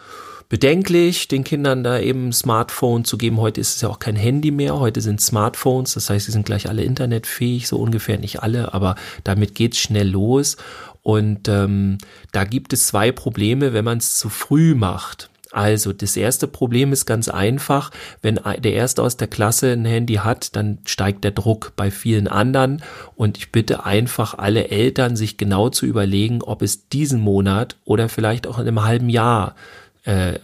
bedenklich, 0.51 1.29
den 1.29 1.45
Kindern 1.45 1.81
da 1.81 1.97
eben 1.97 2.27
ein 2.27 2.33
Smartphone 2.33 3.05
zu 3.05 3.17
geben. 3.17 3.39
Heute 3.39 3.61
ist 3.61 3.77
es 3.77 3.81
ja 3.81 3.87
auch 3.87 3.99
kein 3.99 4.17
Handy 4.17 4.51
mehr, 4.51 4.77
heute 4.77 4.99
sind 4.99 5.21
Smartphones, 5.21 5.93
das 5.93 6.09
heißt, 6.09 6.25
sie 6.25 6.33
sind 6.33 6.45
gleich 6.45 6.67
alle 6.67 6.83
internetfähig, 6.83 7.69
so 7.69 7.77
ungefähr, 7.77 8.17
nicht 8.17 8.43
alle, 8.43 8.73
aber 8.73 8.95
damit 9.23 9.55
geht's 9.55 9.77
schnell 9.77 10.09
los. 10.09 10.57
Und 11.03 11.47
ähm, 11.47 11.99
da 12.33 12.43
gibt 12.43 12.73
es 12.73 12.87
zwei 12.87 13.13
Probleme, 13.13 13.71
wenn 13.71 13.85
man 13.85 13.99
es 13.99 14.17
zu 14.17 14.27
früh 14.27 14.75
macht. 14.75 15.29
Also 15.53 15.93
das 15.93 16.17
erste 16.17 16.47
Problem 16.47 16.91
ist 16.91 17.05
ganz 17.05 17.29
einfach, 17.29 17.91
wenn 18.21 18.35
der 18.35 18.73
erste 18.73 19.03
aus 19.03 19.15
der 19.15 19.29
Klasse 19.29 19.71
ein 19.71 19.85
Handy 19.85 20.15
hat, 20.15 20.57
dann 20.57 20.79
steigt 20.85 21.23
der 21.23 21.31
Druck 21.31 21.71
bei 21.77 21.91
vielen 21.91 22.27
anderen 22.27 22.83
und 23.15 23.37
ich 23.37 23.53
bitte 23.53 23.85
einfach 23.85 24.37
alle 24.37 24.67
Eltern, 24.67 25.15
sich 25.15 25.37
genau 25.37 25.69
zu 25.69 25.85
überlegen, 25.85 26.41
ob 26.41 26.61
es 26.61 26.89
diesen 26.89 27.21
Monat 27.21 27.77
oder 27.85 28.09
vielleicht 28.09 28.47
auch 28.47 28.59
in 28.59 28.67
einem 28.67 28.83
halben 28.83 29.09
Jahr 29.09 29.55
äh, 30.03 30.39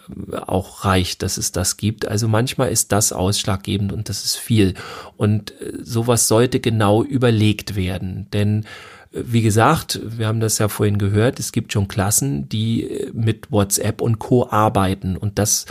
auch 0.46 0.86
reicht, 0.86 1.24
dass 1.24 1.38
es 1.38 1.52
das 1.52 1.78
gibt. 1.78 2.08
Also 2.08 2.28
manchmal 2.28 2.70
ist 2.70 2.92
das 2.92 3.12
ausschlaggebend 3.12 3.92
und 3.92 4.10
das 4.10 4.24
ist 4.24 4.36
viel. 4.36 4.76
Und 5.16 5.60
äh, 5.62 5.74
sowas 5.82 6.28
sollte 6.28 6.60
genau 6.60 7.04
überlegt 7.04 7.76
werden, 7.76 8.28
denn 8.34 8.66
wie 9.12 9.42
gesagt, 9.42 10.00
wir 10.04 10.28
haben 10.28 10.42
das 10.42 10.58
ja 10.58 10.68
vorhin 10.68 10.98
gehört, 10.98 11.40
es 11.40 11.52
gibt 11.52 11.74
schon 11.74 11.88
Klassen, 11.88 12.50
die 12.50 13.08
mit 13.14 13.52
WhatsApp 13.52 14.02
und 14.02 14.20
Co 14.20 14.48
arbeiten 14.50 15.16
und 15.18 15.40
das 15.40 15.66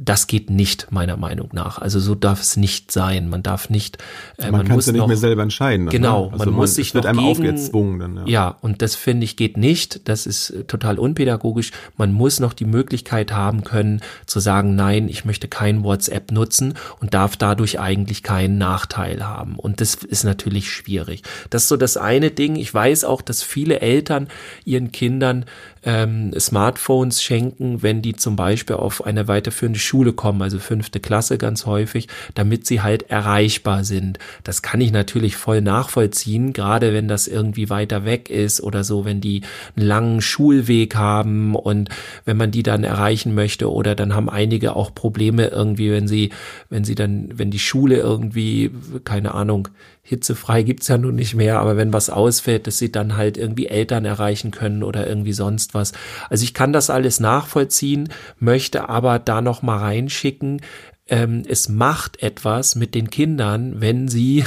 das 0.00 0.26
geht 0.26 0.50
nicht, 0.50 0.90
meiner 0.90 1.16
Meinung 1.16 1.50
nach. 1.52 1.78
Also 1.78 1.98
so 1.98 2.14
darf 2.14 2.40
es 2.40 2.56
nicht 2.56 2.92
sein. 2.92 3.28
Man 3.28 3.42
darf 3.42 3.68
nicht. 3.68 3.98
Äh, 4.36 4.44
man, 4.44 4.52
man 4.52 4.68
kann 4.68 4.78
es 4.78 4.86
ja 4.86 4.92
nicht 4.92 5.00
noch, 5.00 5.08
mehr 5.08 5.16
selber 5.16 5.42
entscheiden. 5.42 5.86
Dann, 5.86 5.92
genau, 5.92 6.26
ne? 6.26 6.32
also 6.32 6.44
man 6.46 6.54
muss 6.54 6.74
sich 6.74 6.94
wird 6.94 7.04
noch 7.04 7.10
einem 7.10 7.20
gegen, 7.20 7.30
aufgezwungen. 7.30 7.98
Dann, 7.98 8.16
ja. 8.16 8.26
ja, 8.26 8.56
und 8.60 8.80
das 8.82 8.94
finde 8.94 9.24
ich 9.24 9.36
geht 9.36 9.56
nicht. 9.56 10.08
Das 10.08 10.26
ist 10.26 10.54
total 10.68 10.98
unpädagogisch. 10.98 11.72
Man 11.96 12.12
muss 12.12 12.38
noch 12.38 12.52
die 12.52 12.64
Möglichkeit 12.64 13.32
haben 13.32 13.64
können 13.64 14.00
zu 14.26 14.40
sagen, 14.40 14.76
nein, 14.76 15.08
ich 15.08 15.24
möchte 15.24 15.48
kein 15.48 15.82
WhatsApp 15.82 16.30
nutzen 16.30 16.74
und 17.00 17.14
darf 17.14 17.36
dadurch 17.36 17.80
eigentlich 17.80 18.22
keinen 18.22 18.58
Nachteil 18.58 19.26
haben. 19.26 19.56
Und 19.56 19.80
das 19.80 19.94
ist 19.94 20.24
natürlich 20.24 20.70
schwierig. 20.70 21.22
Das 21.50 21.62
ist 21.62 21.68
so 21.68 21.76
das 21.76 21.96
eine 21.96 22.30
Ding. 22.30 22.56
Ich 22.56 22.72
weiß 22.72 23.04
auch, 23.04 23.22
dass 23.22 23.42
viele 23.42 23.80
Eltern 23.80 24.28
ihren 24.64 24.92
Kindern 24.92 25.44
ähm, 25.88 26.38
Smartphones 26.38 27.22
schenken, 27.22 27.82
wenn 27.82 28.02
die 28.02 28.14
zum 28.14 28.36
Beispiel 28.36 28.76
auf 28.76 29.06
eine 29.06 29.26
weiterführende 29.26 29.78
Schule 29.78 30.12
kommen, 30.12 30.42
also 30.42 30.58
fünfte 30.58 31.00
Klasse 31.00 31.38
ganz 31.38 31.64
häufig, 31.64 32.08
damit 32.34 32.66
sie 32.66 32.82
halt 32.82 33.08
erreichbar 33.08 33.84
sind. 33.84 34.18
Das 34.44 34.60
kann 34.60 34.82
ich 34.82 34.92
natürlich 34.92 35.36
voll 35.36 35.62
nachvollziehen, 35.62 36.52
gerade 36.52 36.92
wenn 36.92 37.08
das 37.08 37.26
irgendwie 37.26 37.70
weiter 37.70 38.04
weg 38.04 38.28
ist 38.28 38.60
oder 38.60 38.84
so, 38.84 39.06
wenn 39.06 39.22
die 39.22 39.40
einen 39.76 39.86
langen 39.86 40.20
Schulweg 40.20 40.94
haben 40.94 41.54
und 41.54 41.88
wenn 42.26 42.36
man 42.36 42.50
die 42.50 42.62
dann 42.62 42.84
erreichen 42.84 43.34
möchte 43.34 43.72
oder 43.72 43.94
dann 43.94 44.14
haben 44.14 44.28
einige 44.28 44.76
auch 44.76 44.94
Probleme 44.94 45.46
irgendwie, 45.46 45.90
wenn 45.90 46.06
sie, 46.06 46.32
wenn 46.68 46.84
sie 46.84 46.96
dann, 46.96 47.30
wenn 47.38 47.50
die 47.50 47.58
Schule 47.58 47.96
irgendwie, 47.96 48.70
keine 49.04 49.32
Ahnung, 49.32 49.68
hitzefrei 50.08 50.62
gibt's 50.62 50.88
ja 50.88 50.96
nun 50.96 51.16
nicht 51.16 51.34
mehr, 51.34 51.60
aber 51.60 51.76
wenn 51.76 51.92
was 51.92 52.08
ausfällt, 52.08 52.66
dass 52.66 52.78
sie 52.78 52.90
dann 52.90 53.16
halt 53.16 53.36
irgendwie 53.36 53.66
Eltern 53.66 54.06
erreichen 54.06 54.50
können 54.50 54.82
oder 54.82 55.06
irgendwie 55.06 55.34
sonst 55.34 55.74
was. 55.74 55.92
Also 56.30 56.44
ich 56.44 56.54
kann 56.54 56.72
das 56.72 56.88
alles 56.88 57.20
nachvollziehen, 57.20 58.08
möchte 58.38 58.88
aber 58.88 59.18
da 59.18 59.42
noch 59.42 59.60
mal 59.60 59.78
reinschicken, 59.78 60.62
ähm, 61.08 61.42
es 61.46 61.68
macht 61.68 62.22
etwas 62.22 62.74
mit 62.74 62.94
den 62.94 63.10
Kindern, 63.10 63.80
wenn 63.80 64.08
sie 64.08 64.44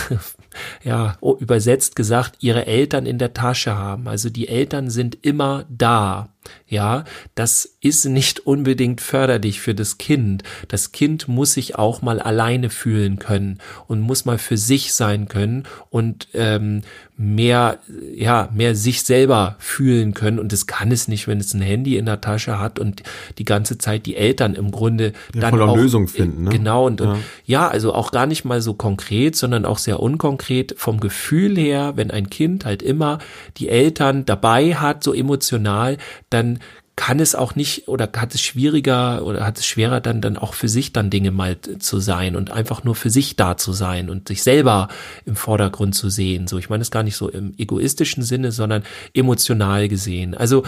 ja, 0.84 1.18
übersetzt 1.40 1.96
gesagt, 1.96 2.36
ihre 2.40 2.66
Eltern 2.66 3.06
in 3.06 3.18
der 3.18 3.34
Tasche 3.34 3.78
haben. 3.78 4.08
Also 4.08 4.30
die 4.30 4.48
Eltern 4.48 4.90
sind 4.90 5.18
immer 5.22 5.66
da. 5.70 6.30
Ja, 6.68 7.04
das 7.36 7.78
ist 7.82 8.06
nicht 8.06 8.40
unbedingt 8.48 9.00
förderlich 9.00 9.62
für 9.62 9.76
das 9.76 10.00
Kind. 10.00 10.42
Das 10.70 10.92
Kind 10.92 11.28
muss 11.28 11.54
sich 11.54 11.76
auch 11.76 12.02
mal 12.02 12.20
alleine 12.20 12.72
fühlen 12.72 13.20
können 13.20 13.60
und 13.88 14.02
muss 14.02 14.26
mal 14.26 14.40
für 14.40 14.58
sich 14.58 14.94
sein 14.94 15.28
können 15.28 15.66
und 15.92 16.30
ähm, 16.34 16.82
mehr, 17.16 17.78
ja, 18.16 18.50
mehr 18.54 18.74
sich 18.76 19.04
selber 19.04 19.56
fühlen 19.60 20.16
können. 20.16 20.40
Und 20.40 20.52
das 20.52 20.66
kann 20.66 20.92
es 20.92 21.08
nicht, 21.08 21.28
wenn 21.28 21.40
es 21.40 21.54
ein 21.54 21.62
Handy 21.62 21.98
in 21.98 22.08
der 22.08 22.22
Tasche 22.22 22.58
hat 22.58 22.80
und 22.80 23.04
die 23.38 23.46
ganze 23.46 23.78
Zeit 23.78 24.08
die 24.08 24.16
Eltern 24.16 24.56
im 24.56 24.72
Grunde 24.72 25.14
Ja, 25.36 25.42
dann 25.42 25.62
auch 25.62 25.76
Lösung 25.76 26.08
finden, 26.08 26.46
ne? 26.46 26.50
Genau 26.50 26.88
und, 26.88 27.02
Ja. 27.02 27.12
und 27.12 27.20
ja, 27.46 27.68
also 27.68 27.94
auch 27.94 28.12
gar 28.12 28.26
nicht 28.26 28.46
mal 28.46 28.62
so 28.62 28.74
konkret, 28.74 29.36
sondern 29.36 29.66
auch 29.66 29.78
sehr 29.78 30.00
unkonkret 30.00 30.41
vom 30.78 31.00
Gefühl 31.00 31.58
her, 31.58 31.94
wenn 31.96 32.12
ein 32.12 32.30
Kind 32.30 32.66
halt 32.66 32.82
immer 32.82 33.20
die 33.58 33.70
Eltern 33.70 34.26
dabei 34.26 34.76
hat, 34.76 35.04
so 35.04 35.14
emotional, 35.14 35.98
dann 36.30 36.60
kann 36.96 37.20
es 37.20 37.36
auch 37.36 37.56
nicht 37.56 37.88
oder 37.88 38.10
hat 38.16 38.36
es 38.36 38.42
schwieriger 38.42 39.26
oder 39.26 39.46
hat 39.46 39.58
es 39.58 39.66
schwerer 39.66 40.02
dann 40.02 40.22
dann 40.22 40.38
auch 40.38 40.54
für 40.54 40.68
sich 40.68 40.94
dann 40.94 41.10
Dinge 41.10 41.32
mal 41.32 41.58
zu 41.60 42.00
sein 42.00 42.36
und 42.36 42.52
einfach 42.52 42.84
nur 42.84 42.96
für 42.96 43.10
sich 43.10 43.36
da 43.36 43.58
zu 43.58 43.74
sein 43.74 44.10
und 44.10 44.28
sich 44.28 44.44
selber 44.44 44.88
im 45.26 45.36
Vordergrund 45.36 45.96
zu 45.96 46.10
sehen. 46.10 46.48
So, 46.48 46.58
ich 46.58 46.70
meine 46.70 46.82
es 46.82 46.92
gar 46.92 47.04
nicht 47.04 47.16
so 47.16 47.30
im 47.30 47.54
egoistischen 47.58 48.24
Sinne, 48.24 48.52
sondern 48.52 48.84
emotional 49.14 49.88
gesehen. 49.88 50.36
Also 50.36 50.64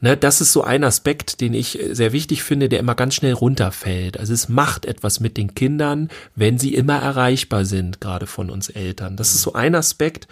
Ne, 0.00 0.16
das 0.16 0.40
ist 0.40 0.52
so 0.52 0.62
ein 0.62 0.84
Aspekt, 0.84 1.40
den 1.40 1.54
ich 1.54 1.78
sehr 1.90 2.12
wichtig 2.12 2.42
finde, 2.42 2.68
der 2.68 2.80
immer 2.80 2.94
ganz 2.94 3.14
schnell 3.14 3.32
runterfällt. 3.32 4.18
Also 4.18 4.34
es 4.34 4.48
macht 4.48 4.84
etwas 4.84 5.20
mit 5.20 5.36
den 5.36 5.54
Kindern, 5.54 6.08
wenn 6.34 6.58
sie 6.58 6.74
immer 6.74 6.98
erreichbar 6.98 7.64
sind, 7.64 8.00
gerade 8.00 8.26
von 8.26 8.50
uns 8.50 8.68
Eltern. 8.68 9.16
Das 9.16 9.34
ist 9.34 9.42
so 9.42 9.54
ein 9.54 9.74
Aspekt. 9.74 10.28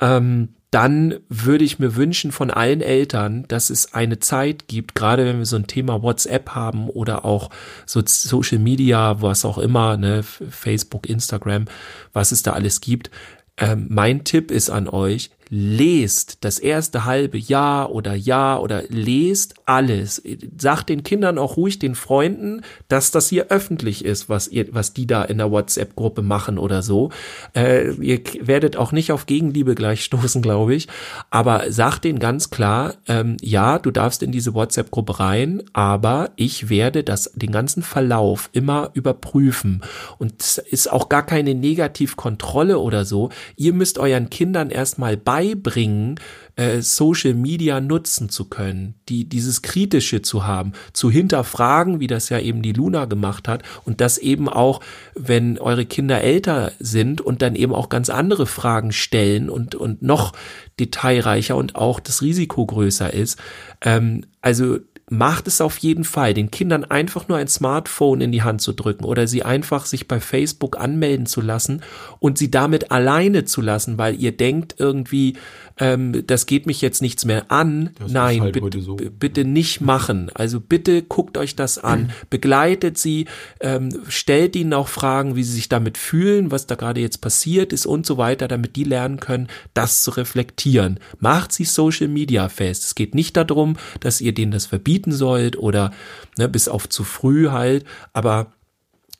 Ähm, 0.00 0.50
dann 0.70 1.20
würde 1.28 1.64
ich 1.64 1.78
mir 1.78 1.96
wünschen 1.96 2.32
von 2.32 2.50
allen 2.50 2.80
Eltern, 2.80 3.44
dass 3.48 3.70
es 3.70 3.94
eine 3.94 4.18
Zeit 4.18 4.68
gibt, 4.68 4.94
gerade 4.94 5.24
wenn 5.24 5.38
wir 5.38 5.46
so 5.46 5.56
ein 5.56 5.66
Thema 5.66 6.02
WhatsApp 6.02 6.50
haben 6.50 6.90
oder 6.90 7.24
auch 7.24 7.50
so 7.86 8.02
Social 8.04 8.58
Media, 8.58 9.22
was 9.22 9.44
auch 9.44 9.58
immer, 9.58 9.96
ne, 9.96 10.22
Facebook, 10.22 11.08
Instagram, 11.08 11.66
was 12.12 12.32
es 12.32 12.42
da 12.42 12.52
alles 12.52 12.80
gibt. 12.80 13.10
Ähm, 13.56 13.86
mein 13.88 14.24
Tipp 14.24 14.50
ist 14.50 14.68
an 14.68 14.88
euch, 14.88 15.30
lest 15.48 16.38
das 16.44 16.58
erste 16.58 17.04
halbe 17.04 17.38
Jahr 17.38 17.92
oder 17.92 18.14
Jahr 18.14 18.62
oder 18.62 18.82
lest 18.88 19.54
alles. 19.64 20.22
Sagt 20.58 20.88
den 20.88 21.02
Kindern 21.02 21.38
auch 21.38 21.56
ruhig 21.56 21.78
den 21.78 21.94
Freunden, 21.94 22.62
dass 22.88 23.10
das 23.10 23.28
hier 23.28 23.46
öffentlich 23.48 24.04
ist, 24.04 24.28
was 24.28 24.48
ihr, 24.48 24.66
was 24.72 24.92
die 24.92 25.06
da 25.06 25.22
in 25.24 25.38
der 25.38 25.50
WhatsApp-Gruppe 25.50 26.22
machen 26.22 26.58
oder 26.58 26.82
so. 26.82 27.10
Äh, 27.54 27.92
ihr 27.92 28.20
werdet 28.40 28.76
auch 28.76 28.92
nicht 28.92 29.12
auf 29.12 29.26
Gegenliebe 29.26 29.74
gleich 29.74 30.04
stoßen, 30.04 30.42
glaube 30.42 30.74
ich. 30.74 30.88
Aber 31.30 31.70
sagt 31.70 32.04
denen 32.04 32.18
ganz 32.18 32.50
klar, 32.50 32.94
ähm, 33.06 33.36
ja, 33.40 33.78
du 33.78 33.90
darfst 33.90 34.22
in 34.22 34.32
diese 34.32 34.54
WhatsApp-Gruppe 34.54 35.20
rein, 35.20 35.62
aber 35.72 36.30
ich 36.36 36.68
werde 36.68 37.04
das, 37.04 37.30
den 37.34 37.52
ganzen 37.52 37.82
Verlauf 37.82 38.50
immer 38.52 38.90
überprüfen. 38.94 39.82
Und 40.18 40.42
es 40.42 40.58
ist 40.58 40.92
auch 40.92 41.08
gar 41.08 41.24
keine 41.24 41.54
Negativkontrolle 41.54 42.78
oder 42.78 43.04
so. 43.04 43.30
Ihr 43.56 43.72
müsst 43.72 43.98
euren 43.98 44.30
Kindern 44.30 44.70
erstmal 44.70 45.16
beibringen, 45.36 46.18
äh, 46.56 46.80
Social 46.80 47.34
Media 47.34 47.82
nutzen 47.82 48.30
zu 48.30 48.46
können, 48.46 48.94
die 49.10 49.28
dieses 49.28 49.60
Kritische 49.60 50.22
zu 50.22 50.46
haben, 50.46 50.72
zu 50.94 51.10
hinterfragen, 51.10 52.00
wie 52.00 52.06
das 52.06 52.30
ja 52.30 52.38
eben 52.38 52.62
die 52.62 52.72
Luna 52.72 53.04
gemacht 53.04 53.46
hat 53.46 53.62
und 53.84 54.00
das 54.00 54.16
eben 54.16 54.48
auch, 54.48 54.80
wenn 55.14 55.58
eure 55.58 55.84
Kinder 55.84 56.22
älter 56.22 56.72
sind 56.78 57.20
und 57.20 57.42
dann 57.42 57.54
eben 57.54 57.74
auch 57.74 57.90
ganz 57.90 58.08
andere 58.08 58.46
Fragen 58.46 58.92
stellen 58.92 59.50
und 59.50 59.74
und 59.74 60.00
noch 60.00 60.32
detailreicher 60.80 61.54
und 61.56 61.76
auch 61.76 62.00
das 62.00 62.22
Risiko 62.22 62.64
größer 62.64 63.12
ist. 63.12 63.38
Ähm, 63.82 64.24
also 64.40 64.78
macht 65.08 65.46
es 65.46 65.60
auf 65.60 65.78
jeden 65.78 66.02
Fall, 66.02 66.34
den 66.34 66.50
Kindern 66.50 66.84
einfach 66.84 67.28
nur 67.28 67.38
ein 67.38 67.46
Smartphone 67.46 68.20
in 68.20 68.32
die 68.32 68.42
Hand 68.42 68.60
zu 68.60 68.72
drücken 68.72 69.04
oder 69.04 69.28
sie 69.28 69.44
einfach 69.44 69.86
sich 69.86 70.08
bei 70.08 70.18
Facebook 70.18 70.80
anmelden 70.80 71.26
zu 71.26 71.40
lassen 71.40 71.82
und 72.18 72.38
sie 72.38 72.50
damit 72.50 72.90
alleine 72.90 73.44
zu 73.44 73.60
lassen, 73.60 73.98
weil 73.98 74.20
ihr 74.20 74.32
denkt 74.32 74.74
irgendwie, 74.78 75.34
ähm, 75.78 76.26
das 76.26 76.46
geht 76.46 76.66
mich 76.66 76.80
jetzt 76.80 77.02
nichts 77.02 77.24
mehr 77.24 77.52
an. 77.52 77.90
Das 77.98 78.10
Nein, 78.10 78.40
halt 78.40 78.54
bitte, 78.54 78.80
so. 78.80 78.96
bitte 78.96 79.44
nicht 79.44 79.80
machen. 79.80 80.30
Also 80.34 80.58
bitte 80.58 81.02
guckt 81.02 81.38
euch 81.38 81.54
das 81.54 81.78
an, 81.78 82.10
begleitet 82.30 82.98
sie, 82.98 83.26
ähm, 83.60 83.90
stellt 84.08 84.56
ihnen 84.56 84.72
auch 84.72 84.88
Fragen, 84.88 85.36
wie 85.36 85.44
sie 85.44 85.52
sich 85.52 85.68
damit 85.68 85.98
fühlen, 85.98 86.50
was 86.50 86.66
da 86.66 86.74
gerade 86.74 87.00
jetzt 87.00 87.20
passiert 87.20 87.72
ist 87.72 87.86
und 87.86 88.06
so 88.06 88.16
weiter, 88.16 88.48
damit 88.48 88.74
die 88.74 88.84
lernen 88.84 89.20
können, 89.20 89.48
das 89.74 90.02
zu 90.02 90.10
reflektieren. 90.12 90.98
Macht 91.20 91.52
sie 91.52 91.64
Social 91.64 92.08
Media 92.08 92.48
fest. 92.48 92.84
Es 92.84 92.94
geht 92.94 93.14
nicht 93.14 93.36
darum, 93.36 93.76
dass 94.00 94.20
ihr 94.20 94.32
denen 94.32 94.52
das 94.52 94.66
verbieten 94.96 95.12
sollt 95.12 95.58
oder 95.58 95.92
ne, 96.38 96.48
bis 96.48 96.68
auf 96.68 96.88
zu 96.88 97.04
früh 97.04 97.48
halt, 97.50 97.84
aber 98.12 98.52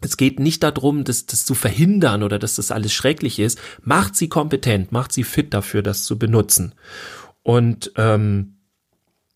es 0.00 0.16
geht 0.16 0.38
nicht 0.38 0.62
darum, 0.62 1.04
das, 1.04 1.26
das 1.26 1.46
zu 1.46 1.54
verhindern 1.54 2.22
oder 2.22 2.38
dass 2.38 2.56
das 2.56 2.70
alles 2.70 2.92
schrecklich 2.92 3.38
ist. 3.38 3.58
Macht 3.82 4.14
sie 4.14 4.28
kompetent, 4.28 4.92
macht 4.92 5.12
sie 5.12 5.24
fit 5.24 5.54
dafür, 5.54 5.82
das 5.82 6.04
zu 6.04 6.18
benutzen. 6.18 6.74
Und 7.42 7.92
ähm, 7.96 8.55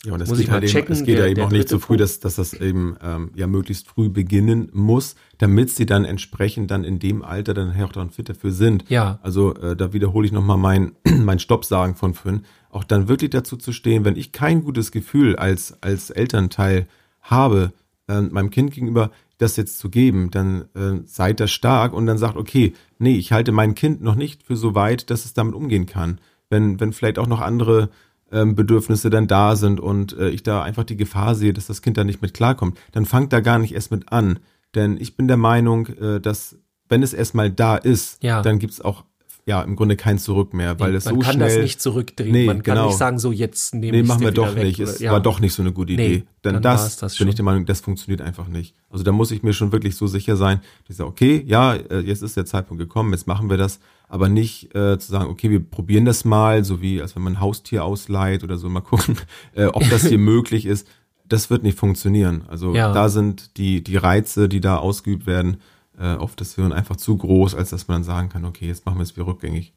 Ja, 0.05 0.15
und 0.15 0.21
es 0.23 0.31
Muss 0.31 0.39
geht 0.39 0.45
ich 0.45 0.49
mal 0.49 0.55
halt 0.55 0.65
eben, 0.65 0.73
checken, 0.73 0.93
es 0.95 1.05
geht 1.05 1.19
der- 1.19 1.27
ja 1.27 1.31
eben 1.31 1.43
auch 1.43 1.51
nicht 1.51 1.69
so 1.69 1.79
früh, 1.79 1.99
dass, 1.99 2.21
dass 2.21 2.37
das 2.37 2.55
eben 2.55 2.97
ähm, 3.03 3.33
ja 3.35 3.47
möglichst 3.47 3.87
früh 3.87 4.09
beginnen 4.09 4.71
muss, 4.73 5.15
damit 5.37 5.69
sie 5.71 5.85
dann 5.85 6.07
entsprechend 6.07 6.71
dann 6.71 6.85
in 6.85 6.99
dem 6.99 7.23
Alter 7.23 7.53
dann 7.53 7.79
auch 7.83 7.93
dann 7.93 8.11
fit 8.11 8.31
dafür 8.31 8.51
sind. 8.53 8.85
Ja. 8.89 9.19
Also 9.23 9.55
äh, 9.57 9.77
da 9.77 9.93
wiederhole 9.93 10.25
ich 10.27 10.33
nochmal 10.33 10.57
mein, 10.57 10.93
mein 11.05 11.39
Stoppsagen 11.39 11.97
von 11.97 12.15
vorhin. 12.15 12.43
Auch 12.71 12.85
dann 12.85 13.09
wirklich 13.09 13.31
dazu 13.31 13.57
zu 13.59 13.73
stehen, 13.73 14.05
wenn 14.07 14.17
ich 14.17 14.33
kein 14.33 14.65
gutes 14.65 14.91
Gefühl 14.91 15.37
als, 15.37 15.83
als 15.83 16.09
Elternteil 16.09 16.87
habe, 17.21 17.73
äh, 18.09 18.23
meinem 18.23 18.49
Kind 18.51 18.71
gegenüber 18.73 19.11
das 19.37 19.57
jetzt 19.57 19.79
zu 19.79 19.91
geben, 19.91 20.31
dann 20.31 20.63
äh, 20.75 21.01
seid 21.05 21.41
da 21.41 21.47
stark 21.47 21.93
und 21.93 22.07
dann 22.07 22.17
sagt, 22.19 22.37
okay, 22.37 22.73
nee, 22.99 23.17
ich 23.17 23.33
halte 23.33 23.53
mein 23.53 23.75
Kind 23.75 24.03
noch 24.03 24.15
nicht 24.15 24.43
für 24.45 24.57
so 24.57 24.75
weit, 24.75 25.11
dass 25.11 25.25
es 25.27 25.35
damit 25.35 25.55
umgehen 25.55 25.85
kann. 25.87 26.21
Wenn, 26.49 26.81
wenn 26.81 26.93
vielleicht 26.93 27.19
auch 27.19 27.27
noch 27.27 27.41
andere 27.41 27.91
ähm, 28.33 28.55
Bedürfnisse 28.55 29.11
dann 29.11 29.27
da 29.27 29.57
sind 29.57 29.81
und 29.81 30.17
äh, 30.19 30.29
ich 30.31 30.43
da 30.43 30.63
einfach 30.63 30.85
die 30.85 30.97
Gefahr 30.97 31.35
sehe, 31.35 31.53
dass 31.53 31.67
das 31.67 31.83
Kind 31.83 31.97
da 31.97 32.05
nicht 32.05 32.23
mit 32.23 32.35
klarkommt, 32.35 32.79
dann 32.93 33.07
fangt 33.07 33.33
da 33.33 33.41
gar 33.41 33.59
nicht 33.59 33.75
erst 33.75 33.91
mit 33.91 34.13
an. 34.13 34.39
Denn 34.75 34.97
ich 35.01 35.17
bin 35.17 35.27
der 35.29 35.37
Meinung, 35.37 35.87
äh, 35.89 36.21
dass 36.21 36.57
wenn 36.89 37.03
es 37.03 37.13
erstmal 37.15 37.51
da 37.51 37.77
ist, 37.77 38.23
Ja. 38.23 38.43
dann 38.43 38.59
gibt's 38.59 38.81
auch 38.81 39.05
ja 39.47 39.63
im 39.63 39.75
Grunde 39.77 39.97
kein 39.97 40.19
Zurück 40.19 40.55
mehr, 40.55 40.79
weil 40.81 40.95
es 40.95 41.05
man 41.07 41.15
so 41.15 41.21
kann 41.21 41.33
schnell 41.35 41.49
das 41.55 41.63
nicht 41.63 41.81
zurückdrehen. 41.81 42.33
Nee, 42.33 42.47
man 42.47 42.63
kann 42.63 42.77
genau. 42.77 42.87
nicht 42.89 42.99
sagen, 42.99 43.19
so 43.19 43.33
jetzt 43.33 43.75
nehme 43.75 43.93
Nee, 43.97 44.03
ich 44.03 44.09
machen 44.09 44.21
wir 44.21 44.31
doch 44.33 44.55
weg, 44.55 44.65
nicht. 44.65 44.81
oder- 44.81 44.91
Es 44.91 44.99
ja. 45.01 45.13
war 45.13 45.21
doch 45.21 45.41
nicht 45.41 45.53
so 45.55 45.63
eine 45.63 45.73
gute 45.73 45.95
Nee, 45.95 46.07
Idee. 46.07 46.25
Denn 46.45 46.55
dann 46.55 46.63
das, 46.63 46.97
das 46.97 47.17
bin 47.17 47.29
ich 47.29 47.35
der 47.35 47.45
Meinung, 47.45 47.67
das 47.67 47.81
funktioniert 47.81 48.21
einfach 48.21 48.49
nicht. 48.49 48.75
Also 48.91 49.05
da 49.05 49.13
muss 49.13 49.31
ich 49.31 49.43
mir 49.43 49.53
schon 49.53 49.73
wirklich 49.73 49.97
so 49.97 50.07
sicher 50.07 50.37
sein, 50.37 50.59
dass 50.85 50.91
ich 50.91 50.97
sage, 50.97 51.09
okay, 51.11 51.43
ja, 51.47 51.75
äh, 51.75 52.01
jetzt 52.01 52.23
ist 52.23 52.37
der 52.37 52.47
Zeitpunkt 52.47 52.81
gekommen, 52.81 53.13
jetzt 53.13 53.27
machen 53.27 53.51
wir 53.51 53.57
das, 53.57 53.81
aber 54.09 54.29
nicht 54.29 54.75
äh, 54.75 54.99
zu 54.99 55.11
sagen, 55.11 55.31
okay, 55.31 55.51
wir 55.51 55.61
probieren 55.61 56.05
das 56.05 56.25
mal, 56.25 56.65
so 56.65 56.81
wie 56.81 57.01
als 57.03 57.15
wenn 57.17 57.23
man 57.23 57.35
ein 57.35 57.41
Haustier 57.41 57.85
ausleiht 57.85 58.45
oder 58.45 58.57
so, 58.59 58.69
mal 58.69 58.81
gucken, 58.81 59.17
äh, 59.55 59.67
ob 59.67 59.89
das 59.91 60.07
hier 60.07 60.19
möglich 60.19 60.67
ist. 60.67 60.87
Das 61.29 61.49
wird 61.49 61.63
nicht 61.63 61.79
funktionieren. 61.79 62.43
Also 62.49 62.75
Ja. 62.75 62.93
da 62.93 63.09
sind 63.09 63.57
die, 63.57 63.85
die 63.85 63.97
Reize, 63.97 64.49
die 64.49 64.61
da 64.61 64.79
ausgeübt 64.79 65.27
werden, 65.27 65.59
äh, 66.01 66.17
auf 66.17 66.35
das 66.35 66.55
Hirn 66.55 66.73
einfach 66.73 66.97
zu 66.97 67.17
groß, 67.17 67.55
als 67.55 67.71
dass 67.71 67.87
man 67.87 67.97
dann 67.97 68.05
sagen 68.05 68.29
kann, 68.31 68.45
okay, 68.45 68.67
jetzt 68.67 68.87
machen 68.87 68.99
wir 68.99 69.03
es 69.03 69.17
wieder 69.17 69.27
rückgängig. 69.27 69.73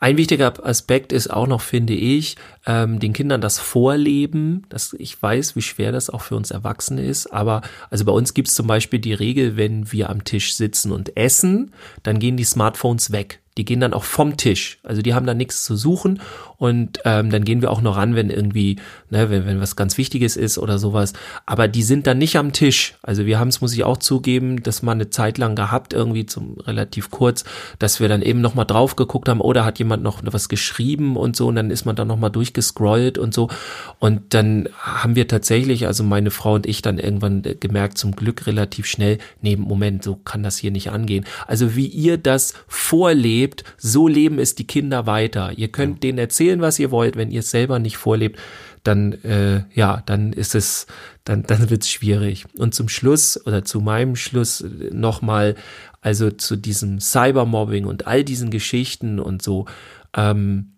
Ein 0.00 0.16
wichtiger 0.16 0.64
Aspekt 0.64 1.12
ist 1.12 1.28
auch 1.28 1.46
noch, 1.46 1.60
finde 1.60 1.94
ich, 1.94 2.36
ähm, 2.66 3.00
den 3.00 3.12
Kindern 3.12 3.40
das 3.40 3.58
Vorleben. 3.58 4.66
Das, 4.68 4.94
ich 4.98 5.20
weiß, 5.20 5.56
wie 5.56 5.62
schwer 5.62 5.92
das 5.92 6.10
auch 6.10 6.20
für 6.20 6.36
uns 6.36 6.50
Erwachsene 6.50 7.04
ist, 7.04 7.32
aber 7.32 7.62
also 7.90 8.04
bei 8.04 8.12
uns 8.12 8.34
gibt 8.34 8.48
es 8.48 8.54
zum 8.54 8.66
Beispiel 8.66 8.98
die 8.98 9.14
Regel, 9.14 9.56
wenn 9.56 9.90
wir 9.92 10.10
am 10.10 10.24
Tisch 10.24 10.54
sitzen 10.54 10.92
und 10.92 11.16
essen, 11.16 11.72
dann 12.02 12.18
gehen 12.18 12.36
die 12.36 12.44
Smartphones 12.44 13.12
weg. 13.12 13.40
Die 13.56 13.64
gehen 13.64 13.80
dann 13.80 13.94
auch 13.94 14.04
vom 14.04 14.36
Tisch. 14.36 14.78
Also 14.82 15.00
die 15.00 15.14
haben 15.14 15.26
da 15.26 15.34
nichts 15.34 15.62
zu 15.64 15.76
suchen 15.76 16.20
und 16.56 16.98
ähm, 17.04 17.30
dann 17.30 17.44
gehen 17.44 17.62
wir 17.62 17.70
auch 17.70 17.82
noch 17.82 17.96
ran, 17.96 18.16
wenn 18.16 18.30
irgendwie, 18.30 18.76
ne, 19.10 19.30
wenn, 19.30 19.46
wenn 19.46 19.60
was 19.60 19.76
ganz 19.76 19.98
Wichtiges 19.98 20.36
ist 20.36 20.58
oder 20.58 20.78
sowas. 20.78 21.12
Aber 21.46 21.68
die 21.68 21.82
sind 21.82 22.06
dann 22.06 22.18
nicht 22.18 22.36
am 22.36 22.52
Tisch. 22.52 22.94
Also 23.02 23.26
wir 23.26 23.38
haben 23.38 23.48
es, 23.48 23.60
muss 23.60 23.72
ich 23.74 23.84
auch 23.84 23.98
zugeben, 23.98 24.62
das 24.62 24.82
mal 24.82 24.92
eine 24.92 25.10
Zeit 25.10 25.38
lang 25.38 25.54
gehabt, 25.54 25.92
irgendwie 25.92 26.26
zum 26.26 26.58
relativ 26.58 27.10
kurz, 27.10 27.44
dass 27.78 28.00
wir 28.00 28.08
dann 28.08 28.22
eben 28.22 28.40
nochmal 28.40 28.66
drauf 28.66 28.96
geguckt 28.96 29.28
haben, 29.28 29.40
oder 29.40 29.64
hat 29.64 29.78
jemand 29.78 30.02
noch 30.02 30.20
was 30.24 30.48
geschrieben 30.48 31.16
und 31.16 31.36
so, 31.36 31.48
und 31.48 31.56
dann 31.56 31.70
ist 31.70 31.84
man 31.84 31.96
dann 31.96 32.08
nochmal 32.08 32.30
durchgescrollt 32.30 33.18
und 33.18 33.34
so. 33.34 33.50
Und 33.98 34.34
dann 34.34 34.68
haben 34.78 35.16
wir 35.16 35.28
tatsächlich, 35.28 35.86
also 35.86 36.02
meine 36.02 36.30
Frau 36.30 36.54
und 36.54 36.66
ich 36.66 36.82
dann 36.82 36.98
irgendwann 36.98 37.42
gemerkt, 37.60 37.98
zum 37.98 38.16
Glück 38.16 38.46
relativ 38.46 38.86
schnell, 38.86 39.18
nee, 39.42 39.56
Moment, 39.56 40.02
so 40.02 40.16
kann 40.16 40.42
das 40.42 40.56
hier 40.56 40.70
nicht 40.70 40.90
angehen. 40.90 41.24
Also 41.46 41.76
wie 41.76 41.86
ihr 41.86 42.16
das 42.16 42.54
vorlebt, 42.66 43.43
so 43.76 44.08
leben 44.08 44.38
es 44.38 44.54
die 44.54 44.66
Kinder 44.66 45.06
weiter. 45.06 45.52
Ihr 45.56 45.68
könnt 45.68 46.02
denen 46.02 46.18
erzählen, 46.18 46.60
was 46.60 46.78
ihr 46.78 46.90
wollt, 46.90 47.16
wenn 47.16 47.30
ihr 47.30 47.40
es 47.40 47.50
selber 47.50 47.78
nicht 47.78 47.96
vorlebt, 47.96 48.38
dann 48.82 49.12
äh, 49.24 49.64
ja, 49.74 50.02
dann 50.06 50.32
ist 50.32 50.54
es, 50.54 50.86
dann 51.24 51.42
dann 51.44 51.70
wird's 51.70 51.90
schwierig. 51.90 52.44
Und 52.58 52.74
zum 52.74 52.88
Schluss 52.88 53.40
oder 53.46 53.64
zu 53.64 53.80
meinem 53.80 54.16
Schluss 54.16 54.64
nochmal, 54.92 55.56
also 56.00 56.30
zu 56.30 56.56
diesem 56.56 57.00
Cybermobbing 57.00 57.86
und 57.86 58.06
all 58.06 58.24
diesen 58.24 58.50
Geschichten 58.50 59.18
und 59.18 59.42
so. 59.42 59.66
Ähm, 60.14 60.73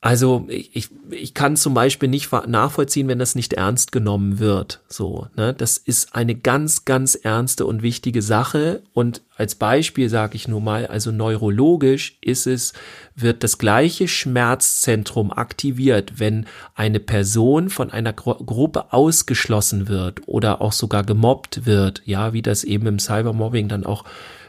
also 0.00 0.46
ich, 0.48 0.90
ich 1.10 1.34
kann 1.34 1.56
zum 1.56 1.74
Beispiel 1.74 2.08
nicht 2.08 2.30
nachvollziehen, 2.46 3.08
wenn 3.08 3.18
das 3.18 3.34
nicht 3.34 3.54
ernst 3.54 3.90
genommen 3.90 4.38
wird. 4.38 4.80
So, 4.88 5.26
ne? 5.36 5.54
Das 5.54 5.76
ist 5.76 6.14
eine 6.14 6.36
ganz, 6.36 6.84
ganz 6.84 7.16
ernste 7.16 7.66
und 7.66 7.82
wichtige 7.82 8.22
Sache. 8.22 8.82
Und 8.92 9.22
als 9.36 9.56
Beispiel 9.56 10.08
sage 10.08 10.36
ich 10.36 10.46
nur 10.46 10.60
mal, 10.60 10.86
also 10.86 11.10
neurologisch 11.10 12.16
ist 12.20 12.46
es, 12.46 12.74
wird 13.16 13.42
das 13.42 13.58
gleiche 13.58 14.06
Schmerzzentrum 14.06 15.32
aktiviert, 15.32 16.20
wenn 16.20 16.46
eine 16.76 17.00
Person 17.00 17.68
von 17.68 17.90
einer 17.90 18.12
Gru 18.12 18.34
Gruppe 18.34 18.92
ausgeschlossen 18.92 19.88
wird 19.88 20.20
oder 20.26 20.62
auch 20.62 20.72
sogar 20.72 21.02
gemobbt 21.02 21.66
wird, 21.66 22.02
ja, 22.04 22.32
wie 22.32 22.42
das 22.42 22.62
eben 22.62 22.86
im 22.86 22.98
Cybermobbing 23.00 23.66
dann 23.66 23.84
auch 23.84 24.04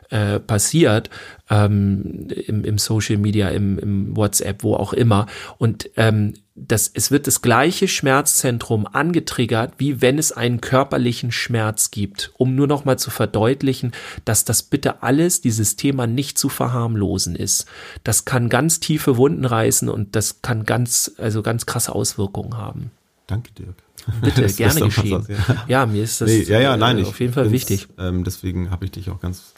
äh, 0.10 0.40
passiert, 0.40 1.10
ähm, 1.50 2.28
im, 2.30 2.64
im 2.64 2.78
Social 2.78 3.18
Media, 3.18 3.50
im, 3.50 3.80
im 3.80 4.16
WhatsApp, 4.16 4.64
wo 4.64 4.76
auch 4.76 4.94
immer. 4.94 5.28
Und 5.58 5.90
ähm, 5.98 6.34
das, 6.56 6.92
es 6.94 7.12
wird 7.12 7.28
das 7.28 7.42
gleiche 7.42 7.88
Schmerzzentrum 7.88 8.86
angetriggert, 8.86 9.76
wie 9.78 10.02
wenn 10.02 10.18
es 10.18 10.32
einen 10.32 10.62
körperlichen 10.62 11.32
Schmerz 11.32 11.92
gibt, 11.92 12.32
um 12.38 12.56
nur 12.56 12.68
noch 12.68 12.86
mal 12.86 12.98
zu 12.98 13.12
verdeutlichen, 13.12 13.94
dass 14.26 14.46
das 14.46 14.64
bitte 14.64 15.02
alles, 15.04 15.42
dieses 15.42 15.76
Thema 15.76 16.08
nicht 16.08 16.38
zu 16.38 16.50
verharmlosen 16.50 17.36
ist. 17.36 17.66
Das 18.04 18.26
kann 18.26 18.50
ganz 18.50 18.80
tiefe 18.80 19.18
Wunden 19.18 19.46
reißen 19.46 19.90
und 19.90 20.16
das 20.16 20.42
kann 20.42 20.66
ganz, 20.66 21.12
also 21.18 21.42
ganz 21.42 21.66
krasse 21.66 21.94
Auswirkungen 21.96 22.58
haben. 22.58 22.92
Danke, 23.28 23.52
Dirk. 23.54 23.76
Bitte, 24.22 24.48
gerne 24.54 24.82
geschehen. 24.82 25.20
Was, 25.20 25.28
ja. 25.28 25.66
ja. 25.68 25.86
mir 25.86 26.04
ist 26.04 26.20
das 26.22 26.30
nee, 26.30 26.44
ja, 26.44 26.60
ja, 26.60 26.78
nein, 26.78 26.98
äh, 26.98 27.04
auf 27.04 27.20
jeden 27.20 27.34
Fall 27.34 27.52
wichtig. 27.52 27.88
Ähm, 27.98 28.24
deswegen 28.24 28.72
habe 28.72 28.86
ich 28.86 28.92
dich 28.92 29.10
auch 29.10 29.20
ganz 29.20 29.54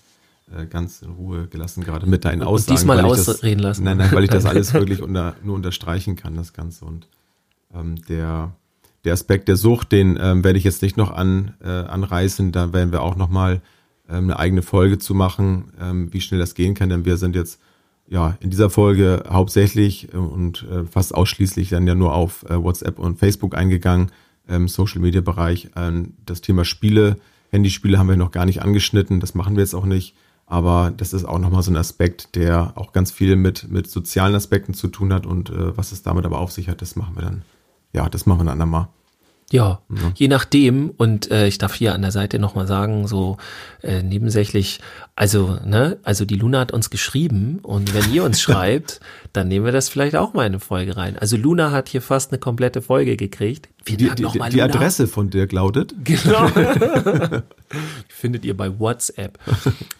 äh, 0.56 0.66
ganz 0.66 1.02
in 1.02 1.12
Ruhe 1.12 1.48
gelassen, 1.48 1.84
gerade 1.84 2.08
mit 2.08 2.26
deinen 2.26 2.42
Aussagen. 2.42 2.72
Und 2.72 2.80
diesmal 2.80 3.02
ausreden 3.02 3.60
lassen. 3.60 3.84
Nein, 3.84 3.98
nein, 3.98 4.12
weil 4.12 4.24
ich 4.24 4.30
das 4.30 4.46
alles 4.48 4.74
wirklich 4.74 5.02
unter, 5.02 5.36
nur 5.44 5.56
unterstreichen 5.56 6.16
kann, 6.16 6.36
das 6.36 6.54
Ganze. 6.54 6.86
Und 6.86 7.08
ähm, 7.74 7.96
der, 8.08 8.54
der 9.04 9.14
Aspekt 9.14 9.48
der 9.48 9.56
Sucht, 9.56 9.92
den 9.92 10.18
ähm, 10.22 10.44
werde 10.44 10.58
ich 10.58 10.64
jetzt 10.64 10.82
nicht 10.82 10.98
noch 10.98 11.12
an, 11.12 11.54
äh, 11.64 11.70
anreißen. 11.70 12.52
Da 12.52 12.74
werden 12.74 12.92
wir 12.92 13.02
auch 13.02 13.16
nochmal 13.16 13.62
ähm, 14.10 14.26
eine 14.26 14.40
eigene 14.40 14.62
Folge 14.62 14.98
zu 14.98 15.14
machen, 15.14 15.72
ähm, 15.80 16.14
wie 16.14 16.22
schnell 16.22 16.40
das 16.40 16.56
gehen 16.56 16.74
kann. 16.74 16.90
Denn 16.90 17.06
wir 17.06 17.18
sind 17.18 17.36
jetzt 17.36 17.60
ja 18.08 18.38
in 18.42 18.50
dieser 18.50 18.70
Folge 18.70 19.24
hauptsächlich 19.30 20.14
äh, 20.14 20.18
und 20.18 20.64
äh, 20.70 20.86
fast 20.86 21.16
ausschließlich 21.16 21.70
dann 21.70 21.88
ja 21.88 21.96
nur 21.96 22.14
auf 22.14 22.44
äh, 22.50 22.62
WhatsApp 22.62 23.00
und 23.00 23.20
Facebook 23.20 23.56
eingegangen, 23.56 24.12
ähm, 24.50 24.68
Social 24.68 25.02
Media 25.02 25.22
Bereich. 25.22 25.70
Ähm, 25.76 26.14
das 26.26 26.42
Thema 26.42 26.66
Spiele, 26.66 27.18
Handyspiele 27.52 27.98
haben 27.98 28.10
wir 28.10 28.18
noch 28.18 28.32
gar 28.32 28.46
nicht 28.46 28.62
angeschnitten. 28.62 29.20
Das 29.20 29.34
machen 29.34 29.56
wir 29.56 29.62
jetzt 29.62 29.74
auch 29.74 29.86
nicht. 29.86 30.16
Aber 30.52 30.92
das 30.92 31.14
ist 31.14 31.24
auch 31.24 31.40
nochmal 31.40 31.64
so 31.64 31.72
ein 31.72 31.78
Aspekt, 31.78 32.36
der 32.36 32.74
auch 32.76 32.92
ganz 32.92 33.10
viel 33.10 33.38
mit, 33.38 33.72
mit 33.72 33.90
sozialen 33.90 34.36
Aspekten 34.36 34.74
zu 34.74 34.90
tun 34.90 35.14
hat 35.14 35.26
und 35.26 35.50
äh, 35.50 35.78
was 35.78 35.94
es 35.94 36.04
damit 36.04 36.26
aber 36.26 36.40
auf 36.40 36.52
sich 36.52 36.68
hat, 36.68 36.82
das 36.82 36.98
machen 36.98 37.16
wir 37.16 37.22
dann, 37.22 37.44
ja, 37.94 38.10
das 38.10 38.26
machen 38.26 38.40
wir 38.40 38.44
dann 38.44 38.62
andermal. 38.62 38.90
Ja, 39.50 39.80
ja, 39.90 40.12
je 40.14 40.28
nachdem. 40.28 40.90
Und 40.90 41.32
äh, 41.32 41.48
ich 41.48 41.58
darf 41.58 41.74
hier 41.74 41.96
an 41.96 42.02
der 42.02 42.12
Seite 42.12 42.38
nochmal 42.38 42.68
sagen, 42.68 43.08
so 43.08 43.38
äh, 43.82 44.04
nebensächlich, 44.04 44.82
also, 45.16 45.58
ne, 45.66 46.00
also 46.04 46.26
die 46.26 46.36
Luna 46.36 46.60
hat 46.60 46.74
uns 46.74 46.90
geschrieben 46.90 47.60
und 47.64 47.94
wenn 47.94 48.12
ihr 48.12 48.26
uns 48.26 48.42
schreibt, 48.42 49.00
dann 49.34 49.48
nehmen 49.48 49.66
wir 49.66 49.72
das 49.72 49.88
vielleicht 49.88 50.16
auch 50.16 50.34
mal 50.34 50.44
in 50.44 50.54
eine 50.54 50.60
Folge 50.60 50.98
rein. 50.98 51.18
Also 51.18 51.38
Luna 51.38 51.72
hat 51.72 51.88
hier 51.88 52.02
fast 52.02 52.32
eine 52.32 52.40
komplette 52.40 52.82
Folge 52.82 53.16
gekriegt. 53.16 53.70
Wir 53.86 53.98
die, 53.98 54.10
die, 54.10 54.26
die, 54.26 54.50
die 54.50 54.62
Adresse 54.62 55.08
von 55.08 55.30
der 55.30 55.48
lautet? 55.48 55.96
Genau. 56.04 56.48
Findet 58.10 58.46
ihr 58.46 58.56
bei 58.56 58.78
WhatsApp. 58.80 59.40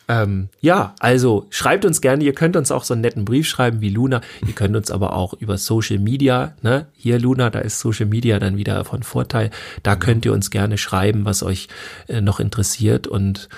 ähm, 0.08 0.50
ja, 0.60 0.94
also 1.00 1.48
schreibt 1.50 1.86
uns 1.86 2.02
gerne. 2.02 2.24
Ihr 2.24 2.34
könnt 2.34 2.56
uns 2.56 2.72
auch 2.72 2.84
so 2.84 2.94
einen 2.94 3.02
netten 3.02 3.26
Brief 3.26 3.48
schreiben 3.48 3.82
wie 3.82 3.90
Luna. 3.90 4.22
Ihr 4.46 4.54
könnt 4.54 4.76
uns 4.76 4.92
aber 4.92 5.16
auch 5.16 5.34
über 5.34 5.58
Social 5.58 5.98
Media, 5.98 6.54
ne? 6.62 6.88
Hier 6.94 7.18
Luna, 7.18 7.50
da 7.50 7.60
ist 7.60 7.80
Social 7.80 8.06
Media 8.06 8.38
dann 8.38 8.58
wieder 8.58 8.84
von 8.84 9.04
Vorteil. 9.04 9.50
Da 9.82 9.96
könnt 9.96 10.26
ihr 10.26 10.34
uns 10.34 10.52
gerne 10.52 10.78
schreiben, 10.78 11.26
was 11.26 11.42
euch 11.42 11.70
äh, 12.08 12.22
noch 12.22 12.40
interessiert. 12.40 13.08
Und 13.08 13.50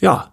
ja, 0.00 0.32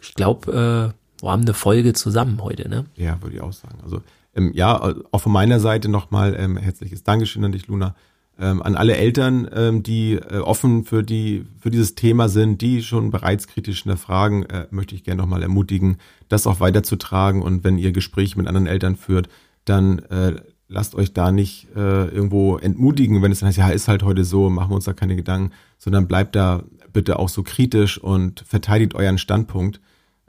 ich 0.00 0.14
glaube, 0.14 0.92
äh, 0.92 1.22
wir 1.22 1.30
haben 1.30 1.42
eine 1.42 1.54
Folge 1.54 1.92
zusammen 1.92 2.42
heute, 2.42 2.68
ne? 2.68 2.84
Ja, 2.94 3.20
würde 3.20 3.36
ich 3.36 3.42
auch 3.42 3.52
sagen. 3.52 3.78
Also 3.82 4.02
ähm, 4.36 4.52
ja, 4.54 4.94
auch 5.10 5.20
von 5.20 5.32
meiner 5.32 5.60
Seite 5.60 5.88
nochmal 5.88 6.36
ähm, 6.38 6.56
herzliches 6.56 7.02
Dankeschön 7.02 7.44
an 7.44 7.52
dich, 7.52 7.66
Luna 7.66 7.94
ähm, 8.38 8.62
an 8.62 8.74
alle 8.76 8.96
Eltern, 8.96 9.48
ähm, 9.54 9.82
die 9.82 10.14
äh, 10.14 10.38
offen 10.38 10.84
für 10.84 11.02
die 11.02 11.46
für 11.58 11.70
dieses 11.70 11.94
Thema 11.94 12.28
sind, 12.28 12.60
die 12.60 12.82
schon 12.82 13.10
bereits 13.10 13.46
kritisch 13.46 13.82
hinterfragen, 13.82 14.44
äh, 14.44 14.66
möchte 14.70 14.94
ich 14.94 15.04
gerne 15.04 15.22
nochmal 15.22 15.42
ermutigen, 15.42 15.96
das 16.28 16.46
auch 16.46 16.60
weiterzutragen. 16.60 17.42
Und 17.42 17.64
wenn 17.64 17.78
ihr 17.78 17.92
Gespräche 17.92 18.36
mit 18.36 18.46
anderen 18.46 18.66
Eltern 18.66 18.96
führt, 18.96 19.28
dann 19.64 20.00
äh, 20.10 20.36
lasst 20.68 20.94
euch 20.94 21.12
da 21.12 21.32
nicht 21.32 21.68
äh, 21.74 22.08
irgendwo 22.08 22.58
entmutigen, 22.58 23.22
wenn 23.22 23.32
es 23.32 23.40
dann 23.40 23.48
heißt, 23.48 23.58
ja, 23.58 23.68
ist 23.68 23.88
halt 23.88 24.02
heute 24.02 24.24
so, 24.24 24.50
machen 24.50 24.70
wir 24.70 24.76
uns 24.76 24.84
da 24.84 24.92
keine 24.92 25.16
Gedanken, 25.16 25.52
sondern 25.78 26.06
bleibt 26.06 26.36
da 26.36 26.62
bitte 26.92 27.18
auch 27.18 27.28
so 27.28 27.42
kritisch 27.42 27.98
und 27.98 28.40
verteidigt 28.46 28.94
euren 28.94 29.18
Standpunkt. 29.18 29.80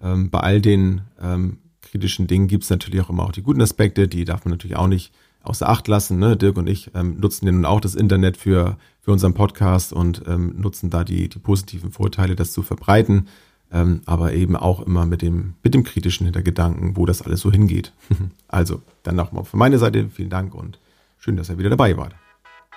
Ähm, 0.02 0.30
bei 0.30 0.40
all 0.40 0.62
den 0.62 1.02
ähm, 1.22 1.58
kritischen 1.90 2.28
Dingen 2.28 2.48
gibt 2.48 2.64
es 2.64 2.70
natürlich 2.70 3.02
auch 3.02 3.10
immer 3.10 3.24
auch 3.24 3.32
die 3.32 3.44
guten 3.44 3.62
Aspekte, 3.62 4.08
die 4.08 4.26
darf 4.26 4.46
man 4.46 4.52
natürlich 4.52 4.78
auch 4.78 4.88
nicht 4.88 5.12
außer 5.44 5.68
Acht 5.68 5.88
lassen. 5.88 6.20
Ne? 6.20 6.38
Dirk 6.38 6.58
und 6.58 6.68
ich 6.68 6.92
ähm, 6.94 7.20
nutzen 7.20 7.46
ja 7.46 7.52
nun 7.52 7.66
auch 7.66 7.80
das 7.80 7.96
Internet 7.96 8.38
für, 8.38 8.78
für 9.02 9.12
unseren 9.12 9.34
Podcast 9.34 9.94
und 9.94 10.24
ähm, 10.28 10.56
nutzen 10.58 10.90
da 10.90 11.04
die, 11.04 11.30
die 11.30 11.40
positiven 11.40 11.92
Vorteile, 11.92 12.36
das 12.36 12.52
zu 12.52 12.64
verbreiten. 12.64 13.28
Ähm, 13.72 14.02
aber 14.06 14.34
eben 14.34 14.56
auch 14.56 14.82
immer 14.82 15.06
mit 15.06 15.22
dem, 15.22 15.56
mit 15.62 15.74
dem 15.74 15.84
kritischen 15.84 16.26
Hintergedanken, 16.26 16.96
wo 16.96 17.06
das 17.06 17.22
alles 17.22 17.42
so 17.42 17.52
hingeht. 17.52 17.92
also, 18.48 18.82
dann 19.04 19.16
nochmal 19.16 19.44
von 19.44 19.60
meiner 19.60 19.78
Seite 19.78 20.10
vielen 20.10 20.30
Dank 20.30 20.56
und 20.56 20.80
schön, 21.18 21.36
dass 21.36 21.50
ihr 21.50 21.58
wieder 21.58 21.70
dabei 21.70 21.98
wart. 21.98 22.16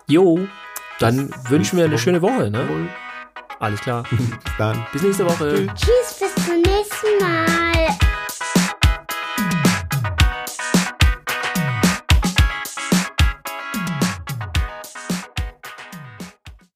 Jo, 0.09 0.41
dann 0.99 1.29
bis 1.29 1.51
wünschen 1.51 1.79
wir 1.79 1.85
eine 1.85 1.99
schöne 1.99 2.23
Woche. 2.23 2.51
Ne? 2.51 2.89
Alles 3.61 3.81
klar. 3.81 4.05
bis 4.11 4.57
dann. 4.59 4.85
Bis 4.93 5.03
nächste 5.03 5.27
Woche. 5.27 5.67
Tschüss, 5.75 6.19
bis 6.19 6.45
zum 6.45 6.57
nächsten 6.57 7.23
Mal. 7.23 8.10